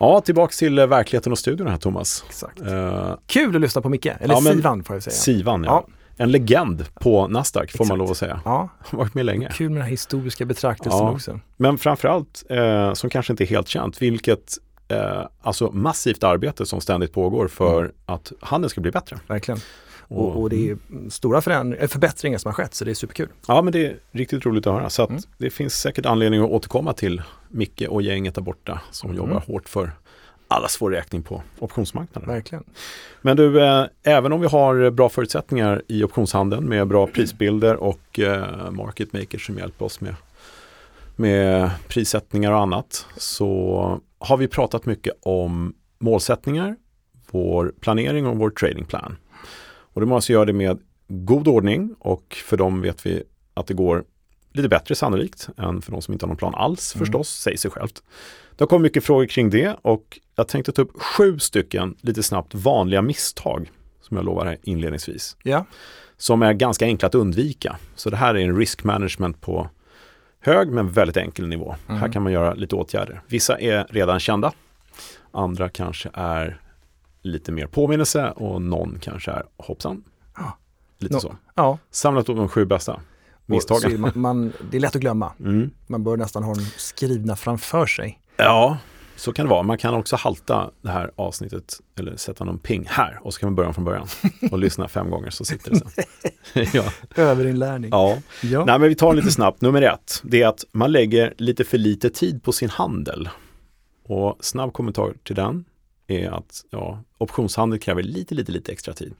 Ja, 0.00 0.20
tillbaks 0.20 0.58
till 0.58 0.78
eh, 0.78 0.86
verkligheten 0.86 1.32
och 1.32 1.38
studion 1.38 1.66
här 1.66 1.76
Thomas. 1.76 2.24
Exakt. 2.28 2.60
Uh, 2.60 3.14
Kul 3.26 3.54
att 3.54 3.60
lyssna 3.60 3.82
på 3.82 3.88
Micke, 3.88 4.06
eller 4.06 4.34
ja, 4.34 4.40
Sivan 4.40 4.84
får 4.84 4.96
jag 4.96 5.02
säga. 5.02 5.14
Sivan, 5.14 5.64
ja. 5.64 5.84
ja. 5.86 5.92
En 6.18 6.30
legend 6.30 6.84
på 6.94 7.28
Nasdaq 7.28 7.64
Exakt. 7.64 7.78
får 7.78 7.84
man 7.84 7.98
lov 7.98 8.10
att 8.10 8.16
säga. 8.16 8.40
Ja. 8.44 8.68
Har 8.78 8.98
varit 8.98 9.14
med 9.14 9.26
länge. 9.26 9.50
Kul 9.54 9.68
med 9.68 9.76
den 9.76 9.82
här 9.82 9.90
historiska 9.90 10.44
betraktelsen 10.44 11.00
ja. 11.00 11.10
också. 11.10 11.40
Men 11.56 11.78
framförallt, 11.78 12.44
eh, 12.48 12.92
som 12.92 13.10
kanske 13.10 13.32
inte 13.32 13.44
är 13.44 13.46
helt 13.46 13.68
känt, 13.68 14.02
vilket 14.02 14.58
eh, 14.88 15.26
alltså 15.42 15.70
massivt 15.72 16.24
arbete 16.24 16.66
som 16.66 16.80
ständigt 16.80 17.12
pågår 17.12 17.48
för 17.48 17.80
mm. 17.80 17.92
att 18.06 18.32
handeln 18.40 18.70
ska 18.70 18.80
bli 18.80 18.90
bättre. 18.90 19.18
Verkligen. 19.26 19.60
Och, 20.08 20.42
och, 20.42 20.50
det 20.50 20.70
är 20.70 20.78
stora 21.10 21.40
förbättringar 21.42 22.38
som 22.38 22.48
har 22.48 22.52
skett 22.52 22.74
så 22.74 22.84
det 22.84 22.90
är 22.90 22.94
superkul. 22.94 23.28
Ja 23.48 23.62
men 23.62 23.72
det 23.72 23.86
är 23.86 23.96
riktigt 24.12 24.46
roligt 24.46 24.66
att 24.66 24.74
höra. 24.74 24.90
Så 24.90 25.02
att 25.02 25.10
mm. 25.10 25.22
det 25.38 25.50
finns 25.50 25.74
säkert 25.74 26.06
anledning 26.06 26.44
att 26.44 26.50
återkomma 26.50 26.92
till 26.92 27.22
Micke 27.56 27.82
och 27.88 28.02
gänget 28.02 28.34
där 28.34 28.42
borta 28.42 28.80
som 28.90 29.10
mm. 29.10 29.22
jobbar 29.22 29.40
hårt 29.40 29.68
för 29.68 29.92
allas 30.48 30.82
vår 30.82 30.90
räkning 30.90 31.22
på 31.22 31.42
optionsmarknaden. 31.58 32.28
Verkligen. 32.28 32.64
Men 33.22 33.36
du, 33.36 33.64
eh, 33.64 33.86
även 34.02 34.32
om 34.32 34.40
vi 34.40 34.46
har 34.46 34.90
bra 34.90 35.08
förutsättningar 35.08 35.82
i 35.88 36.04
optionshandeln 36.04 36.68
med 36.68 36.86
bra 36.86 37.06
prisbilder 37.06 37.76
och 37.76 38.20
eh, 38.20 38.70
market 38.70 39.12
makers 39.12 39.46
som 39.46 39.58
hjälper 39.58 39.84
oss 39.84 40.00
med, 40.00 40.14
med 41.16 41.70
prissättningar 41.88 42.52
och 42.52 42.60
annat 42.60 43.06
så 43.16 44.00
har 44.18 44.36
vi 44.36 44.48
pratat 44.48 44.86
mycket 44.86 45.14
om 45.22 45.74
målsättningar, 45.98 46.76
vår 47.30 47.72
planering 47.80 48.26
och 48.26 48.36
vår 48.36 48.50
tradingplan. 48.50 49.16
Och 49.68 50.00
det 50.00 50.06
måste 50.06 50.32
göra 50.32 50.44
det 50.44 50.52
med 50.52 50.78
god 51.08 51.48
ordning 51.48 51.94
och 51.98 52.36
för 52.44 52.56
dem 52.56 52.82
vet 52.82 53.06
vi 53.06 53.22
att 53.54 53.66
det 53.66 53.74
går 53.74 54.04
lite 54.56 54.68
bättre 54.68 54.94
sannolikt 54.94 55.48
än 55.56 55.82
för 55.82 55.92
de 55.92 56.02
som 56.02 56.12
inte 56.12 56.26
har 56.26 56.28
någon 56.28 56.36
plan 56.36 56.54
alls 56.54 56.94
mm. 56.94 57.04
förstås, 57.04 57.28
säger 57.28 57.58
sig 57.58 57.70
självt. 57.70 58.02
Det 58.56 58.62
har 58.64 58.66
kommit 58.66 58.82
mycket 58.82 59.04
frågor 59.04 59.26
kring 59.26 59.50
det 59.50 59.76
och 59.82 60.18
jag 60.34 60.48
tänkte 60.48 60.72
ta 60.72 60.82
upp 60.82 61.02
sju 61.02 61.38
stycken 61.38 61.96
lite 62.00 62.22
snabbt 62.22 62.54
vanliga 62.54 63.02
misstag 63.02 63.70
som 64.00 64.16
jag 64.16 64.26
lovar 64.26 64.46
här 64.46 64.58
inledningsvis. 64.62 65.36
Ja. 65.42 65.66
Som 66.16 66.42
är 66.42 66.52
ganska 66.52 66.84
enkla 66.84 67.08
att 67.08 67.14
undvika. 67.14 67.76
Så 67.94 68.10
det 68.10 68.16
här 68.16 68.34
är 68.34 68.38
en 68.38 68.56
risk 68.56 68.84
management 68.84 69.40
på 69.40 69.70
hög 70.40 70.68
men 70.68 70.90
väldigt 70.90 71.16
enkel 71.16 71.48
nivå. 71.48 71.76
Mm. 71.88 72.00
Här 72.00 72.12
kan 72.12 72.22
man 72.22 72.32
göra 72.32 72.54
lite 72.54 72.76
åtgärder. 72.76 73.20
Vissa 73.26 73.60
är 73.60 73.86
redan 73.90 74.20
kända. 74.20 74.52
Andra 75.32 75.68
kanske 75.68 76.10
är 76.12 76.60
lite 77.22 77.52
mer 77.52 77.66
påminnelse 77.66 78.30
och 78.30 78.62
någon 78.62 78.98
kanske 79.00 79.30
är 79.30 79.44
hoppsan. 79.56 80.04
Ja. 80.36 80.58
Lite 80.98 81.14
no, 81.14 81.20
så. 81.20 81.36
Ja. 81.54 81.78
Samlat 81.90 82.28
upp 82.28 82.36
de 82.36 82.48
sju 82.48 82.64
bästa 82.64 83.00
misstagen. 83.46 84.00
Man, 84.00 84.12
man, 84.14 84.52
det 84.70 84.76
är 84.76 84.80
lätt 84.80 84.96
att 84.96 85.00
glömma. 85.00 85.32
Mm. 85.40 85.70
Man 85.86 86.04
bör 86.04 86.16
nästan 86.16 86.42
ha 86.42 86.54
dem 86.54 86.66
skrivna 86.76 87.36
framför 87.36 87.86
sig. 87.86 88.20
Ja, 88.36 88.78
så 89.16 89.32
kan 89.32 89.46
det 89.46 89.50
vara. 89.50 89.62
Man 89.62 89.78
kan 89.78 89.94
också 89.94 90.16
halta 90.16 90.70
det 90.82 90.90
här 90.90 91.10
avsnittet 91.16 91.80
eller 91.98 92.16
sätta 92.16 92.44
någon 92.44 92.58
ping 92.58 92.86
här 92.88 93.18
och 93.22 93.34
så 93.34 93.40
kan 93.40 93.46
man 93.46 93.54
börja 93.54 93.72
från 93.72 93.84
början 93.84 94.06
och 94.50 94.58
lyssna 94.58 94.88
fem 94.88 95.10
gånger 95.10 95.30
så 95.30 95.44
sitter 95.44 95.70
det 95.70 95.76
sen. 95.76 96.04
ja. 96.72 96.84
Överinlärning. 97.22 97.90
Ja. 97.90 98.18
ja. 98.42 98.64
Nej, 98.64 98.78
men 98.78 98.88
vi 98.88 98.94
tar 98.94 99.14
lite 99.14 99.30
snabbt. 99.30 99.60
Nummer 99.60 99.82
ett, 99.82 100.20
det 100.24 100.42
är 100.42 100.48
att 100.48 100.64
man 100.72 100.92
lägger 100.92 101.34
lite 101.38 101.64
för 101.64 101.78
lite 101.78 102.10
tid 102.10 102.42
på 102.42 102.52
sin 102.52 102.70
handel. 102.70 103.28
Och 104.04 104.36
snabb 104.40 104.72
kommentar 104.72 105.14
till 105.24 105.36
den 105.36 105.64
är 106.06 106.30
att 106.30 106.64
ja, 106.70 107.02
optionshandel 107.18 107.78
kräver 107.78 108.02
lite, 108.02 108.34
lite, 108.34 108.52
lite 108.52 108.72
extra 108.72 108.94
tid. 108.94 109.14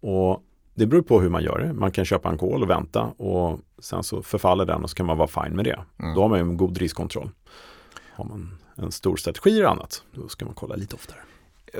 Och 0.00 0.42
det 0.78 0.86
beror 0.86 1.02
på 1.02 1.20
hur 1.20 1.28
man 1.28 1.42
gör 1.42 1.58
det. 1.58 1.72
Man 1.72 1.90
kan 1.90 2.04
köpa 2.04 2.28
en 2.28 2.38
kol 2.38 2.62
och 2.62 2.70
vänta 2.70 3.02
och 3.02 3.60
sen 3.78 4.02
så 4.02 4.22
förfaller 4.22 4.64
den 4.64 4.82
och 4.82 4.90
så 4.90 4.96
kan 4.96 5.06
man 5.06 5.18
vara 5.18 5.28
fine 5.28 5.56
med 5.56 5.64
det. 5.64 5.78
Mm. 5.98 6.14
Då 6.14 6.22
har 6.22 6.28
man 6.28 6.38
en 6.38 6.56
god 6.56 6.78
riskkontroll. 6.78 7.30
Har 8.12 8.24
man 8.24 8.58
en 8.76 8.92
stor 8.92 9.16
strategi 9.16 9.58
eller 9.58 9.68
annat, 9.68 10.02
då 10.14 10.28
ska 10.28 10.44
man 10.44 10.54
kolla 10.54 10.76
lite 10.76 10.94
oftare. 10.94 11.18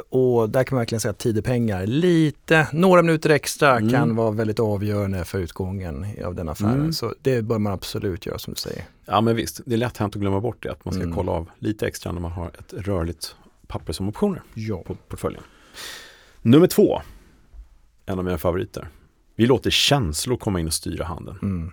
Och 0.09 0.51
där 0.51 0.65
kan 0.65 0.77
man 0.77 0.81
verkligen 0.81 1.01
säga 1.01 1.11
att 1.11 1.19
tid 1.19 1.39
är 1.39 1.43
pengar. 1.43 1.87
Lite, 1.87 2.69
några 2.73 3.03
minuter 3.03 3.31
extra 3.31 3.77
mm. 3.77 3.91
kan 3.91 4.17
vara 4.17 4.31
väldigt 4.31 4.61
avgörande 4.61 5.25
för 5.25 5.39
utgången 5.39 6.07
av 6.25 6.35
den 6.35 6.49
affären. 6.49 6.75
Mm. 6.75 6.93
Så 6.93 7.15
det 7.23 7.43
bör 7.43 7.59
man 7.59 7.73
absolut 7.73 8.27
göra 8.27 8.39
som 8.39 8.55
du 8.55 8.61
säger. 8.61 8.85
Ja 9.07 9.21
men 9.21 9.37
visst, 9.37 9.61
det 9.67 9.75
är 9.75 9.79
lätt 9.79 9.97
hänt 9.97 10.17
att 10.17 10.21
glömma 10.21 10.41
bort 10.41 10.63
det. 10.63 10.73
Att 10.73 10.85
man 10.85 10.95
ska 10.95 11.03
mm. 11.03 11.15
kolla 11.15 11.33
av 11.33 11.51
lite 11.59 11.87
extra 11.87 12.13
när 12.13 12.21
man 12.21 12.33
har 12.33 12.49
ett 12.49 12.73
rörligt 12.73 13.37
papper 13.67 13.93
som 13.93 14.09
optioner 14.09 14.43
ja. 14.55 14.83
på 14.87 14.95
portföljen. 14.95 15.43
Nummer 16.43 16.67
två, 16.67 17.01
en 18.09 18.19
av 18.19 18.25
mina 18.25 18.39
favoriter. 18.39 18.89
Vi 19.37 19.47
låter 19.47 19.71
känslor 19.71 20.37
komma 20.37 20.61
in 20.61 20.67
och 20.67 20.73
styra 20.73 21.05
handeln. 21.05 21.39
Mm. 21.43 21.73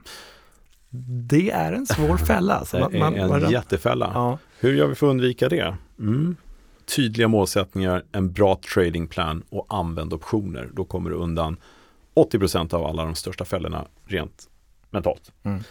Det 1.27 1.51
är 1.51 1.73
en 1.73 1.85
svår 1.85 2.17
fälla. 2.27 2.53
Alltså. 2.53 2.77
det 2.77 2.97
är 2.97 3.17
en 3.17 3.29
man, 3.29 3.51
jättefälla. 3.51 4.11
Ja. 4.13 4.37
Hur 4.59 4.73
gör 4.73 4.87
vi 4.87 4.95
för 4.95 5.07
att 5.07 5.11
undvika 5.11 5.49
det? 5.49 5.77
Mm. 5.99 6.35
Tydliga 6.95 7.27
målsättningar, 7.27 8.03
en 8.11 8.31
bra 8.33 8.59
tradingplan 8.73 9.43
och 9.49 9.65
använd 9.69 10.13
optioner. 10.13 10.69
Då 10.73 10.85
kommer 10.85 11.09
du 11.09 11.15
undan 11.15 11.57
80% 12.15 12.73
av 12.73 12.85
alla 12.85 13.05
de 13.05 13.15
största 13.15 13.45
fällorna 13.45 13.87
rent 14.05 14.49
mentalt. 14.89 15.31
Mm. 15.43 15.63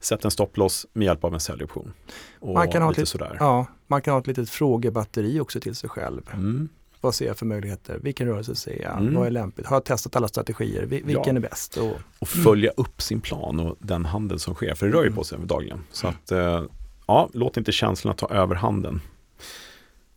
Sätt 0.00 0.24
en 0.24 0.30
stopploss 0.30 0.86
med 0.92 1.04
hjälp 1.04 1.24
av 1.24 1.34
en 1.34 1.40
säljoption. 1.40 1.92
man, 2.40 2.70
kan 2.70 2.82
ha 2.82 2.90
lite 2.90 3.06
sådär. 3.06 3.36
Ja, 3.40 3.66
man 3.86 4.02
kan 4.02 4.12
ha 4.12 4.20
ett 4.20 4.26
litet 4.26 4.50
frågebatteri 4.50 5.40
också 5.40 5.60
till 5.60 5.74
sig 5.74 5.90
själv. 5.90 6.22
Mm. 6.32 6.68
Vad 7.06 7.14
ser 7.14 7.26
jag 7.26 7.38
för 7.38 7.46
möjligheter? 7.46 7.98
Vilken 8.02 8.26
rörelse 8.26 8.54
ser 8.54 8.82
jag? 8.82 8.98
Mm. 8.98 9.14
Vad 9.14 9.26
är 9.26 9.30
lämpligt? 9.30 9.66
Har 9.66 9.76
jag 9.76 9.84
testat 9.84 10.16
alla 10.16 10.28
strategier? 10.28 10.86
Vilken 10.86 11.22
ja. 11.24 11.32
är 11.32 11.40
bäst? 11.40 11.76
Och, 11.76 11.92
och 12.18 12.28
följa 12.28 12.70
mm. 12.70 12.84
upp 12.84 13.02
sin 13.02 13.20
plan 13.20 13.60
och 13.60 13.76
den 13.80 14.04
handel 14.04 14.38
som 14.38 14.54
sker, 14.54 14.74
för 14.74 14.86
det 14.86 14.92
rör 14.92 15.04
ju 15.04 15.12
på 15.12 15.24
sig 15.24 15.38
dagligen. 15.44 15.84
Så 15.90 16.08
att, 16.08 16.32
eh, 16.32 16.62
ja, 17.06 17.30
låt 17.32 17.56
inte 17.56 17.72
känslorna 17.72 18.14
ta 18.14 18.28
över 18.28 18.54
handen. 18.54 19.00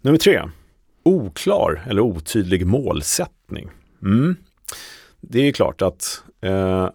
Nummer 0.01 0.17
tre, 0.17 0.41
oklar 1.03 1.85
eller 1.89 2.01
otydlig 2.01 2.65
målsättning. 2.65 3.69
Mm. 4.01 4.35
Det 5.21 5.47
är 5.47 5.51
klart 5.51 5.81
att 5.81 6.23
eh, 6.41 6.89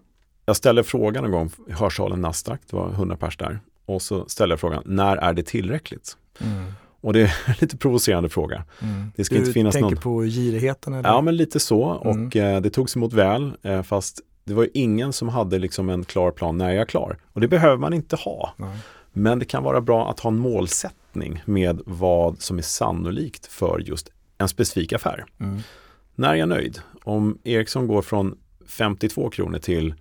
jag 0.47 0.57
ställde 0.57 0.85
frågan 0.85 1.25
en 1.25 1.31
gång 1.31 1.51
i 1.69 1.73
hörsalen 1.73 2.21
Nasdaq, 2.21 2.61
det 2.71 2.77
var 2.77 2.91
100 2.91 3.17
pers 3.17 3.37
där. 3.37 3.61
Och 3.87 4.03
så 4.03 4.29
ställde 4.29 4.53
jag 4.53 4.61
frågan, 4.61 4.83
när 4.87 5.17
är 5.17 5.33
det 5.33 5.43
tillräckligt? 5.43 6.17
Mm. 6.41 6.73
Och 7.05 7.13
det 7.13 7.23
är 7.23 7.35
en 7.47 7.55
lite 7.61 7.77
provocerande 7.77 8.29
fråga. 8.29 8.65
Mm. 8.83 9.13
Det 9.17 9.25
ska 9.25 9.35
du 9.35 9.41
inte 9.41 9.53
finnas 9.53 9.73
tänker 9.73 9.91
någon... 9.91 10.03
på 10.03 10.23
girigheten? 10.23 10.95
Eller? 10.95 11.09
Ja, 11.09 11.21
men 11.21 11.37
lite 11.37 11.61
så. 11.61 12.01
Mm. 12.05 12.27
Och 12.27 12.37
eh, 12.37 12.61
det 12.61 12.71
togs 12.71 12.97
emot 12.97 13.13
väl, 13.13 13.53
eh, 13.63 13.83
fast 13.83 14.21
det 14.45 14.55
var 14.55 14.69
ingen 14.75 15.13
som 15.13 15.29
hade 15.29 15.59
liksom 15.59 15.89
en 15.89 16.05
klar 16.05 16.31
plan 16.31 16.59
när 16.59 16.71
jag 16.71 16.81
är 16.81 16.85
klar. 16.85 17.19
Och 17.33 17.41
det 17.41 17.49
behöver 17.49 17.77
man 17.77 17.93
inte 17.93 18.17
ha. 18.17 18.55
Nej. 18.57 18.79
Men 19.13 19.39
det 19.39 19.45
kan 19.45 19.63
vara 19.63 19.81
bra 19.81 20.11
att 20.11 20.21
ha 20.21 20.31
en 20.31 20.39
målsättning 20.39 21.43
med 21.45 21.81
vad 21.87 22.41
som 22.41 22.59
är 22.59 22.63
sannolikt 22.63 23.47
för 23.47 23.79
just 23.79 24.11
en 24.39 24.49
specifik 24.49 24.93
affär. 24.93 25.25
Mm. 25.41 25.61
När 26.15 26.29
är 26.29 26.35
jag 26.35 26.49
nöjd? 26.49 26.79
Om 27.03 27.39
Ericsson 27.45 27.87
går 27.87 28.03
från 28.03 28.39
52 28.67 29.31
kronor 29.31 29.59
till 29.59 29.95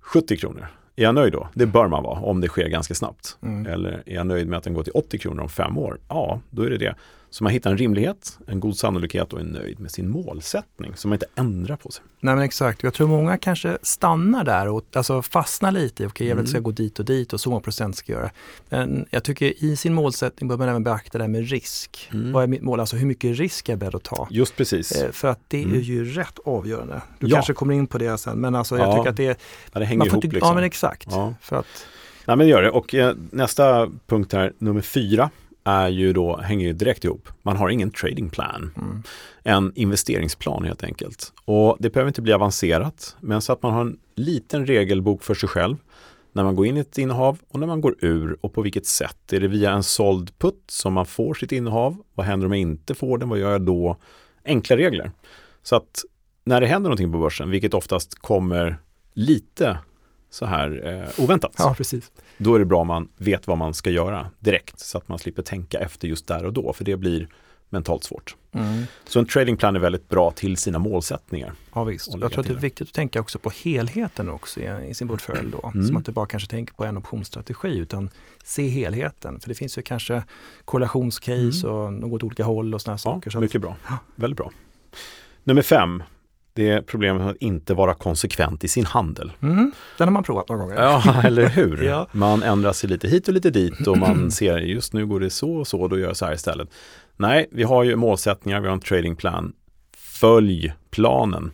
70 0.00 0.36
kronor, 0.36 0.66
är 0.98 1.02
jag 1.02 1.14
nöjd 1.14 1.32
då? 1.32 1.48
Det 1.54 1.66
bör 1.66 1.88
man 1.88 2.02
vara 2.02 2.20
om 2.20 2.40
det 2.40 2.48
sker 2.48 2.68
ganska 2.68 2.94
snabbt. 2.94 3.36
Mm. 3.42 3.72
Eller 3.72 4.02
är 4.06 4.14
jag 4.14 4.26
nöjd 4.26 4.48
med 4.48 4.56
att 4.56 4.64
den 4.64 4.74
går 4.74 4.82
till 4.82 4.92
80 4.92 5.18
kronor 5.18 5.42
om 5.42 5.48
fem 5.48 5.78
år? 5.78 5.98
Ja, 6.08 6.40
då 6.50 6.62
är 6.62 6.70
det 6.70 6.78
det. 6.78 6.94
Så 7.30 7.44
man 7.44 7.52
hittar 7.52 7.70
en 7.70 7.78
rimlighet, 7.78 8.38
en 8.46 8.60
god 8.60 8.76
sannolikhet 8.76 9.32
och 9.32 9.40
är 9.40 9.44
nöjd 9.44 9.80
med 9.80 9.90
sin 9.90 10.10
målsättning. 10.10 10.92
Så 10.96 11.08
man 11.08 11.16
inte 11.16 11.26
ändrar 11.34 11.76
på 11.76 11.90
sig. 11.90 12.04
Nej 12.20 12.34
men 12.34 12.44
exakt, 12.44 12.82
jag 12.82 12.94
tror 12.94 13.08
många 13.08 13.38
kanske 13.38 13.78
stannar 13.82 14.44
där 14.44 14.68
och 14.68 14.84
alltså 14.92 15.22
fastnar 15.22 15.72
lite. 15.72 15.94
Okej, 15.94 16.06
okay, 16.06 16.26
jag 16.26 16.34
vill 16.34 16.42
mm. 16.42 16.50
ska 16.50 16.60
gå 16.60 16.70
dit 16.70 16.98
och 16.98 17.04
dit 17.04 17.32
och 17.32 17.40
så 17.40 17.50
många 17.50 17.60
procent 17.60 17.96
ska 17.96 18.12
jag 18.12 18.20
göra. 18.20 18.30
Men 18.68 19.06
jag 19.10 19.24
tycker 19.24 19.64
i 19.64 19.76
sin 19.76 19.94
målsättning 19.94 20.48
bör 20.48 20.56
man 20.56 20.68
även 20.68 20.84
beakta 20.84 21.18
det 21.18 21.24
här 21.24 21.28
med 21.28 21.48
risk. 21.48 22.10
Mm. 22.12 22.32
Vad 22.32 22.42
är 22.42 22.46
mitt 22.46 22.62
mål? 22.62 22.80
Alltså 22.80 22.96
hur 22.96 23.06
mycket 23.06 23.38
risk 23.38 23.68
är 23.68 23.72
jag 23.72 23.78
beredd 23.78 23.94
att 23.94 24.04
ta? 24.04 24.28
Just 24.30 24.56
precis. 24.56 24.92
Eh, 24.92 25.10
för 25.12 25.28
att 25.28 25.40
det 25.48 25.62
mm. 25.62 25.76
är 25.76 25.80
ju 25.80 26.04
rätt 26.04 26.38
avgörande. 26.44 27.02
Du 27.18 27.26
ja. 27.26 27.36
kanske 27.36 27.52
kommer 27.52 27.74
in 27.74 27.86
på 27.86 27.98
det 27.98 28.18
sen, 28.18 28.38
men 28.40 28.54
alltså 28.54 28.78
jag 28.78 28.88
ja. 28.88 28.96
tycker 28.96 29.10
att 29.10 29.16
det, 29.16 29.40
ja, 29.72 29.80
det 29.80 29.84
hänger 29.84 30.06
ihop. 30.06 30.24
Inte, 30.24 30.34
liksom. 30.34 30.48
Ja, 30.48 30.54
men 30.54 30.64
exakt. 30.64 31.08
Ja. 31.10 31.34
För 31.40 31.56
att, 31.56 31.66
Nej 32.26 32.36
men 32.36 32.46
det 32.46 32.50
gör 32.50 32.62
det. 32.62 32.70
Och 32.70 32.94
eh, 32.94 33.14
nästa 33.30 33.88
punkt 34.06 34.32
här, 34.32 34.52
nummer 34.58 34.80
fyra 34.80 35.30
är 35.68 35.88
ju 35.88 36.12
då, 36.12 36.36
hänger 36.36 36.66
ju 36.66 36.72
direkt 36.72 37.04
ihop. 37.04 37.28
Man 37.42 37.56
har 37.56 37.68
ingen 37.68 37.90
trading 37.90 38.30
plan. 38.30 38.74
Mm. 38.76 39.02
En 39.42 39.72
investeringsplan 39.74 40.64
helt 40.64 40.84
enkelt. 40.84 41.32
Och 41.44 41.76
det 41.80 41.90
behöver 41.90 42.08
inte 42.08 42.22
bli 42.22 42.32
avancerat, 42.32 43.16
men 43.20 43.42
så 43.42 43.52
att 43.52 43.62
man 43.62 43.72
har 43.72 43.80
en 43.80 43.98
liten 44.14 44.66
regelbok 44.66 45.22
för 45.22 45.34
sig 45.34 45.48
själv 45.48 45.76
när 46.32 46.44
man 46.44 46.56
går 46.56 46.66
in 46.66 46.76
i 46.76 46.80
ett 46.80 46.98
innehav 46.98 47.38
och 47.48 47.60
när 47.60 47.66
man 47.66 47.80
går 47.80 47.94
ur 48.00 48.36
och 48.40 48.52
på 48.52 48.62
vilket 48.62 48.86
sätt. 48.86 49.32
Är 49.32 49.40
det 49.40 49.48
via 49.48 49.72
en 49.72 49.82
såld 49.82 50.38
putt 50.38 50.64
som 50.66 50.92
man 50.92 51.06
får 51.06 51.34
sitt 51.34 51.52
innehav? 51.52 51.96
Vad 52.14 52.26
händer 52.26 52.46
om 52.46 52.52
jag 52.52 52.60
inte 52.60 52.94
får 52.94 53.18
den? 53.18 53.28
Vad 53.28 53.38
gör 53.38 53.52
jag 53.52 53.62
då? 53.62 53.96
Enkla 54.44 54.76
regler. 54.76 55.10
Så 55.62 55.76
att 55.76 56.04
när 56.44 56.60
det 56.60 56.66
händer 56.66 56.88
någonting 56.88 57.12
på 57.12 57.18
börsen, 57.18 57.50
vilket 57.50 57.74
oftast 57.74 58.14
kommer 58.14 58.76
lite 59.14 59.78
så 60.30 60.46
här 60.46 60.86
eh, 60.86 61.24
oväntat. 61.24 61.54
Ja, 61.58 61.74
precis. 61.76 62.12
Då 62.38 62.54
är 62.54 62.58
det 62.58 62.64
bra 62.64 62.80
om 62.80 62.86
man 62.86 63.08
vet 63.16 63.46
vad 63.46 63.58
man 63.58 63.74
ska 63.74 63.90
göra 63.90 64.30
direkt 64.38 64.80
så 64.80 64.98
att 64.98 65.08
man 65.08 65.18
slipper 65.18 65.42
tänka 65.42 65.78
efter 65.78 66.08
just 66.08 66.26
där 66.26 66.44
och 66.44 66.52
då 66.52 66.72
för 66.72 66.84
det 66.84 66.96
blir 66.96 67.28
mentalt 67.70 68.04
svårt. 68.04 68.36
Mm. 68.52 68.84
Så 69.04 69.18
en 69.18 69.26
tradingplan 69.26 69.76
är 69.76 69.80
väldigt 69.80 70.08
bra 70.08 70.30
till 70.30 70.56
sina 70.56 70.78
målsättningar. 70.78 71.52
Ja 71.74 71.84
visst, 71.84 72.08
jag 72.20 72.32
tror 72.32 72.40
att 72.40 72.46
det 72.46 72.52
är 72.52 72.58
viktigt 72.58 72.88
att 72.88 72.94
tänka 72.94 73.20
också 73.20 73.38
på 73.38 73.50
helheten 73.50 74.28
också 74.28 74.60
i, 74.60 74.88
i 74.90 74.94
sin 74.94 75.08
portfölj 75.08 75.50
då. 75.52 75.70
Mm. 75.74 75.86
Så 75.86 75.92
man 75.92 76.00
inte 76.00 76.12
bara 76.12 76.26
kanske 76.26 76.48
tänker 76.48 76.74
på 76.74 76.84
en 76.84 76.96
optionsstrategi 76.96 77.78
utan 77.78 78.10
se 78.44 78.68
helheten. 78.68 79.40
För 79.40 79.48
det 79.48 79.54
finns 79.54 79.78
ju 79.78 79.82
kanske 79.82 80.22
korrelationscase 80.64 81.68
mm. 81.68 81.74
och 81.74 81.92
något 81.92 82.22
olika 82.22 82.44
håll 82.44 82.74
och 82.74 82.82
sådana 82.82 82.94
ja, 82.94 82.98
saker. 82.98 83.30
Så 83.30 83.40
mycket 83.40 83.56
att, 83.56 83.62
bra, 83.62 83.76
väldigt 84.14 84.36
bra. 84.36 84.50
Nummer 85.44 85.62
fem, 85.62 86.02
det 86.58 86.70
är 86.70 86.82
problemet 86.82 87.30
att 87.30 87.36
inte 87.36 87.74
vara 87.74 87.94
konsekvent 87.94 88.64
i 88.64 88.68
sin 88.68 88.86
handel. 88.86 89.32
Mm, 89.42 89.72
den 89.98 90.08
har 90.08 90.12
man 90.12 90.22
provat 90.22 90.48
några 90.48 90.62
gånger. 90.62 90.76
Ja, 90.76 91.22
eller 91.24 91.48
hur? 91.48 91.82
ja. 91.82 92.06
Man 92.12 92.42
ändrar 92.42 92.72
sig 92.72 92.90
lite 92.90 93.08
hit 93.08 93.28
och 93.28 93.34
lite 93.34 93.50
dit 93.50 93.86
och 93.86 93.98
man 93.98 94.30
ser 94.30 94.58
just 94.58 94.92
nu 94.92 95.06
går 95.06 95.20
det 95.20 95.30
så 95.30 95.56
och 95.56 95.66
så, 95.66 95.88
då 95.88 95.98
gör 95.98 96.06
jag 96.06 96.16
så 96.16 96.26
här 96.26 96.34
istället. 96.34 96.68
Nej, 97.16 97.48
vi 97.50 97.62
har 97.62 97.84
ju 97.84 97.96
målsättningar, 97.96 98.60
vi 98.60 98.66
har 98.66 98.74
en 98.74 98.80
tradingplan. 98.80 99.52
Följ 99.96 100.72
planen. 100.90 101.50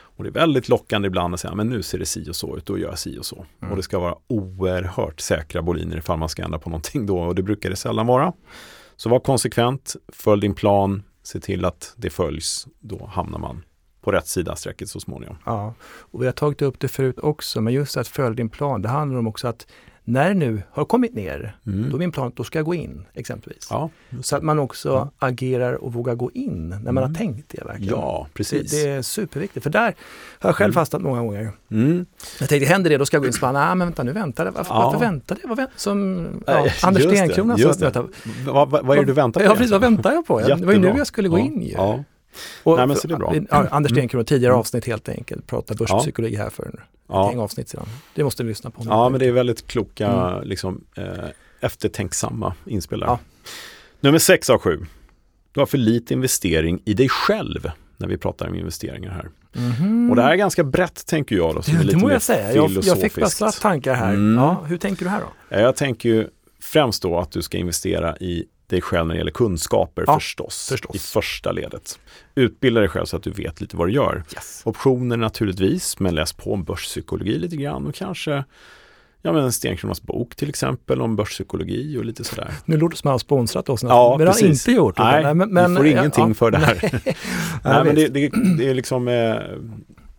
Och 0.00 0.24
det 0.24 0.30
är 0.30 0.32
väldigt 0.32 0.68
lockande 0.68 1.06
ibland 1.06 1.34
att 1.34 1.40
säga, 1.40 1.54
men 1.54 1.68
nu 1.68 1.82
ser 1.82 1.98
det 1.98 2.06
si 2.06 2.30
och 2.30 2.36
så 2.36 2.56
ut, 2.56 2.66
då 2.66 2.78
gör 2.78 2.88
jag 2.88 2.98
si 2.98 3.18
och 3.18 3.26
så. 3.26 3.46
Mm. 3.60 3.70
Och 3.70 3.76
det 3.76 3.82
ska 3.82 3.98
vara 3.98 4.14
oerhört 4.26 5.20
säkra 5.20 5.62
boliner 5.62 5.96
ifall 5.96 6.18
man 6.18 6.28
ska 6.28 6.42
ändra 6.42 6.58
på 6.58 6.70
någonting 6.70 7.06
då, 7.06 7.18
och 7.18 7.34
det 7.34 7.42
brukar 7.42 7.70
det 7.70 7.76
sällan 7.76 8.06
vara. 8.06 8.32
Så 8.96 9.08
var 9.08 9.20
konsekvent, 9.20 9.96
följ 10.12 10.40
din 10.40 10.54
plan, 10.54 11.02
se 11.22 11.40
till 11.40 11.64
att 11.64 11.94
det 11.96 12.10
följs, 12.10 12.66
då 12.80 13.06
hamnar 13.06 13.38
man 13.38 13.62
på 14.08 14.12
rätt 14.12 14.26
sida 14.26 14.56
strecket 14.56 14.88
så 14.88 15.00
småningom. 15.00 15.36
Ja, 15.44 15.74
och 15.82 16.22
vi 16.22 16.26
har 16.26 16.32
tagit 16.32 16.62
upp 16.62 16.80
det 16.80 16.88
förut 16.88 17.18
också, 17.18 17.60
men 17.60 17.72
just 17.72 17.96
att 17.96 18.08
följa 18.08 18.30
din 18.30 18.48
plan, 18.48 18.82
det 18.82 18.88
handlar 18.88 19.18
om 19.18 19.26
också 19.26 19.48
att 19.48 19.66
när 20.04 20.28
det 20.28 20.34
nu 20.34 20.62
har 20.70 20.84
kommit 20.84 21.14
ner, 21.14 21.56
mm. 21.66 21.90
då 21.90 21.96
är 21.96 21.98
min 21.98 22.12
plan 22.12 22.26
att 22.26 22.36
då 22.36 22.44
ska 22.44 22.58
jag 22.58 22.66
gå 22.66 22.74
in 22.74 23.04
exempelvis. 23.14 23.66
Ja, 23.70 23.90
så 24.22 24.36
att 24.36 24.42
man 24.42 24.58
också 24.58 24.88
ja. 24.88 25.26
agerar 25.26 25.74
och 25.74 25.92
vågar 25.92 26.14
gå 26.14 26.30
in 26.30 26.68
när 26.68 26.78
man 26.78 26.88
mm. 26.88 27.02
har 27.02 27.14
tänkt 27.14 27.48
det. 27.48 27.64
verkligen. 27.64 27.94
Ja, 27.94 28.26
precis. 28.34 28.70
Det, 28.70 28.82
det, 28.82 28.90
är 28.90 29.02
superviktigt, 29.02 29.62
för 29.62 29.70
där 29.70 29.94
har 30.38 30.48
jag 30.48 30.56
själv 30.56 30.66
mm. 30.66 30.74
fastnat 30.74 31.02
många 31.02 31.20
gånger. 31.20 31.52
Mm. 31.70 32.06
Jag 32.40 32.48
tänkte, 32.48 32.68
händer 32.68 32.90
det 32.90 32.96
då 32.96 33.06
ska 33.06 33.16
jag 33.16 33.22
gå 33.22 33.26
in 33.26 33.34
och 33.34 33.40
bara, 33.40 33.52
nej 33.52 33.74
men 33.74 33.86
vänta 33.86 34.02
nu 34.02 34.12
väntar 34.12 34.44
det. 34.44 34.50
Varför, 34.50 34.74
ja. 34.74 34.84
varför 34.84 34.98
väntar 34.98 35.38
det? 35.42 35.48
Vad, 35.48 35.66
som 35.76 36.28
ja, 36.46 36.66
Anders 36.82 37.02
Stenkrona 37.02 37.58
sa. 37.58 37.90
Vad, 38.46 38.70
vad, 38.70 38.86
vad 38.86 38.96
är 38.96 39.00
det 39.00 39.06
du 39.06 39.12
väntar 39.12 39.40
på? 39.40 39.46
Ja, 39.46 39.54
precis, 39.54 39.70
vad 39.70 39.80
väntar 39.80 40.12
jag 40.12 40.26
på? 40.26 40.40
Det 40.40 40.54
var 40.54 40.72
ju 40.72 40.78
nu 40.78 40.94
jag 40.96 41.06
skulle 41.06 41.28
gå 41.28 41.38
in 41.38 41.62
ju. 41.62 41.76
Och, 42.62 42.76
Nej, 42.76 42.86
men 42.86 42.96
så 42.96 43.08
det 43.08 43.14
är 43.14 43.18
bra. 43.18 43.34
Anders 43.50 43.72
mm. 43.72 43.84
Stenkrona, 43.84 44.24
tidigare 44.24 44.52
mm. 44.52 44.60
avsnitt 44.60 44.86
helt 44.86 45.08
enkelt, 45.08 45.46
pratade 45.46 45.78
börspsykologi 45.78 46.36
här 46.36 46.50
för 46.50 46.68
ett 46.68 46.74
ja. 47.08 47.42
avsnitt 47.42 47.68
sedan. 47.68 47.86
Det 48.14 48.24
måste 48.24 48.42
ni 48.42 48.48
lyssna 48.48 48.70
på. 48.70 48.82
Ja, 48.86 49.08
men 49.08 49.20
det 49.20 49.26
är 49.26 49.32
väldigt 49.32 49.66
kloka, 49.66 50.08
mm. 50.08 50.48
liksom, 50.48 50.84
eh, 50.96 51.04
eftertänksamma 51.60 52.54
inspelare. 52.66 53.10
Ja. 53.10 53.18
Nummer 54.00 54.18
6 54.18 54.50
av 54.50 54.58
7. 54.58 54.86
Du 55.52 55.60
har 55.60 55.66
för 55.66 55.78
lite 55.78 56.14
investering 56.14 56.82
i 56.84 56.94
dig 56.94 57.08
själv 57.08 57.70
när 57.96 58.08
vi 58.08 58.18
pratar 58.18 58.48
om 58.48 58.54
investeringar 58.54 59.10
här. 59.10 59.28
Mm. 59.56 60.10
Och 60.10 60.16
det 60.16 60.22
här 60.22 60.30
är 60.30 60.36
ganska 60.36 60.64
brett 60.64 61.06
tänker 61.06 61.36
jag. 61.36 61.54
Då, 61.54 61.62
som 61.62 61.74
det, 61.74 61.80
är 61.80 61.84
lite 61.84 61.96
det 61.96 62.02
må 62.02 62.10
jag 62.10 62.22
säga. 62.22 62.52
Jag, 62.52 62.70
jag 62.70 63.00
fick 63.00 63.16
massa 63.16 63.52
tankar 63.52 63.94
här. 63.94 64.08
Mm. 64.14 64.42
Ja, 64.42 64.64
hur 64.66 64.78
tänker 64.78 65.04
du 65.04 65.10
här 65.10 65.20
då? 65.20 65.56
Jag 65.56 65.76
tänker 65.76 66.08
ju 66.08 66.28
främst 66.60 67.02
då 67.02 67.18
att 67.18 67.30
du 67.30 67.42
ska 67.42 67.58
investera 67.58 68.16
i 68.16 68.44
dig 68.68 68.80
själv 68.80 69.06
när 69.06 69.14
det 69.14 69.18
gäller 69.18 69.30
kunskaper 69.30 70.04
ja, 70.06 70.14
förstås, 70.14 70.68
förstås, 70.68 70.96
i 70.96 70.98
första 70.98 71.52
ledet. 71.52 71.98
Utbilda 72.34 72.80
dig 72.80 72.88
själv 72.88 73.04
så 73.04 73.16
att 73.16 73.22
du 73.22 73.30
vet 73.30 73.60
lite 73.60 73.76
vad 73.76 73.88
du 73.88 73.92
gör. 73.92 74.24
Yes. 74.34 74.62
Optioner 74.64 75.16
naturligtvis, 75.16 75.98
men 75.98 76.14
läs 76.14 76.32
på 76.32 76.52
om 76.52 76.64
börspsykologi 76.64 77.38
lite 77.38 77.56
grann 77.56 77.86
och 77.86 77.94
kanske 77.94 78.44
Ja 79.22 79.32
men 79.32 79.52
Stenkronas 79.52 80.02
bok 80.02 80.36
till 80.36 80.48
exempel 80.48 81.00
om 81.00 81.16
börspsykologi 81.16 81.98
och 81.98 82.04
lite 82.04 82.24
sådär. 82.24 82.54
Nu 82.64 82.76
låter 82.76 82.90
det 82.90 82.96
som 82.96 83.08
att 83.08 83.12
han 83.12 83.18
sponsrat 83.18 83.68
oss 83.68 83.82
nästan, 83.82 83.96
ja, 83.98 84.16
men 84.18 84.26
precis. 84.26 84.42
har 84.42 84.48
inte 84.48 84.72
gjort 84.72 84.96
det. 84.96 85.02
Nej, 85.02 85.34
men, 85.34 85.50
men, 85.50 85.70
vi 85.70 85.76
får 85.76 85.86
ingenting 85.86 86.28
ja, 86.28 86.34
för 86.34 86.50
det 86.50 86.58
här. 86.58 86.78
Nej, 86.92 87.16
nej 87.64 87.84
men 87.84 87.94
det, 87.94 88.08
det, 88.08 88.30
det, 88.58 88.68
är 88.68 88.74
liksom 88.74 89.08
eh, 89.08 89.36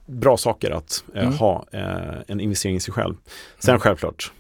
bra 0.06 0.38
saker 0.38 0.72
att 0.72 1.04
eh, 1.16 1.24
mm. 1.24 1.34
ha 1.34 1.66
eh, 1.72 1.82
en 2.28 2.40
investering 2.40 2.76
i 2.76 2.80
sig 2.80 2.94
själv. 2.94 3.16
Sen 3.60 3.72
mm. 3.72 3.80
självklart, 3.80 4.32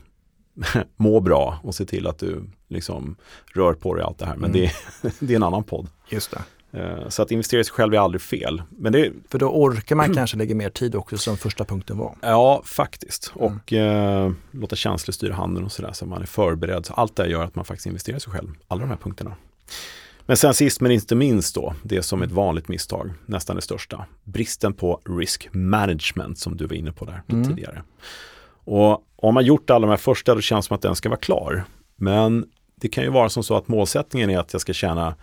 må 0.95 1.19
bra 1.19 1.59
och 1.63 1.75
se 1.75 1.85
till 1.85 2.07
att 2.07 2.19
du 2.19 2.43
liksom 2.67 3.15
rör 3.53 3.73
på 3.73 3.95
dig 3.95 4.03
allt 4.03 4.19
det 4.19 4.25
här. 4.25 4.35
Men 4.35 4.51
mm. 4.51 4.69
det, 5.01 5.11
det 5.19 5.33
är 5.33 5.35
en 5.35 5.43
annan 5.43 5.63
podd. 5.63 5.87
Just 6.09 6.31
det. 6.31 6.41
Eh, 6.71 7.09
så 7.09 7.21
att 7.21 7.31
investera 7.31 7.61
i 7.61 7.63
sig 7.63 7.73
själv 7.73 7.93
är 7.93 7.97
aldrig 7.99 8.21
fel. 8.21 8.61
Men 8.69 8.93
det... 8.93 9.11
För 9.29 9.39
då 9.39 9.49
orkar 9.49 9.95
man 9.95 10.13
kanske 10.15 10.37
lägga 10.37 10.55
mer 10.55 10.69
tid 10.69 10.95
också 10.95 11.17
som 11.17 11.37
första 11.37 11.65
punkten 11.65 11.97
var. 11.97 12.15
Ja, 12.21 12.61
faktiskt. 12.65 13.33
Mm. 13.39 13.47
Och 13.47 13.73
eh, 13.73 14.31
låta 14.51 14.75
känslor 14.75 15.11
styra 15.11 15.33
handen 15.33 15.63
och 15.63 15.71
sådär 15.71 15.91
så 15.93 16.05
man 16.05 16.21
är 16.21 16.25
förberedd. 16.25 16.85
Så 16.85 16.93
allt 16.93 17.15
det 17.15 17.27
gör 17.27 17.43
att 17.43 17.55
man 17.55 17.65
faktiskt 17.65 17.85
investerar 17.85 18.17
i 18.17 18.19
sig 18.19 18.33
själv. 18.33 18.49
Alla 18.67 18.81
de 18.81 18.89
här 18.89 18.97
punkterna. 18.97 19.35
Men 20.25 20.37
sen 20.37 20.53
sist 20.53 20.81
men 20.81 20.91
inte 20.91 21.15
minst 21.15 21.55
då, 21.55 21.75
det 21.83 22.03
som 22.03 22.21
är 22.21 22.25
ett 22.25 22.31
vanligt 22.31 22.67
misstag, 22.67 23.13
nästan 23.25 23.55
det 23.55 23.61
största. 23.61 24.05
Bristen 24.23 24.73
på 24.73 25.01
risk 25.05 25.49
management 25.51 26.39
som 26.39 26.57
du 26.57 26.67
var 26.67 26.75
inne 26.75 26.91
på 26.91 27.05
där 27.05 27.21
mm. 27.27 27.47
tidigare. 27.47 27.83
Och 28.69 29.03
om 29.15 29.33
man 29.33 29.45
gjort 29.45 29.69
alla 29.69 29.87
de 29.87 29.89
här 29.89 29.97
första, 29.97 30.35
då 30.35 30.41
känns 30.41 30.65
det 30.65 30.67
som 30.67 30.75
att 30.75 30.81
den 30.81 30.95
ska 30.95 31.09
vara 31.09 31.19
klar. 31.19 31.63
Men 31.95 32.45
det 32.75 32.87
kan 32.87 33.03
ju 33.03 33.09
vara 33.09 33.29
som 33.29 33.43
så 33.43 33.55
att 33.55 33.67
målsättningen 33.67 34.29
är 34.29 34.39
att 34.39 34.53
jag 34.53 34.61
ska 34.61 34.73
tjäna 34.73 35.15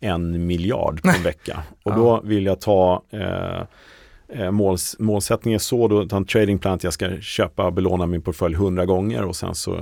en 0.00 0.46
miljard 0.46 1.02
på 1.02 1.08
en 1.08 1.22
vecka. 1.22 1.62
Och 1.82 1.94
då 1.94 2.20
vill 2.24 2.46
jag 2.46 2.60
ta 2.60 3.02
eh, 3.10 3.62
eh, 4.28 4.50
måls, 4.50 4.96
målsättningen 4.98 5.60
så 5.60 5.88
då, 5.88 6.16
en 6.16 6.24
tradingplan 6.24 6.74
att 6.74 6.84
jag 6.84 6.92
ska 6.92 7.20
köpa 7.20 7.66
och 7.66 7.72
belåna 7.72 8.06
min 8.06 8.22
portfölj 8.22 8.54
hundra 8.54 8.86
gånger 8.86 9.24
och 9.24 9.36
sen 9.36 9.54
så 9.54 9.80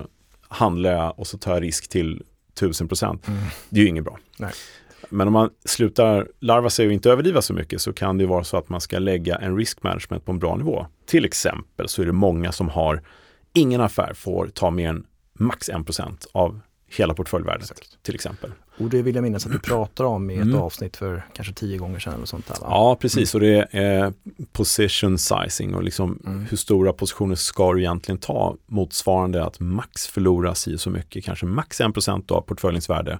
handlar 0.48 0.92
jag 0.92 1.18
och 1.18 1.26
så 1.26 1.38
tar 1.38 1.52
jag 1.52 1.62
risk 1.62 1.88
till 1.88 2.22
tusen 2.54 2.88
procent. 2.88 3.28
Mm. 3.28 3.40
Det 3.68 3.80
är 3.80 3.82
ju 3.82 3.88
inget 3.88 4.04
bra. 4.04 4.18
Nej. 4.38 4.50
Men 5.08 5.26
om 5.26 5.32
man 5.32 5.50
slutar 5.64 6.28
larva 6.40 6.70
sig 6.70 6.86
och 6.86 6.92
inte 6.92 7.10
överdriva 7.10 7.42
så 7.42 7.54
mycket 7.54 7.80
så 7.80 7.92
kan 7.92 8.18
det 8.18 8.26
vara 8.26 8.44
så 8.44 8.56
att 8.56 8.68
man 8.68 8.80
ska 8.80 8.98
lägga 8.98 9.36
en 9.36 9.56
risk 9.56 9.82
management 9.82 10.24
på 10.24 10.32
en 10.32 10.38
bra 10.38 10.56
nivå. 10.56 10.86
Till 11.06 11.24
exempel 11.24 11.88
så 11.88 12.02
är 12.02 12.06
det 12.06 12.12
många 12.12 12.52
som 12.52 12.68
har 12.68 13.02
ingen 13.52 13.80
affär 13.80 14.12
får 14.14 14.46
ta 14.46 14.70
mer 14.70 14.88
än 14.88 15.06
max 15.32 15.70
1% 15.70 16.26
av 16.32 16.60
hela 16.88 17.14
portföljvärdet 17.14 17.70
Exakt. 17.70 18.02
till 18.02 18.14
exempel. 18.14 18.52
Och 18.78 18.90
det 18.90 19.02
vill 19.02 19.14
jag 19.14 19.22
minnas 19.22 19.46
att 19.46 19.52
du 19.52 19.58
pratar 19.62 20.04
om 20.04 20.30
i 20.30 20.34
ett 20.34 20.42
mm. 20.42 20.60
avsnitt 20.60 20.96
för 20.96 21.26
kanske 21.32 21.54
tio 21.54 21.78
gånger 21.78 21.98
sedan. 21.98 22.14
Eller 22.14 22.26
sånt 22.26 22.46
där, 22.46 22.54
va? 22.60 22.66
Ja, 22.70 22.96
precis. 23.00 23.34
Mm. 23.34 23.46
Och 23.46 23.50
det 23.50 23.78
är 23.78 24.12
position 24.52 25.18
sizing 25.18 25.74
och 25.74 25.82
liksom 25.82 26.18
mm. 26.26 26.46
hur 26.50 26.56
stora 26.56 26.92
positioner 26.92 27.34
ska 27.34 27.72
du 27.72 27.80
egentligen 27.80 28.18
ta 28.18 28.56
motsvarande 28.66 29.44
att 29.44 29.60
max 29.60 30.06
förlora 30.06 30.54
si 30.54 30.78
så 30.78 30.90
mycket, 30.90 31.24
kanske 31.24 31.46
max 31.46 31.80
1% 31.80 32.32
av 32.32 32.40
portföljens 32.40 32.90
värde. 32.90 33.18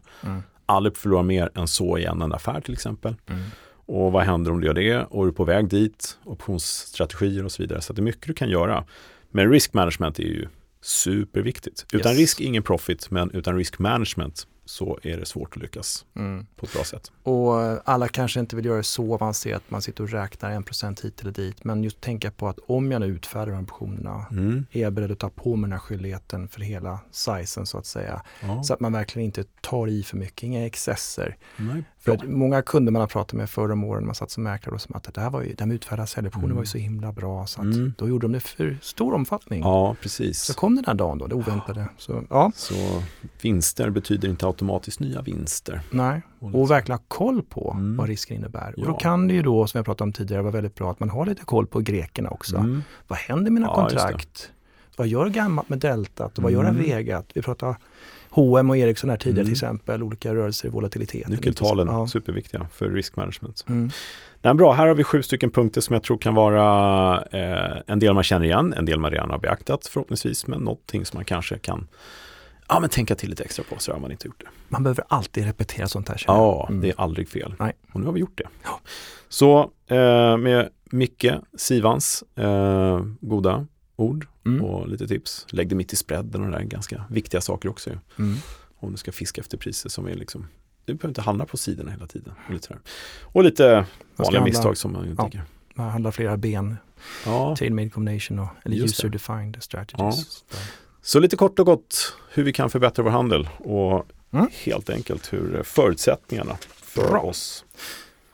Aldrig 0.67 0.97
förlora 0.97 1.23
mer 1.23 1.51
än 1.55 1.69
så 1.69 1.99
i 1.99 2.05
en 2.05 2.33
affär 2.33 2.61
till 2.61 2.75
exempel. 2.75 3.15
Mm. 3.27 3.43
Och 3.87 4.13
vad 4.13 4.25
händer 4.25 4.51
om 4.51 4.61
du 4.61 4.67
gör 4.67 4.75
det? 4.75 5.05
Och 5.05 5.23
är 5.23 5.27
du 5.27 5.33
på 5.33 5.45
väg 5.45 5.69
dit? 5.69 6.19
Optionsstrategier 6.25 7.45
och 7.45 7.53
så 7.53 7.63
vidare. 7.63 7.81
Så 7.81 7.93
det 7.93 8.01
är 8.01 8.05
mycket 8.05 8.27
du 8.27 8.35
kan 8.35 8.49
göra. 8.49 8.85
Men 9.31 9.51
risk 9.51 9.75
management 9.75 10.19
är 10.19 10.23
ju 10.23 10.49
superviktigt. 10.81 11.87
Utan 11.93 12.13
yes. 12.13 12.21
risk 12.21 12.41
ingen 12.41 12.63
profit, 12.63 13.11
men 13.11 13.31
utan 13.31 13.57
risk 13.57 13.79
management 13.79 14.47
så 14.67 14.99
är 15.03 15.17
det 15.17 15.27
svårt 15.27 15.57
att 15.57 15.63
lyckas 15.63 16.05
mm. 16.17 16.47
på 16.57 16.67
ett 16.67 16.73
bra 16.73 16.85
sätt. 16.85 17.13
Och 17.23 17.63
eh, 17.63 17.81
alla 17.85 18.09
kanske 18.09 18.41
inte 18.41 18.57
vill 18.57 18.65
göra 18.65 18.77
det 18.77 18.83
så 18.83 19.15
avancerat, 19.15 19.63
man 19.69 19.83
sitter 19.83 20.05
och 20.05 20.11
räknar 20.11 20.51
en 20.51 20.63
procent 20.63 21.01
hit 21.01 21.21
eller 21.21 21.33
dit. 21.33 21.65
Men 21.65 21.85
just 21.85 22.01
tänka 22.01 22.31
på 22.31 22.49
att 22.49 22.59
om 22.67 22.93
jag 22.93 23.01
nu 23.01 23.07
utfärdar 23.07 23.53
de 23.53 23.63
optionerna, 23.63 24.27
mm. 24.31 24.67
är 24.73 24.81
jag 24.81 24.93
beredd 24.93 25.13
att 25.13 25.19
ta 25.19 25.31
på 25.31 25.57
mig 25.57 25.69
den 25.69 25.73
här 25.73 25.79
skyldigheten 25.79 26.49
för 26.49 26.61
hela 26.61 26.99
sizen 27.11 27.67
så 27.67 27.79
att 27.79 27.87
säga. 27.87 28.23
Ja. 28.43 28.63
Så 28.63 28.75
att 28.75 28.81
man 28.81 28.93
verkligen 28.93 29.27
inte 29.27 29.45
tar 29.61 29.89
i 29.89 30.03
för 30.03 30.17
mycket, 30.17 30.43
inga 30.43 30.67
excesser. 30.67 31.37
Nej, 31.57 31.85
för 32.07 32.27
många 32.27 32.63
kunder 32.63 32.93
man 32.93 33.01
har 33.01 33.07
pratat 33.07 33.33
med 33.33 33.51
förra 33.51 33.73
om 33.73 33.85
åren, 33.85 34.07
man 34.07 34.15
satt 34.15 34.31
som 34.31 34.43
mäklare 34.43 34.75
och 34.75 34.81
som 34.81 34.95
att 34.97 35.15
det 35.15 35.21
här 35.21 35.31
var 35.31 35.43
ju, 35.43 35.55
de 35.55 35.71
utfärdade 35.71 36.07
säljoptioner 36.07 36.45
mm. 36.45 36.57
var 36.57 36.63
ju 36.63 36.67
så 36.67 36.79
himla 36.79 37.13
bra 37.13 37.47
så 37.47 37.61
att 37.61 37.65
mm. 37.65 37.95
då 37.99 38.09
gjorde 38.09 38.27
de 38.27 38.33
det 38.33 38.41
för 38.41 38.79
stor 38.83 39.15
omfattning. 39.15 39.61
Ja, 39.61 39.97
precis. 40.03 40.43
Så 40.43 40.55
kom 40.55 40.77
den 40.77 40.85
här 40.85 40.95
dagen 40.95 41.19
då, 41.19 41.27
det 41.27 41.35
oväntade. 41.35 41.89
Så, 41.99 42.23
ja. 42.31 42.53
så 42.55 42.75
vinster 43.43 43.91
betyder 43.91 44.29
inte 44.29 44.47
automatiskt 44.47 45.01
nya 45.01 45.23
vinster. 45.23 45.81
Nej, 45.91 46.23
och 46.39 46.71
verkligen 46.71 46.99
ha 46.99 47.05
koll 47.09 47.43
på 47.43 47.73
mm. 47.79 47.97
vad 47.97 48.09
risken 48.09 48.37
innebär. 48.37 48.75
Ja. 48.77 48.83
Och 48.83 48.89
då 48.93 48.99
kan 48.99 49.29
det 49.29 49.35
ju 49.35 49.43
då, 49.43 49.67
som 49.67 49.79
jag 49.79 49.85
pratade 49.85 50.09
om 50.09 50.13
tidigare, 50.13 50.43
vara 50.43 50.53
väldigt 50.53 50.75
bra 50.75 50.91
att 50.91 51.01
man 51.01 51.11
har 51.11 51.27
lite 51.27 51.45
koll 51.45 51.67
på 51.67 51.81
grekerna 51.81 52.31
också. 52.31 52.57
Mm. 52.57 52.83
Vad 53.09 53.19
händer 53.19 53.45
med 53.45 53.53
mina 53.53 53.67
ja, 53.67 53.75
kontrakt? 53.75 54.51
Vad 54.97 55.09
gör 55.09 55.29
gammalt 55.29 55.69
med 55.69 55.79
deltat 55.79 56.39
och 56.39 56.43
vad 56.43 56.53
gör 56.53 56.65
mm. 56.65 56.77
Avegat? 56.77 57.31
Vi 57.35 57.43
pratar 57.43 57.77
H&M 58.37 58.71
och 58.71 58.77
Ericsson 58.77 59.11
här 59.11 59.17
tidigare 59.17 59.41
mm. 59.41 59.47
till 59.47 59.53
exempel, 59.53 60.03
olika 60.03 60.35
rörelser 60.35 60.69
i 60.69 60.71
volatilitet. 60.71 61.29
Nyckeltalen, 61.29 61.87
ja. 61.87 62.07
superviktiga 62.07 62.67
för 62.73 62.91
risk 62.91 63.17
management. 63.17 63.65
Mm. 63.69 63.91
Nej, 64.43 64.55
bra, 64.55 64.73
här 64.73 64.87
har 64.87 64.95
vi 64.95 65.05
sju 65.05 65.23
stycken 65.23 65.51
punkter 65.51 65.81
som 65.81 65.93
jag 65.93 66.03
tror 66.03 66.19
kan 66.19 66.35
vara 66.35 67.23
eh, 67.23 67.83
en 67.87 67.99
del 67.99 68.15
man 68.15 68.23
känner 68.23 68.47
igen, 68.47 68.75
en 68.77 68.85
del 68.85 69.01
man 69.01 69.11
redan 69.11 69.31
har 69.31 69.39
beaktat 69.39 69.87
förhoppningsvis, 69.87 70.47
men 70.47 70.61
någonting 70.61 71.05
som 71.05 71.19
man 71.19 71.25
kanske 71.25 71.59
kan 71.59 71.89
ja, 72.69 72.81
men 72.81 72.91
tänka 72.91 73.15
till 73.15 73.31
lite 73.31 73.45
extra 73.45 73.65
på 73.71 73.79
så 73.79 73.93
har 73.93 73.99
man 73.99 74.11
inte 74.11 74.27
gjort 74.27 74.41
det. 74.41 74.47
Man 74.69 74.83
behöver 74.83 75.05
alltid 75.09 75.45
repetera 75.45 75.89
sånt 75.89 76.09
här. 76.09 76.23
Ja, 76.27 76.67
mm. 76.69 76.81
det 76.81 76.89
är 76.89 77.01
aldrig 77.01 77.29
fel. 77.29 77.55
Nej. 77.59 77.73
Och 77.93 78.01
nu 78.01 78.07
har 78.07 78.13
vi 78.13 78.21
gjort 78.21 78.39
det. 78.39 78.49
Ja. 78.65 78.81
Så 79.29 79.71
eh, 79.87 80.37
med 80.37 80.69
Micke 80.91 81.33
Sivans 81.57 82.25
eh, 82.37 83.01
goda 83.21 83.67
ord 83.97 84.27
mm. 84.47 84.65
och 84.65 84.89
lite 84.89 85.09
tips. 85.09 85.47
Lägg 85.51 85.69
det 85.69 85.75
mitt 85.75 85.93
i 85.93 85.97
spreaden 85.97 86.45
och 86.45 86.51
det 86.51 86.59
där 86.59 86.65
ganska 86.65 87.05
viktiga 87.11 87.41
saker 87.41 87.69
också. 87.69 87.91
Mm. 87.91 88.37
Om 88.79 88.93
du 88.93 88.99
ska 88.99 89.13
fiska 89.13 89.41
efter 89.41 89.59
priser 89.59 89.89
som 89.89 90.07
är 90.07 90.15
liksom 90.15 90.47
du 90.87 90.95
behöver 90.95 91.09
inte 91.09 91.21
handla 91.21 91.47
på 91.47 91.57
sidorna 91.57 91.91
hela 91.91 92.07
tiden. 92.07 92.35
Och 92.47 92.53
lite, 92.53 92.79
och 93.23 93.45
lite 93.45 93.87
vanliga 94.17 94.45
misstag 94.45 94.77
som 94.77 94.93
man 94.93 95.05
ju 95.05 95.15
ja. 95.19 95.31
Man 95.75 95.91
handlar 95.91 96.11
flera 96.11 96.37
ben. 96.37 96.77
Ja. 97.25 97.57
Tailmade 97.57 97.91
combination 97.91 98.39
och, 98.39 98.49
eller 98.65 98.77
user 98.77 99.09
defined 99.09 99.57
strategies. 99.61 100.45
Ja. 100.51 100.57
Så 101.03 101.21
lite 101.21 101.37
kort 101.37 101.59
och 101.59 101.67
gott 101.67 102.17
hur 102.31 102.43
vi 102.43 102.53
kan 102.53 102.71
förbättra 102.71 103.03
vår 103.03 103.11
handel 103.11 103.49
och 103.59 104.07
mm. 104.31 104.49
helt 104.65 104.91
enkelt 104.91 105.33
hur 105.33 105.63
förutsättningarna 105.63 106.57
för 106.83 107.09
Bra. 107.09 107.21
oss 107.21 107.65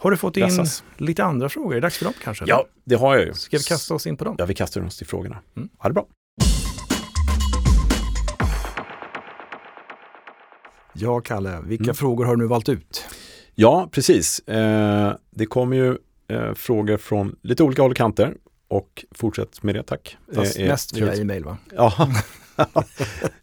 har 0.02 0.10
du 0.10 0.16
fått 0.16 0.36
in 0.36 0.44
pressas. 0.44 0.84
lite 0.96 1.24
andra 1.24 1.48
frågor? 1.48 1.70
Är 1.70 1.74
det 1.74 1.80
dags 1.80 1.98
för 1.98 2.04
dem 2.04 2.14
kanske? 2.22 2.44
Ja, 2.48 2.66
det 2.84 2.94
har 2.94 3.16
jag 3.16 3.26
ju. 3.26 3.34
Ska 3.34 3.56
vi 3.56 3.62
kasta 3.62 3.94
oss 3.94 4.06
in 4.06 4.16
på 4.16 4.24
dem? 4.24 4.36
Ja, 4.38 4.44
vi 4.44 4.54
kastar 4.54 4.86
oss 4.86 4.96
till 4.96 5.06
frågorna. 5.06 5.38
Mm. 5.56 5.68
Ha 5.78 5.88
det 5.88 5.94
bra. 5.94 6.06
Ja, 10.92 11.20
Kalle, 11.20 11.60
vilka 11.64 11.84
mm. 11.84 11.94
frågor 11.94 12.24
har 12.24 12.36
du 12.36 12.42
nu 12.42 12.48
valt 12.48 12.68
ut? 12.68 13.04
Ja, 13.54 13.88
precis. 13.92 14.38
Eh, 14.38 15.14
det 15.30 15.46
kommer 15.46 15.76
ju 15.76 15.98
eh, 16.28 16.54
frågor 16.54 16.96
från 16.96 17.36
lite 17.42 17.62
olika 17.62 17.82
håll 17.82 17.90
och 17.90 17.96
kanter 17.96 18.34
och 18.68 19.04
fortsätt 19.10 19.62
med 19.62 19.74
det, 19.74 19.82
tack. 19.82 20.16
Fast 20.34 20.58
eh, 20.58 20.66
mest 20.66 20.96
via 20.96 21.14
e-mail 21.14 21.44
va? 21.44 21.56
Ja. 21.76 22.08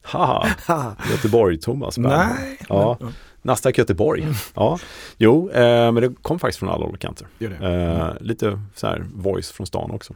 Haha, 0.01 0.47
Göteborg, 1.11 1.59
Thomas. 1.59 1.97
Nej. 1.97 2.57
Ja. 2.69 2.97
Men, 2.99 3.13
Nasdaq 3.41 3.77
Göteborg. 3.77 4.21
Mm. 4.21 4.33
Ja. 4.53 4.79
Jo, 5.17 5.49
eh, 5.49 5.91
men 5.91 5.95
det 5.95 6.13
kom 6.21 6.39
faktiskt 6.39 6.59
från 6.59 6.69
alla 6.69 6.85
håll 6.85 6.93
och 6.93 6.99
kanter. 6.99 7.27
Eh, 7.39 8.11
lite 8.19 8.61
så 8.75 8.87
här 8.87 9.05
voice 9.15 9.51
från 9.51 9.67
stan 9.67 9.91
också. 9.91 10.13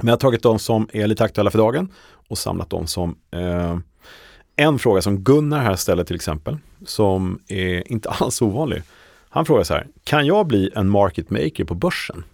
Men 0.00 0.06
jag 0.06 0.12
har 0.12 0.18
tagit 0.18 0.42
de 0.42 0.58
som 0.58 0.88
är 0.92 1.06
lite 1.06 1.24
aktuella 1.24 1.50
för 1.50 1.58
dagen 1.58 1.92
och 2.28 2.38
samlat 2.38 2.70
de 2.70 2.86
som 2.86 3.16
eh, 3.30 3.78
en 4.56 4.78
fråga 4.78 5.02
som 5.02 5.18
Gunnar 5.18 5.60
här 5.60 5.76
ställer 5.76 6.04
till 6.04 6.16
exempel, 6.16 6.58
som 6.86 7.38
är 7.48 7.92
inte 7.92 8.08
alls 8.20 8.42
ovanlig. 8.42 8.82
Han 9.28 9.46
frågar 9.46 9.64
så 9.64 9.74
här, 9.74 9.86
kan 10.04 10.26
jag 10.26 10.46
bli 10.46 10.70
en 10.74 10.88
market 10.88 11.30
maker 11.30 11.64
på 11.64 11.74
börsen? 11.74 12.24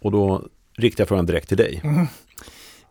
Och 0.00 0.12
då 0.12 0.42
riktar 0.76 1.02
jag 1.02 1.08
frågan 1.08 1.26
direkt 1.26 1.48
till 1.48 1.56
dig. 1.56 1.80
Mm. 1.84 2.06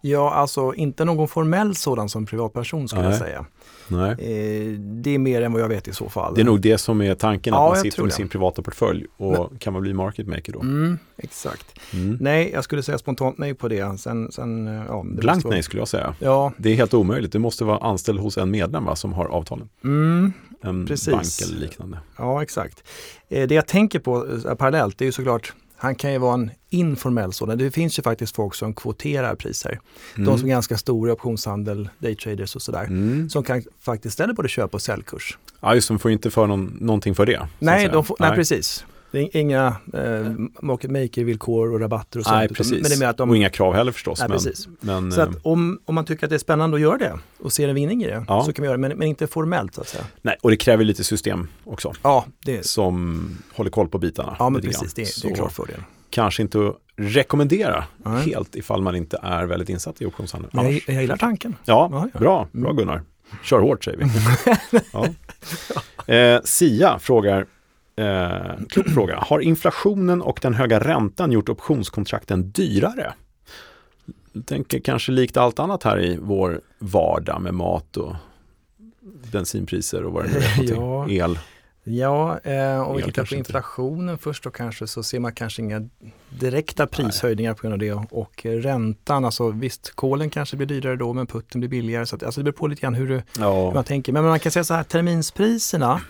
Ja, 0.02 0.34
alltså 0.34 0.74
inte 0.74 1.06
någon 1.06 1.28
formell 1.28 1.76
sådan 1.76 2.10
som 2.10 2.26
privatperson 2.26 2.88
skulle 2.88 3.04
Nej. 3.04 3.12
jag 3.12 3.20
säga. 3.20 3.46
Nej. 3.88 4.12
Eh, 4.12 4.80
det 4.80 5.16
är 5.16 5.20
mer 5.20 5.42
än 5.42 5.54
vad 5.54 5.62
jag 5.62 5.70
vet 5.70 5.88
i 5.88 5.94
så 5.94 6.10
fall. 6.10 6.36
Det 6.36 6.42
är 6.42 6.46
nog 6.46 6.62
det 6.62 6.78
som 6.78 7.02
är 7.02 7.16
tanken, 7.16 7.54
att 7.54 7.60
ja, 7.60 7.70
man 7.70 7.78
sitter 7.78 8.04
med 8.04 8.14
sin 8.14 8.30
privata 8.30 8.62
portfölj 8.62 9.06
och 9.18 9.32
Men, 9.32 9.60
kan 9.60 9.74
man 9.74 9.82
bli 9.82 9.94
market 9.94 10.28
maker 10.28 10.54
då? 10.54 10.60
Mm, 10.60 11.00
exakt. 11.18 11.80
Mm. 11.94 12.18
Nej, 12.22 12.52
jag 12.54 12.64
skulle 12.64 12.84
säga 12.84 12.98
spontant 12.98 13.38
nej 13.38 13.54
på 13.54 13.68
det. 13.68 14.00
Sen, 14.00 14.32
sen, 14.32 14.66
ja, 14.66 15.06
det 15.10 15.22
Blankt 15.22 15.48
nej 15.50 15.64
skulle 15.64 15.82
jag 15.82 15.88
säga. 15.88 16.16
Ja. 16.20 16.54
Det 16.58 16.70
är 16.70 16.76
helt 16.76 16.94
omöjligt. 16.94 17.32
Du 17.32 17.40
måste 17.40 17.66
vara 17.66 17.78
anställd 17.78 18.20
hos 18.20 18.38
en 18.38 18.52
medlem 18.52 18.86
va, 18.86 18.96
som 18.96 19.14
har 19.14 19.26
avtalen. 19.26 19.70
Mm, 19.84 20.34
en 20.62 20.86
precis. 20.86 21.14
bank 21.14 21.50
eller 21.50 21.62
liknande. 21.62 22.00
Ja, 22.18 22.44
exakt. 22.44 22.84
Eh, 23.30 23.48
det 23.48 23.56
jag 23.56 23.68
tänker 23.68 24.00
på 24.00 24.28
eh, 24.46 24.56
parallellt, 24.56 24.98
det 24.98 25.04
är 25.04 25.08
ju 25.08 25.12
såklart 25.12 25.54
han 25.78 25.96
kan 25.96 26.12
ju 26.12 26.18
vara 26.18 26.34
en 26.34 26.52
informell 26.70 27.34
sådan. 27.34 27.58
Det 27.58 27.72
finns 27.72 28.00
ju 28.00 28.04
faktiskt 28.04 28.36
folk 28.36 28.56
som 28.56 28.74
kvoterar 28.74 29.36
priser. 29.36 29.80
Mm. 30.16 30.26
De 30.26 30.40
som 30.40 30.48
är 30.48 30.52
ganska 30.52 30.78
stora 30.78 31.10
i 31.10 31.14
optionshandel, 31.14 31.90
daytraders 32.00 32.56
och 32.56 32.62
sådär. 32.62 32.84
Mm. 32.84 33.30
Som 33.30 33.44
kan 33.44 33.64
faktiskt 33.80 34.14
ställa 34.14 34.34
både 34.34 34.50
köp 34.50 34.74
och 34.74 34.82
säljkurs. 34.82 35.38
Ja 35.60 35.76
just 35.76 35.88
de 35.88 36.00
får 36.00 36.12
inte 36.12 36.32
för 36.32 36.48
någon, 36.48 36.78
någonting 36.82 37.16
för 37.16 37.26
det. 37.26 37.48
Nej, 37.60 37.90
de 37.90 38.06
får, 38.06 38.18
nej. 38.20 38.30
nej, 38.30 38.38
precis. 38.38 38.86
Det 39.12 39.20
är 39.20 39.38
inga 39.38 39.76
eh, 39.94 40.32
market 40.62 40.92
maker-villkor 40.92 41.74
och 41.74 41.80
rabatter 41.80 42.20
och 42.20 42.26
sånt. 42.26 42.36
Nej, 42.36 42.48
precis. 42.50 42.72
Men 42.72 42.84
det 42.84 42.96
är 42.96 43.00
med 43.00 43.10
att 43.10 43.18
de... 43.18 43.30
Och 43.30 43.38
inga 43.38 43.50
krav 43.50 43.74
heller 43.74 43.92
förstås. 43.92 44.20
Nej, 44.20 44.30
men, 44.30 44.38
precis. 44.38 44.68
Men, 44.80 45.12
så 45.12 45.22
att 45.22 45.36
eh, 45.36 45.42
om, 45.44 45.80
om 45.86 45.96
man 45.96 46.06
tycker 46.06 46.26
att 46.26 46.30
det 46.30 46.36
är 46.36 46.40
spännande 46.40 46.76
att 46.76 46.82
göra 46.82 46.98
det 46.98 47.14
och 47.40 47.54
ser 47.54 47.70
en 47.70 47.76
vinning 47.76 48.04
i 48.04 48.08
det 48.08 48.26
ja. 48.28 48.44
så 48.44 48.54
kan 48.54 48.64
vi 48.64 48.66
göra 48.66 48.78
det, 48.78 48.82
men, 48.82 48.98
men 48.98 49.08
inte 49.08 49.28
formellt 49.28 49.76
så 49.76 49.82
att 49.82 49.88
säga. 49.88 50.04
Nej, 50.22 50.36
och 50.42 50.50
det 50.50 50.58
kräver 50.58 50.84
lite 50.84 51.04
system 51.04 51.48
också. 51.64 51.94
Ja, 52.02 52.26
det... 52.46 52.66
Som 52.66 53.30
håller 53.54 53.70
koll 53.70 53.88
på 53.88 53.98
bitarna. 53.98 54.36
Ja, 54.40 54.50
men 54.50 54.62
precis. 54.62 54.94
Det, 54.94 55.22
det 55.22 55.32
är 55.32 55.36
klart 55.36 55.52
fördel 55.52 55.82
kanske 56.10 56.42
inte 56.42 56.68
att 56.68 56.76
rekommendera 56.96 57.84
Nej. 57.98 58.30
helt 58.30 58.56
ifall 58.56 58.82
man 58.82 58.96
inte 58.96 59.20
är 59.24 59.46
väldigt 59.46 59.70
insatt 59.70 60.02
i 60.02 60.06
optionshandel. 60.06 60.52
Jag, 60.54 60.82
jag 60.88 61.02
gillar 61.02 61.18
tanken. 61.18 61.56
Ja, 61.66 61.90
ja, 61.92 62.10
ja. 62.14 62.20
bra, 62.20 62.48
bra 62.52 62.70
mm. 62.70 62.76
Gunnar. 62.76 63.02
Kör 63.44 63.60
hårt 63.60 63.84
säger 63.84 63.98
vi. 63.98 64.10
ja. 64.94 66.14
eh, 66.14 66.42
Sia 66.44 67.00
frågar, 67.00 67.46
eh, 67.98 68.66
klok 68.70 68.90
fråga, 68.90 69.18
har 69.18 69.40
inflationen 69.40 70.22
och 70.22 70.40
den 70.42 70.54
höga 70.54 70.80
räntan 70.80 71.32
gjort 71.32 71.50
optionskontrakten 71.50 72.52
dyrare? 72.52 73.14
Jag 74.34 74.46
tänker 74.46 74.80
kanske 74.80 75.12
likt 75.12 75.38
allt 75.38 75.60
annat 75.60 75.84
här 75.84 76.04
i 76.04 76.18
vår 76.22 76.62
vardag 76.80 77.42
med 77.42 77.54
mat 77.54 77.98
och 77.98 78.16
bensinpriser 79.32 80.04
och 80.04 80.14
vad 80.14 80.24
det 80.26 80.32
nu 80.32 80.38
är. 80.38 80.76
ja. 80.76 81.10
El. 81.10 81.40
Ja, 81.90 82.40
eh, 82.44 82.82
om 82.82 82.98
vi 82.98 83.04
tittar 83.04 83.26
på 83.26 83.36
inflationen 83.36 84.10
inte. 84.10 84.24
först 84.24 84.44
då 84.44 84.50
kanske 84.50 84.88
så 84.88 85.04
ser 85.04 85.20
man 85.20 85.34
kanske 85.34 85.62
inga 85.62 85.90
direkta 86.30 86.88
prishöjningar 86.88 87.54
på 87.54 87.62
grund 87.62 87.74
av 87.74 87.80
det. 87.80 87.94
Och 88.12 88.46
räntan, 88.46 89.26
alltså 89.26 89.50
visst, 89.50 89.96
kolen 89.96 90.30
kanske 90.30 90.58
blir 90.58 90.68
dyrare 90.68 90.96
då 90.96 91.14
men 91.14 91.28
putten 91.28 91.62
blir 91.62 91.70
billigare. 91.70 92.06
Så 92.06 92.16
att, 92.16 92.24
alltså 92.24 92.42
det 92.42 92.44
beror 92.44 92.54
på 92.54 92.68
lite 92.68 92.82
grann 92.82 92.94
hur, 92.94 93.08
du, 93.08 93.22
ja. 93.40 93.66
hur 93.68 93.74
man 93.74 93.84
tänker. 93.84 94.14
Men 94.14 94.24
man 94.24 94.40
kan 94.40 94.52
säga 94.52 94.64
så 94.64 94.74
här, 94.74 94.84
terminspriserna 94.84 96.02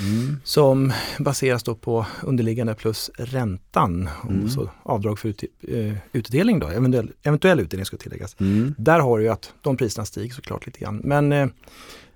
Mm. 0.00 0.40
som 0.44 0.92
baseras 1.18 1.62
då 1.62 1.74
på 1.74 2.06
underliggande 2.22 2.74
plus 2.74 3.10
räntan. 3.18 4.08
Mm. 4.28 4.44
Och 4.44 4.50
så 4.50 4.70
avdrag 4.82 5.18
för 5.18 5.28
ut, 5.28 5.44
uh, 5.68 5.94
utdelning 6.12 6.58
då, 6.58 6.68
eventuell, 6.68 7.12
eventuell 7.22 7.60
utdelning 7.60 7.86
ska 7.86 7.96
tilläggas. 7.96 8.36
Mm. 8.40 8.74
Där 8.78 9.00
har 9.00 9.18
du 9.18 9.24
ju 9.24 9.30
att 9.30 9.52
de 9.62 9.76
priserna 9.76 10.04
stiger 10.04 10.34
såklart 10.34 10.66
lite 10.66 10.80
grann. 10.80 11.00
Men 11.04 11.32
uh, 11.32 11.48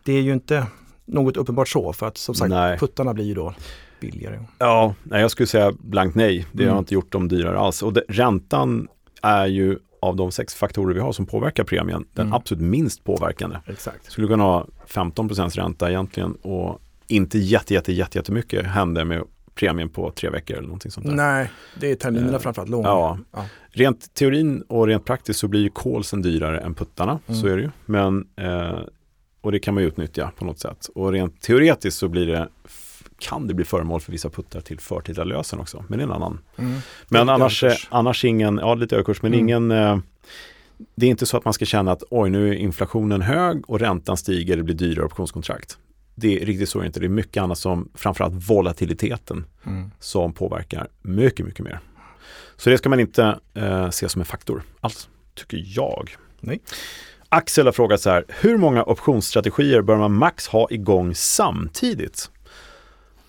det 0.03 0.13
är 0.13 0.23
ju 0.23 0.33
inte 0.33 0.67
något 1.05 1.37
uppenbart 1.37 1.69
så, 1.69 1.93
för 1.93 2.07
att 2.07 2.19
som 2.19 2.35
sagt 2.35 2.51
nej. 2.51 2.79
puttarna 2.79 3.15
blir 3.15 3.25
ju 3.25 3.35
då 3.35 3.55
billigare. 4.01 4.41
Ja, 4.59 4.95
nej, 5.03 5.21
jag 5.21 5.31
skulle 5.31 5.47
säga 5.47 5.73
blankt 5.79 6.17
nej. 6.17 6.47
Det 6.53 6.63
mm. 6.63 6.73
har 6.73 6.79
inte 6.79 6.95
gjort 6.95 7.13
dem 7.13 7.29
dyrare 7.29 7.59
alls. 7.59 7.83
Och 7.83 7.93
det, 7.93 8.05
räntan 8.09 8.89
är 9.23 9.47
ju 9.47 9.79
av 10.01 10.17
de 10.17 10.33
sex 10.33 10.55
faktorer 10.55 10.95
vi 10.95 11.01
har 11.01 11.13
som 11.13 11.27
påverkar 11.27 11.65
premien, 11.65 12.05
den 12.13 12.27
mm. 12.27 12.37
absolut 12.37 12.63
minst 12.63 13.05
påverkande. 13.05 13.57
Exakt. 13.67 14.11
Skulle 14.13 14.27
kunna 14.27 14.43
ha 14.43 14.67
15% 14.89 15.51
ränta 15.51 15.91
egentligen 15.91 16.35
och 16.35 16.81
inte 17.07 17.39
jätte, 17.39 17.75
jätte, 17.75 17.93
jätte, 17.93 18.19
jättemycket 18.19 18.67
händer 18.67 19.05
med 19.05 19.23
premien 19.55 19.89
på 19.89 20.11
tre 20.11 20.31
veckor 20.31 20.57
eller 20.57 20.67
någonting 20.67 20.91
sånt 20.91 21.07
där. 21.07 21.15
Nej, 21.15 21.51
det 21.81 21.91
är 21.91 21.95
terminerna 21.95 22.33
eh, 22.33 22.39
framförallt, 22.39 22.71
långa. 22.71 22.89
Ja. 22.89 23.19
ja. 23.33 23.45
Rent 23.71 24.15
teorin 24.15 24.63
och 24.63 24.87
rent 24.87 25.05
praktiskt 25.05 25.41
så 25.41 25.49
blir 25.49 25.61
ju 25.61 25.71
kolsen 25.71 26.23
dyrare 26.23 26.61
än 26.61 26.75
puttarna, 26.75 27.19
mm. 27.27 27.41
så 27.41 27.47
är 27.47 27.57
det 27.57 27.63
ju. 27.63 27.71
Men, 27.87 28.27
eh, 28.37 28.79
och 29.41 29.53
det 29.53 29.59
kan 29.59 29.75
man 29.75 29.83
ju 29.83 29.89
utnyttja 29.89 30.31
på 30.37 30.45
något 30.45 30.59
sätt. 30.59 30.89
Och 30.95 31.13
rent 31.13 31.41
teoretiskt 31.41 31.99
så 31.99 32.09
blir 32.09 32.27
det 32.27 32.49
kan 33.19 33.47
det 33.47 33.55
bli 33.55 33.65
föremål 33.65 34.01
för 34.01 34.13
vissa 34.13 34.31
puttar 34.31 34.61
till 34.61 34.81
förtida 34.81 35.25
lösen 35.25 35.61
också, 35.61 35.85
men 35.89 35.99
det 35.99 36.03
är 36.03 36.07
en 36.07 36.13
annan. 36.13 36.39
Mm. 36.57 36.79
Men 37.09 37.29
annars, 37.29 37.65
annars 37.91 38.25
ingen, 38.25 38.59
ja 38.59 38.75
lite 38.75 38.95
överkurs, 38.95 39.23
men 39.23 39.35
mm. 39.35 39.41
ingen 39.41 39.71
eh, 39.71 39.99
det 40.95 41.07
är 41.07 41.11
inte 41.11 41.27
så 41.27 41.37
att 41.37 41.45
man 41.45 41.55
ska 41.55 41.65
känna 41.65 41.93
att 41.93 42.03
oj 42.11 42.31
nu 42.31 42.49
är 42.49 42.55
inflationen 42.55 43.21
hög 43.21 43.71
och 43.71 43.81
räntan 43.81 44.17
stiger, 44.17 44.57
det 44.57 44.63
blir 44.63 44.75
dyrare 44.75 45.07
optionskontrakt. 45.07 45.79
Det 46.15 46.43
är 46.43 46.47
riktigt 46.47 46.69
så 46.69 46.85
inte. 46.85 47.01
Det 47.01 47.07
är 47.07 47.09
mycket 47.09 47.43
annat 47.43 47.59
som, 47.59 47.89
framförallt 47.95 48.51
volatiliteten, 48.51 49.47
mm. 49.67 49.91
som 50.01 50.33
påverkar 50.33 50.89
mycket, 51.03 51.47
mycket 51.47 51.65
mer. 51.65 51.81
Så 52.57 52.71
det 52.71 52.79
ska 52.79 52.89
man 52.89 53.01
inte 53.01 53.39
eh, 53.55 53.91
se 53.91 54.09
som 54.09 54.21
en 54.21 54.27
faktor 54.27 54.63
alls, 54.81 55.09
tycker 55.35 55.65
jag. 55.67 56.17
Nej. 56.41 56.61
Axel 57.29 57.67
har 57.67 57.73
frågat 57.73 58.01
så 58.01 58.11
här, 58.11 58.25
hur 58.29 58.57
många 58.57 58.85
optionsstrategier 58.85 59.83
bör 59.83 59.97
man 59.97 60.13
max 60.13 60.47
ha 60.47 60.67
igång 60.71 61.15
samtidigt? 61.15 62.31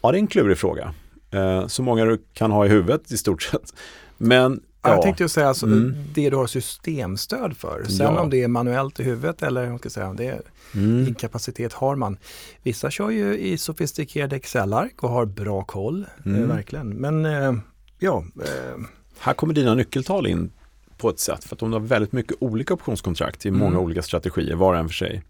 Ja, 0.01 0.11
det 0.11 0.17
är 0.17 0.19
en 0.19 0.27
klurig 0.27 0.57
fråga. 0.57 0.93
Eh, 1.31 1.67
så 1.67 1.83
många 1.83 2.05
du 2.05 2.25
kan 2.33 2.51
ha 2.51 2.65
i 2.65 2.69
huvudet 2.69 3.11
i 3.11 3.17
stort 3.17 3.41
sett. 3.43 3.73
Men 4.17 4.61
Ja. 4.83 4.89
Jag 4.89 5.01
tänkte 5.01 5.23
ju 5.23 5.29
säga 5.29 5.47
alltså, 5.47 5.65
mm. 5.65 5.95
det 6.13 6.29
du 6.29 6.35
har 6.35 6.47
systemstöd 6.47 7.57
för. 7.57 7.83
Sen 7.83 8.13
ja. 8.13 8.19
om 8.19 8.29
det 8.29 8.43
är 8.43 8.47
manuellt 8.47 8.99
i 8.99 9.03
huvudet 9.03 9.43
eller 9.43 9.67
vad 9.67 9.79
ska 9.79 9.89
säga, 9.89 10.13
det 10.13 10.41
mm. 10.73 11.07
inkapacitet 11.07 11.73
har 11.73 11.95
man. 11.95 12.17
Vissa 12.63 12.91
kör 12.91 13.09
ju 13.09 13.37
i 13.37 13.57
sofistikerade 13.57 14.35
Excel-ark 14.35 15.03
och 15.03 15.09
har 15.09 15.25
bra 15.25 15.63
koll, 15.63 16.05
eh, 16.25 16.31
mm. 16.31 16.47
verkligen. 16.47 16.89
Men 16.89 17.25
eh, 17.25 17.53
ja. 17.99 18.23
Eh. 18.41 18.83
Här 19.19 19.33
kommer 19.33 19.53
dina 19.53 19.75
nyckeltal 19.75 20.27
in 20.27 20.51
på 20.97 21.09
ett 21.09 21.19
sätt. 21.19 21.43
För 21.43 21.55
att 21.55 21.63
om 21.63 21.71
du 21.71 21.75
har 21.75 21.85
väldigt 21.85 22.11
mycket 22.11 22.37
olika 22.39 22.73
optionskontrakt 22.73 23.45
i 23.45 23.51
många 23.51 23.71
mm. 23.71 23.79
olika 23.79 24.01
strategier, 24.01 24.55
var 24.55 24.73
och 24.73 24.79
en 24.79 24.87
för 24.87 24.95
sig, 24.95 25.23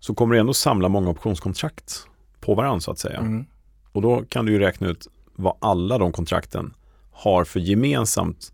så 0.00 0.14
kommer 0.14 0.34
du 0.34 0.40
ändå 0.40 0.54
samla 0.54 0.88
många 0.88 1.10
optionskontrakt 1.10 2.06
på 2.40 2.54
varandra 2.54 2.80
så 2.80 2.90
att 2.90 2.98
säga. 2.98 3.18
Mm. 3.18 3.44
Och 3.92 4.02
då 4.02 4.24
kan 4.28 4.46
du 4.46 4.52
ju 4.52 4.58
räkna 4.58 4.88
ut 4.88 5.06
vad 5.34 5.56
alla 5.60 5.98
de 5.98 6.12
kontrakten 6.12 6.74
har 7.10 7.44
för 7.44 7.60
gemensamt 7.60 8.52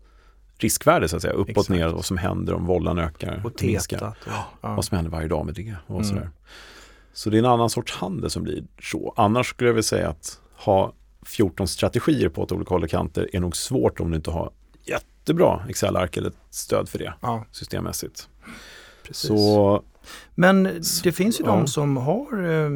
riskvärde 0.57 1.07
så 1.07 1.15
att 1.15 1.21
säga, 1.21 1.33
uppåt 1.33 1.49
Exakt. 1.49 1.69
ner, 1.69 1.87
vad 1.87 2.05
som 2.05 2.17
händer 2.17 2.53
om 2.53 2.65
vållan 2.65 2.99
ökar. 2.99 3.41
Och 3.45 3.63
minskar. 3.63 4.07
Och, 4.07 4.15
ja. 4.25 4.45
Vad 4.75 4.85
som 4.85 4.95
händer 4.95 5.11
varje 5.11 5.27
dag 5.27 5.45
med 5.45 5.55
det 5.55 5.75
och 5.87 5.95
mm. 5.95 6.07
sådär. 6.07 6.29
Så 7.13 7.29
det 7.29 7.37
är 7.37 7.39
en 7.39 7.45
annan 7.45 7.69
sorts 7.69 7.93
handel 7.93 8.29
som 8.29 8.43
blir 8.43 8.63
så. 8.81 9.13
Annars 9.15 9.49
skulle 9.49 9.69
jag 9.69 9.73
vilja 9.73 9.83
säga 9.83 10.09
att 10.09 10.39
ha 10.55 10.93
14 11.25 11.67
strategier 11.67 12.29
på 12.29 12.41
åt 12.41 12.51
olika 12.51 12.69
håll 12.69 12.83
och 12.83 12.89
kanter 12.89 13.29
är 13.33 13.39
nog 13.39 13.55
svårt 13.57 13.99
om 13.99 14.11
du 14.11 14.17
inte 14.17 14.31
har 14.31 14.51
jättebra 14.83 15.65
Excel-ark 15.69 16.17
eller 16.17 16.29
ett 16.29 16.37
stöd 16.49 16.89
för 16.89 16.99
det 16.99 17.13
ja. 17.21 17.45
systemmässigt. 17.51 18.29
Precis. 19.03 19.27
Så 19.27 19.83
men 20.35 20.63
det 21.03 21.11
finns 21.11 21.39
ju 21.39 21.45
ja. 21.45 21.51
de 21.51 21.67
som 21.67 21.97
har 21.97 22.43
eh, 22.43 22.69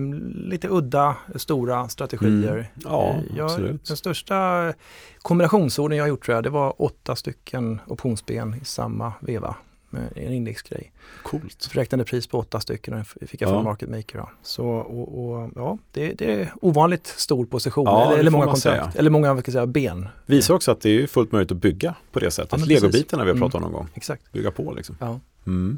lite 0.49 0.67
udda, 0.67 1.15
stora 1.36 1.89
strategier. 1.89 2.53
Mm. 2.53 2.65
Ja, 2.75 3.09
eh, 3.09 3.38
jag, 3.38 3.45
absolut. 3.45 3.86
Den 3.86 3.97
största 3.97 4.73
kombinationsorden 5.21 5.97
jag 5.97 6.03
har 6.03 6.09
gjort 6.09 6.25
tror 6.25 6.36
jag, 6.36 6.43
det 6.43 6.49
var 6.49 6.82
åtta 6.82 7.15
stycken 7.15 7.79
optionsben 7.88 8.55
i 8.61 8.65
samma 8.65 9.13
veva 9.19 9.55
med 9.91 10.09
en 10.15 10.33
indexgrej. 10.33 10.91
Coolt. 11.23 11.69
Räknade 11.71 12.03
pris 12.03 12.27
på 12.27 12.39
åtta 12.39 12.59
stycken 12.59 12.93
och 12.93 13.07
fick 13.07 13.41
jag 13.41 13.49
från 13.49 13.63
Market 13.63 13.89
Maker. 13.89 14.17
Då. 14.17 14.29
Så, 14.41 14.65
och, 14.65 15.25
och, 15.25 15.49
ja, 15.55 15.77
det, 15.91 16.13
det, 16.13 16.33
är 16.41 16.53
ovanligt 16.61 17.07
stor 17.07 17.45
position, 17.45 17.85
ja, 17.85 18.07
eller, 18.07 18.19
eller 18.19 18.31
många 18.31 18.45
kontrakt, 18.45 18.95
eller 18.95 19.09
många 19.09 19.41
säga, 19.41 19.65
ben. 19.65 20.07
Visar 20.25 20.53
också 20.53 20.71
att 20.71 20.81
det 20.81 21.03
är 21.03 21.07
fullt 21.07 21.31
möjligt 21.31 21.51
att 21.51 21.57
bygga 21.57 21.95
på 22.11 22.19
det 22.19 22.31
sättet. 22.31 22.59
Ja, 22.59 22.65
Legobitarna 22.65 23.23
vi 23.23 23.31
har 23.31 23.37
pratat 23.37 23.55
om 23.55 23.61
någon 23.61 23.71
gång. 23.71 23.87
Exakt. 23.93 24.31
Bygga 24.31 24.51
på 24.51 24.73
liksom. 24.73 24.97
Ja. 24.99 25.19
Mm. 25.47 25.77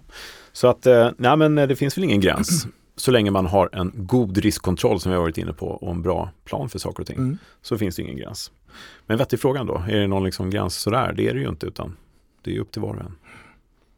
Så 0.52 0.68
att, 0.68 0.86
eh, 0.86 1.10
nej 1.18 1.38
men 1.38 1.58
eh, 1.58 1.68
det 1.68 1.76
finns 1.76 1.98
väl 1.98 2.04
ingen 2.04 2.22
gräns. 2.22 2.68
Så 2.96 3.12
länge 3.12 3.32
man 3.32 3.46
har 3.46 3.70
en 3.74 3.92
god 3.96 4.38
riskkontroll 4.38 5.00
som 5.00 5.12
vi 5.12 5.16
har 5.16 5.22
varit 5.22 5.38
inne 5.38 5.54
på 5.54 5.68
och 5.68 5.92
en 5.92 6.02
bra 6.02 6.30
plan 6.46 6.70
för 6.70 6.80
saker 6.80 7.02
och 7.02 7.08
ting. 7.08 7.18
Mm. 7.18 7.38
Så 7.62 7.78
finns 7.78 7.96
det 7.96 8.02
ingen 8.02 8.18
gräns. 8.18 8.52
Men 9.06 9.18
vettig 9.18 9.40
frågan 9.40 9.68
då, 9.68 9.84
är 9.88 10.00
det 10.00 10.08
någon 10.08 10.24
liksom 10.24 10.50
gräns 10.50 10.76
sådär? 10.76 11.14
Det 11.18 11.28
är 11.30 11.34
det 11.34 11.40
ju 11.40 11.50
inte 11.50 11.66
utan 11.66 11.98
det 12.42 12.56
är 12.56 12.60
upp 12.60 12.72
till 12.72 12.82
var 12.82 12.96
och 12.96 13.02
en. 13.02 13.16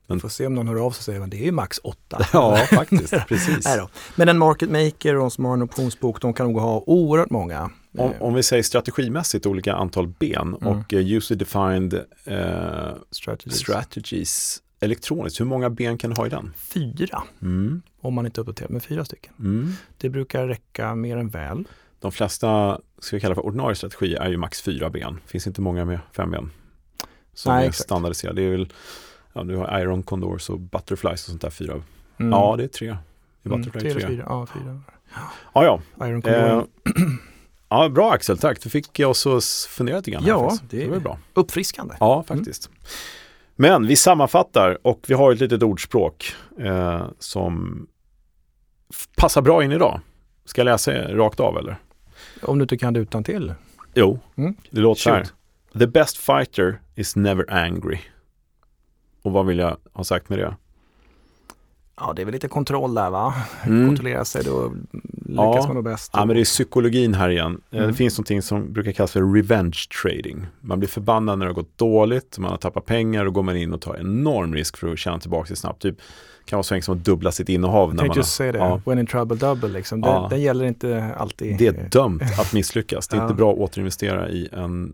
Men... 0.08 0.20
Får 0.20 0.30
se 0.30 0.48
om 0.48 0.56
någon 0.56 0.68
hör 0.68 0.76
av 0.76 0.92
sig 0.92 1.00
och 1.00 1.04
säger 1.04 1.22
att 1.22 1.32
det 1.32 1.38
är 1.38 1.46
ju 1.46 1.52
max 1.52 1.80
8. 1.84 2.26
ja, 2.34 2.58
faktiskt. 2.58 3.14
Precis. 3.28 3.68
Men 4.16 4.30
en 4.30 4.38
market 4.38 4.70
maker 4.70 5.16
och 5.16 5.22
de 5.22 5.32
som 5.32 5.46
har 5.46 5.54
en 5.54 5.62
optionsbok, 5.62 6.22
de 6.22 6.34
kan 6.34 6.48
nog 6.48 6.62
ha 6.62 6.84
oerhört 6.88 7.30
många. 7.30 7.72
Om, 7.98 8.14
om 8.20 8.34
vi 8.34 8.44
säger 8.44 8.64
strategimässigt 8.64 9.46
olika 9.46 9.74
antal 9.74 10.08
ben 10.08 10.58
mm. 10.62 10.68
och 10.68 10.94
uh, 10.94 11.14
user 11.14 11.36
defined 11.36 11.94
uh, 11.94 12.02
strategies. 13.12 13.60
strategies 13.60 14.62
elektroniskt, 14.80 15.40
hur 15.40 15.46
många 15.46 15.70
ben 15.70 15.98
kan 15.98 16.10
du 16.10 16.16
ha 16.16 16.26
i 16.26 16.30
den? 16.30 16.54
Fyra, 16.58 17.24
mm. 17.42 17.82
om 18.02 18.14
man 18.14 18.26
inte 18.26 18.42
uppdaterar 18.42 18.70
med 18.70 18.84
fyra 18.84 19.06
stycken. 19.06 19.34
Mm. 19.40 19.74
Det 19.98 20.10
brukar 20.10 20.48
räcka 20.48 20.96
mer 20.96 21.18
än 21.18 21.30
väl. 21.30 21.68
De 22.00 22.12
flesta, 22.12 22.82
ska 23.00 23.16
vi 23.16 23.20
kalla 23.20 23.36
för 23.36 23.46
ordinarie 23.46 23.76
strategier, 23.76 24.22
är 24.22 24.30
ju 24.30 24.38
max 24.38 24.62
fyra 24.62 24.90
ben. 24.90 25.20
Finns 25.26 25.48
inte 25.48 25.62
många 25.62 25.86
med 25.86 26.00
fem 26.12 26.32
ben. 26.32 26.52
Som 27.34 27.54
Nej, 27.54 27.68
är 27.68 27.72
standardiserade. 27.72 28.42
Det 28.42 28.48
är 28.48 28.52
väl, 28.52 28.74
ja, 29.36 29.44
du 29.44 29.56
har 29.56 29.80
Iron 29.80 30.04
Condors 30.04 30.50
och 30.50 30.60
Butterflies 30.60 31.24
och 31.24 31.30
sånt 31.30 31.42
där 31.42 31.50
fyra. 31.50 31.74
Mm. 32.18 32.32
Ja, 32.32 32.56
det 32.58 32.64
är 32.64 32.68
tre. 32.68 32.88
I 32.88 33.48
mm, 33.48 33.62
Butterfly 33.62 33.90
mm, 33.90 33.94
tre, 33.94 34.08
fyra. 34.08 34.24
Ja, 34.28 34.48
fyra. 34.54 34.82
Ja, 35.54 35.64
ja. 35.64 36.08
Iron 36.08 36.22
Condor. 36.22 36.40
Eh, 36.40 36.64
ja, 37.70 37.90
bra 37.90 38.12
Axel, 38.12 38.38
tack. 38.38 38.62
Du 38.64 38.70
fick 38.70 39.00
oss 39.00 39.28
att 39.28 39.44
fundera 39.70 39.98
lite 39.98 40.12
grann. 40.12 40.24
Ja, 40.26 40.50
här, 40.50 40.60
det, 40.70 40.78
det 40.78 40.90
var 40.90 41.00
bra. 41.00 41.20
Uppfriskande. 41.34 41.96
Ja, 42.00 42.24
faktiskt. 42.24 42.68
Mm. 42.68 42.80
Men 43.56 43.88
vi 43.88 43.96
sammanfattar 43.96 44.78
och 44.82 45.06
vi 45.08 45.14
har 45.14 45.32
ett 45.32 45.40
litet 45.40 45.64
ordspråk 45.64 46.36
eh, 46.60 47.06
som 47.20 47.88
passar 49.18 49.42
bra 49.42 49.64
in 49.64 49.72
idag. 49.72 50.00
Ska 50.46 50.62
jag 50.62 50.66
läsa 50.66 50.92
rakt 50.92 51.40
av 51.40 51.58
eller? 51.58 51.78
Om 52.42 52.58
du 52.58 52.64
inte 52.64 52.78
kan 52.78 52.94
det 52.94 53.00
utan 53.00 53.24
till. 53.24 53.54
Jo, 53.94 54.20
mm. 54.36 54.56
det 54.70 54.82
låter 54.82 55.02
så 55.02 55.10
här. 55.10 55.28
The 55.80 55.88
best 55.88 56.18
fighter 56.18 56.80
is 56.96 57.16
never 57.16 57.54
angry. 57.54 58.00
Och 59.26 59.32
vad 59.32 59.46
vill 59.46 59.58
jag 59.60 59.78
ha 59.94 60.04
sagt 60.04 60.30
med 60.30 60.40
det? 60.40 60.56
Ja, 61.98 62.14
det 62.16 62.22
är 62.22 62.26
väl 62.26 62.34
lite 62.34 62.48
kontroll 62.48 62.94
där 62.94 63.10
va? 63.10 63.34
Mm. 63.64 63.88
Kontrollera 63.88 64.26
sig, 64.26 64.44
då 64.44 64.74
lyckas 65.26 65.56
ja. 65.56 65.64
man 65.68 65.76
nog 65.76 65.84
bäst. 65.84 66.12
Ja, 66.14 66.26
men 66.26 66.36
det 66.36 66.42
är 66.42 66.46
psykologin 66.46 67.14
här 67.14 67.30
igen. 67.30 67.62
Eh, 67.72 67.78
mm. 67.78 67.92
Det 67.92 67.98
finns 67.98 68.18
någonting 68.18 68.42
som 68.42 68.74
brukar 68.74 68.92
kallas 68.92 69.12
för 69.12 69.34
revenge 69.34 69.78
trading. 70.02 70.48
Man 70.62 70.80
blir 70.80 70.90
förbannad 70.90 71.40
när 71.40 71.46
det 71.46 71.50
har 71.50 71.56
gått 71.56 71.78
dåligt, 71.78 72.38
man 72.40 72.52
har 72.52 72.58
tappat 72.58 72.86
pengar 72.86 73.26
och 73.26 73.34
går 73.34 73.44
man 73.44 73.58
in 73.58 73.74
och 73.74 73.82
tar 73.82 73.98
enorm 73.98 74.54
risk 74.54 74.78
för 74.78 74.94
att 74.94 75.00
tjäna 75.00 75.20
tillbaka 75.20 75.50
det 75.50 75.56
snabbt. 75.56 75.82
Typ 75.82 75.96
kan 76.46 76.58
vara 76.58 76.64
så 76.64 76.74
enkelt 76.74 76.86
som 76.86 76.98
att 76.98 77.06
dubbla 77.06 77.32
sitt 77.32 77.50
innehav. 77.50 77.90
Jag 77.90 78.00
tänkte 78.00 78.20
just 78.20 78.36
säga 78.36 78.52
det, 78.52 78.58
ja. 78.58 78.82
when 78.86 79.00
in 79.00 79.06
trouble 79.06 79.38
double 79.38 79.70
liksom. 79.70 80.02
Det, 80.02 80.08
ja. 80.08 80.28
Den 80.30 80.42
gäller 80.42 80.66
inte 80.66 81.16
alltid. 81.18 81.58
Det 81.58 81.68
är 81.68 81.90
dömt 81.92 82.24
att 82.40 82.54
misslyckas. 82.54 83.08
Det 83.08 83.16
är 83.16 83.18
ja. 83.22 83.24
inte 83.24 83.36
bra 83.36 83.52
att 83.52 83.58
återinvestera 83.58 84.30
i 84.30 84.50
en 84.52 84.94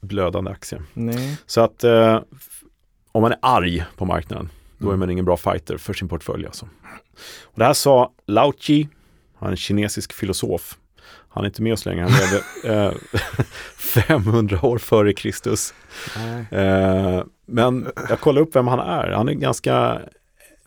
blödande 0.00 0.50
aktie. 0.50 0.82
Nej. 0.94 1.38
Så 1.46 1.60
att 1.60 1.84
eh, 1.84 2.20
om 3.18 3.22
man 3.22 3.32
är 3.32 3.38
arg 3.42 3.84
på 3.96 4.04
marknaden 4.04 4.48
då 4.78 4.90
är 4.90 4.96
man 4.96 5.10
ingen 5.10 5.24
bra 5.24 5.36
fighter 5.36 5.76
för 5.76 5.92
sin 5.92 6.08
portfölj 6.08 6.46
alltså. 6.46 6.68
Och 7.42 7.58
det 7.58 7.64
här 7.64 7.72
sa 7.72 8.12
Lao 8.26 8.52
Chi, 8.58 8.88
han 9.38 9.46
är 9.46 9.50
en 9.50 9.56
kinesisk 9.56 10.12
filosof. 10.12 10.78
Han 11.28 11.44
är 11.44 11.48
inte 11.48 11.62
med 11.62 11.72
oss 11.72 11.86
längre, 11.86 12.02
han 12.02 12.12
levde 12.12 12.44
eh, 12.86 12.92
500 13.76 14.58
år 14.62 14.78
före 14.78 15.12
Kristus. 15.12 15.74
Eh, 16.50 17.22
men 17.46 17.88
jag 18.08 18.20
kollar 18.20 18.42
upp 18.42 18.56
vem 18.56 18.66
han 18.66 18.80
är, 18.80 19.10
han 19.10 19.28
är 19.28 19.32
ganska 19.32 20.00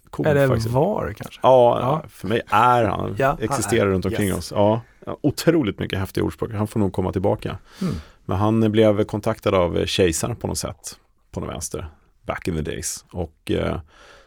cool 0.09 0.27
Är 0.27 0.35
det 0.35 0.47
faktiskt. 0.47 0.69
var 0.69 1.13
kanske? 1.17 1.39
Ja, 1.43 1.79
ja, 1.79 2.03
för 2.09 2.27
mig 2.27 2.41
är 2.47 2.83
han, 2.83 3.15
ja, 3.17 3.37
existerar 3.41 3.85
han 3.85 3.93
runt 3.93 4.05
omkring 4.05 4.27
yes. 4.27 4.37
oss. 4.37 4.51
Ja, 4.55 4.81
otroligt 5.21 5.79
mycket 5.79 5.99
häftiga 5.99 6.23
ordspråk, 6.23 6.51
han 6.53 6.67
får 6.67 6.79
nog 6.79 6.93
komma 6.93 7.11
tillbaka. 7.11 7.57
Mm. 7.81 7.93
Men 8.25 8.37
han 8.37 8.71
blev 8.71 9.03
kontaktad 9.03 9.55
av 9.55 9.85
kejsaren 9.85 10.35
på 10.35 10.47
något 10.47 10.57
sätt, 10.57 10.97
på 11.31 11.39
något 11.39 11.49
vänster 11.49 11.89
back 12.25 12.47
in 12.47 12.55
the 12.55 12.61
days. 12.61 13.05
Och 13.11 13.51
eh, 13.51 13.79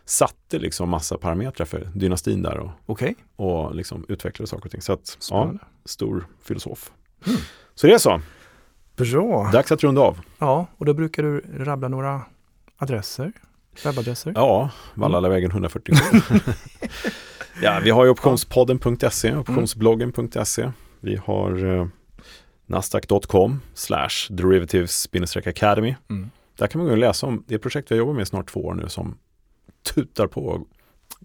satte 0.04 0.58
liksom 0.58 0.88
massa 0.88 1.18
parametrar 1.18 1.66
för 1.66 1.88
dynastin 1.94 2.42
där 2.42 2.58
och, 2.58 2.70
okay. 2.86 3.14
och 3.36 3.74
liksom 3.74 4.04
utvecklade 4.08 4.46
saker 4.48 4.64
och 4.64 4.70
ting. 4.70 4.82
Så 4.82 4.92
att, 4.92 5.18
ja, 5.30 5.52
stor 5.84 6.26
filosof. 6.42 6.92
Mm. 7.26 7.38
Så 7.74 7.86
det 7.86 7.94
är 7.94 7.98
så. 7.98 8.20
Bra. 8.96 9.50
Dags 9.52 9.72
att 9.72 9.82
runda 9.82 10.00
av. 10.00 10.20
Ja, 10.38 10.66
och 10.76 10.84
då 10.84 10.94
brukar 10.94 11.22
du 11.22 11.44
rabbla 11.58 11.88
några 11.88 12.22
adresser. 12.76 13.32
Webbadresser? 13.84 14.32
Ja, 14.34 14.70
Vallalavägen 14.94 15.50
147. 15.50 16.20
ja, 17.62 17.80
vi 17.82 17.90
har 17.90 18.04
ju 18.04 18.10
optionspodden.se, 18.10 19.28
mm. 19.28 19.40
optionsbloggen.se. 19.40 20.72
Vi 21.00 21.16
har 21.16 21.76
eh, 21.76 21.86
nasdaq.com 22.66 23.60
slash 23.74 24.28
derivatives 24.30 25.08
academy. 25.46 25.94
Mm. 26.10 26.30
Där 26.56 26.66
kan 26.66 26.78
man 26.78 26.86
gå 26.86 26.92
och 26.92 26.98
läsa 26.98 27.26
om 27.26 27.44
det 27.46 27.58
projekt 27.58 27.90
vi 27.90 27.94
har 27.94 27.98
jobbat 27.98 28.14
med 28.14 28.22
i 28.22 28.26
snart 28.26 28.50
två 28.50 28.64
år 28.64 28.74
nu 28.74 28.88
som 28.88 29.18
tutar 29.82 30.26
på 30.26 30.66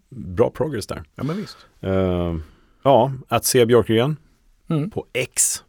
bra 0.10 0.50
progress 0.50 0.88
där. 0.88 1.04
Ja, 1.16 1.24
men 1.24 1.38
visst. 1.38 1.58
Uh, 1.84 2.38
ja, 2.84 3.12
att 3.28 3.46
se 3.46 3.66
Björkgren 3.66 4.18
mm. 4.68 4.90
på 4.90 5.06
X. 5.14 5.64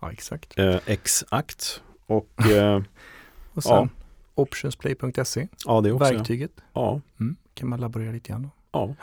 Ja, 0.00 0.12
exakt. 0.12 0.58
Uh, 0.58 0.76
X-akt 0.86 1.82
och, 2.06 2.28
uh, 2.50 2.82
och 3.52 3.62
sen 3.62 3.72
ja. 3.72 3.88
optionsplay.se. 4.34 5.48
Ja, 5.64 5.80
det 5.80 5.92
också. 5.92 6.14
Verktyget. 6.14 6.52
Ja. 6.72 7.00
Mm. 7.20 7.36
Kan 7.54 7.68
man 7.68 7.80
laborera 7.80 8.12
lite 8.12 8.28
grann. 8.28 8.50
Ja. 8.72 8.94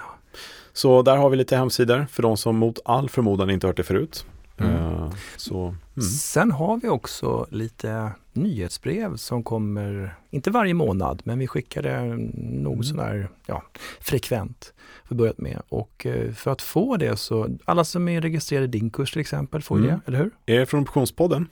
Så 0.73 1.01
där 1.01 1.17
har 1.17 1.29
vi 1.29 1.37
lite 1.37 1.57
hemsidor 1.57 2.05
för 2.11 2.23
de 2.23 2.37
som 2.37 2.57
mot 2.57 2.79
all 2.85 3.09
förmodan 3.09 3.49
inte 3.49 3.67
hört 3.67 3.77
det 3.77 3.83
förut. 3.83 4.25
Mm. 4.57 5.11
Så, 5.37 5.67
mm. 5.67 6.01
Sen 6.01 6.51
har 6.51 6.77
vi 6.77 6.89
också 6.89 7.47
lite 7.49 8.11
nyhetsbrev 8.39 9.15
som 9.15 9.43
kommer, 9.43 10.15
inte 10.29 10.51
varje 10.51 10.73
månad, 10.73 11.21
men 11.23 11.39
vi 11.39 11.47
skickar 11.47 11.81
det 11.81 12.01
nog 12.37 12.73
mm. 12.73 12.83
sådär 12.83 13.29
ja, 13.45 13.63
frekvent. 13.99 14.73
För 15.03 15.15
börjat 15.15 15.37
med. 15.37 15.61
Och 15.69 16.05
uh, 16.05 16.31
för 16.31 16.51
att 16.51 16.61
få 16.61 16.97
det 16.97 17.17
så, 17.17 17.57
alla 17.65 17.83
som 17.83 18.07
är 18.07 18.21
registrerade 18.21 18.65
i 18.65 18.67
din 18.67 18.89
kurs 18.89 19.11
till 19.11 19.21
exempel 19.21 19.61
får 19.61 19.77
mm. 19.77 19.87
det, 19.87 19.99
eller 20.05 20.17
hur? 20.17 20.31
Är 20.45 20.59
det 20.59 20.65
från 20.65 20.81
Optionspodden? 20.81 21.47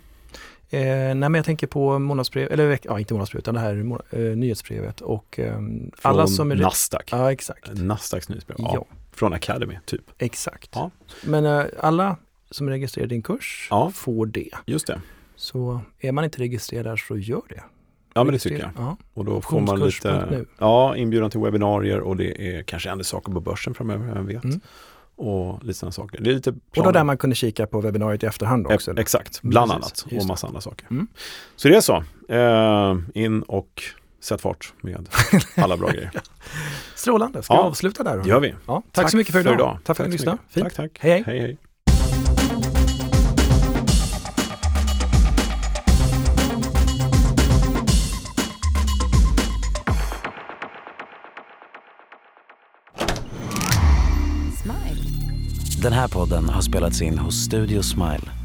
Eh, 0.70 0.80
nej 0.80 1.16
men 1.16 1.34
jag 1.34 1.46
tänker 1.46 1.68
på 1.68 2.00
månadsbrev, 2.00 2.52
eller 2.52 2.80
ja, 2.84 3.00
inte 3.00 3.14
månadsbrev 3.14 3.40
utan 3.40 3.54
det 3.54 3.60
här 3.60 4.00
eh, 4.10 4.20
nyhetsbrevet 4.20 5.02
och 5.02 5.40
eh, 5.40 5.60
alla 6.02 6.28
som 6.28 6.52
är... 6.52 6.56
Nasdaq? 6.56 7.10
Ja 7.12 7.32
exakt. 7.32 7.70
Nasdaqs 7.74 8.30
nyhetsbrev? 8.30 8.58
Ja. 8.60 8.72
ja. 8.74 8.86
Från 9.12 9.34
Academy 9.34 9.80
typ? 9.86 10.02
Exakt. 10.18 10.70
Ja. 10.74 10.92
Men 11.24 11.46
eh, 11.46 11.66
alla 11.80 12.18
som 12.52 12.68
är 12.68 12.72
registrerade 12.72 13.14
i 13.14 13.16
din 13.16 13.24
kurs 13.24 13.68
ja. 13.70 13.92
får 13.92 14.26
det. 14.26 14.50
Just 14.66 14.88
det. 14.88 15.02
Så 15.38 15.82
är 16.00 16.12
man 16.12 16.24
inte 16.24 16.40
registrerad 16.40 17.00
så 17.00 17.18
gör 17.18 17.42
det. 17.50 17.64
Ja 18.14 18.24
men 18.24 18.34
det 18.34 18.40
tycker 18.40 18.60
jag. 18.60 18.72
Ja. 18.78 18.98
Och 19.14 19.26
då 19.26 19.42
får 19.42 19.62
man 19.62 19.80
lite 19.80 20.46
ja, 20.60 20.96
inbjudan 20.96 21.30
till 21.30 21.40
webbinarier 21.40 22.00
och 22.00 22.18
det 22.18 22.58
är 22.58 22.64
kanske 22.64 22.90
händer 22.90 23.06
saker 23.06 23.32
på 23.32 23.40
börsen 23.40 23.74
framöver, 23.74 24.14
vem 24.14 24.26
vet. 24.26 24.44
Mm. 24.44 24.60
Och 25.16 25.64
lite 25.64 25.80
sådana 25.80 25.92
saker. 25.92 26.22
Det 26.22 26.30
är 26.30 26.34
lite 26.34 26.50
och 26.50 26.84
då 26.84 26.92
där 26.92 27.04
man 27.04 27.18
kunde 27.18 27.36
kika 27.36 27.68
på 27.68 27.82
webbinariet 27.82 28.24
i 28.24 28.26
efterhand 28.26 28.68
också? 28.68 28.92
E 28.92 28.96
exakt, 28.98 29.42
bland 29.42 29.72
Precis. 29.72 30.04
annat 30.06 30.22
och 30.22 30.28
massa 30.28 30.48
andra 30.48 30.62
saker. 30.62 30.88
Mm. 30.92 31.08
Så 31.56 31.68
det 31.68 31.76
är 31.76 31.82
så. 31.82 32.04
Uh, 32.34 33.24
in 33.24 33.42
och 33.42 33.84
sätt 34.20 34.42
fart 34.42 34.74
med 34.82 35.10
alla 35.56 35.78
bra 35.78 35.90
grejer. 35.90 36.12
Strålande, 36.96 37.44
ska 37.44 37.54
ja. 37.54 37.62
vi 37.62 37.68
avsluta 37.68 38.04
där? 38.04 38.18
Det 38.18 38.30
gör 38.30 38.40
vi. 38.40 38.56
Ja, 38.66 38.84
tack, 38.86 38.94
tack, 38.94 39.12
så 39.12 39.18
mycket 39.18 39.34
för 39.34 39.40
idag. 39.40 39.54
För 39.54 39.60
idag. 39.64 39.80
Tack 39.84 39.98
för 39.98 40.04
att 40.04 40.10
ni 40.10 40.14
lyssnade. 40.14 40.38
Tack, 40.54 40.74
tack. 40.74 40.92
hej. 41.00 41.24
hej, 41.26 41.40
hej. 41.40 41.58
Den 55.82 55.94
här 55.94 56.08
podden 56.08 56.50
har 56.50 56.62
spelats 56.62 57.02
in 57.02 57.18
hos 57.18 57.36
Studio 57.46 57.82
Smile. 57.82 58.37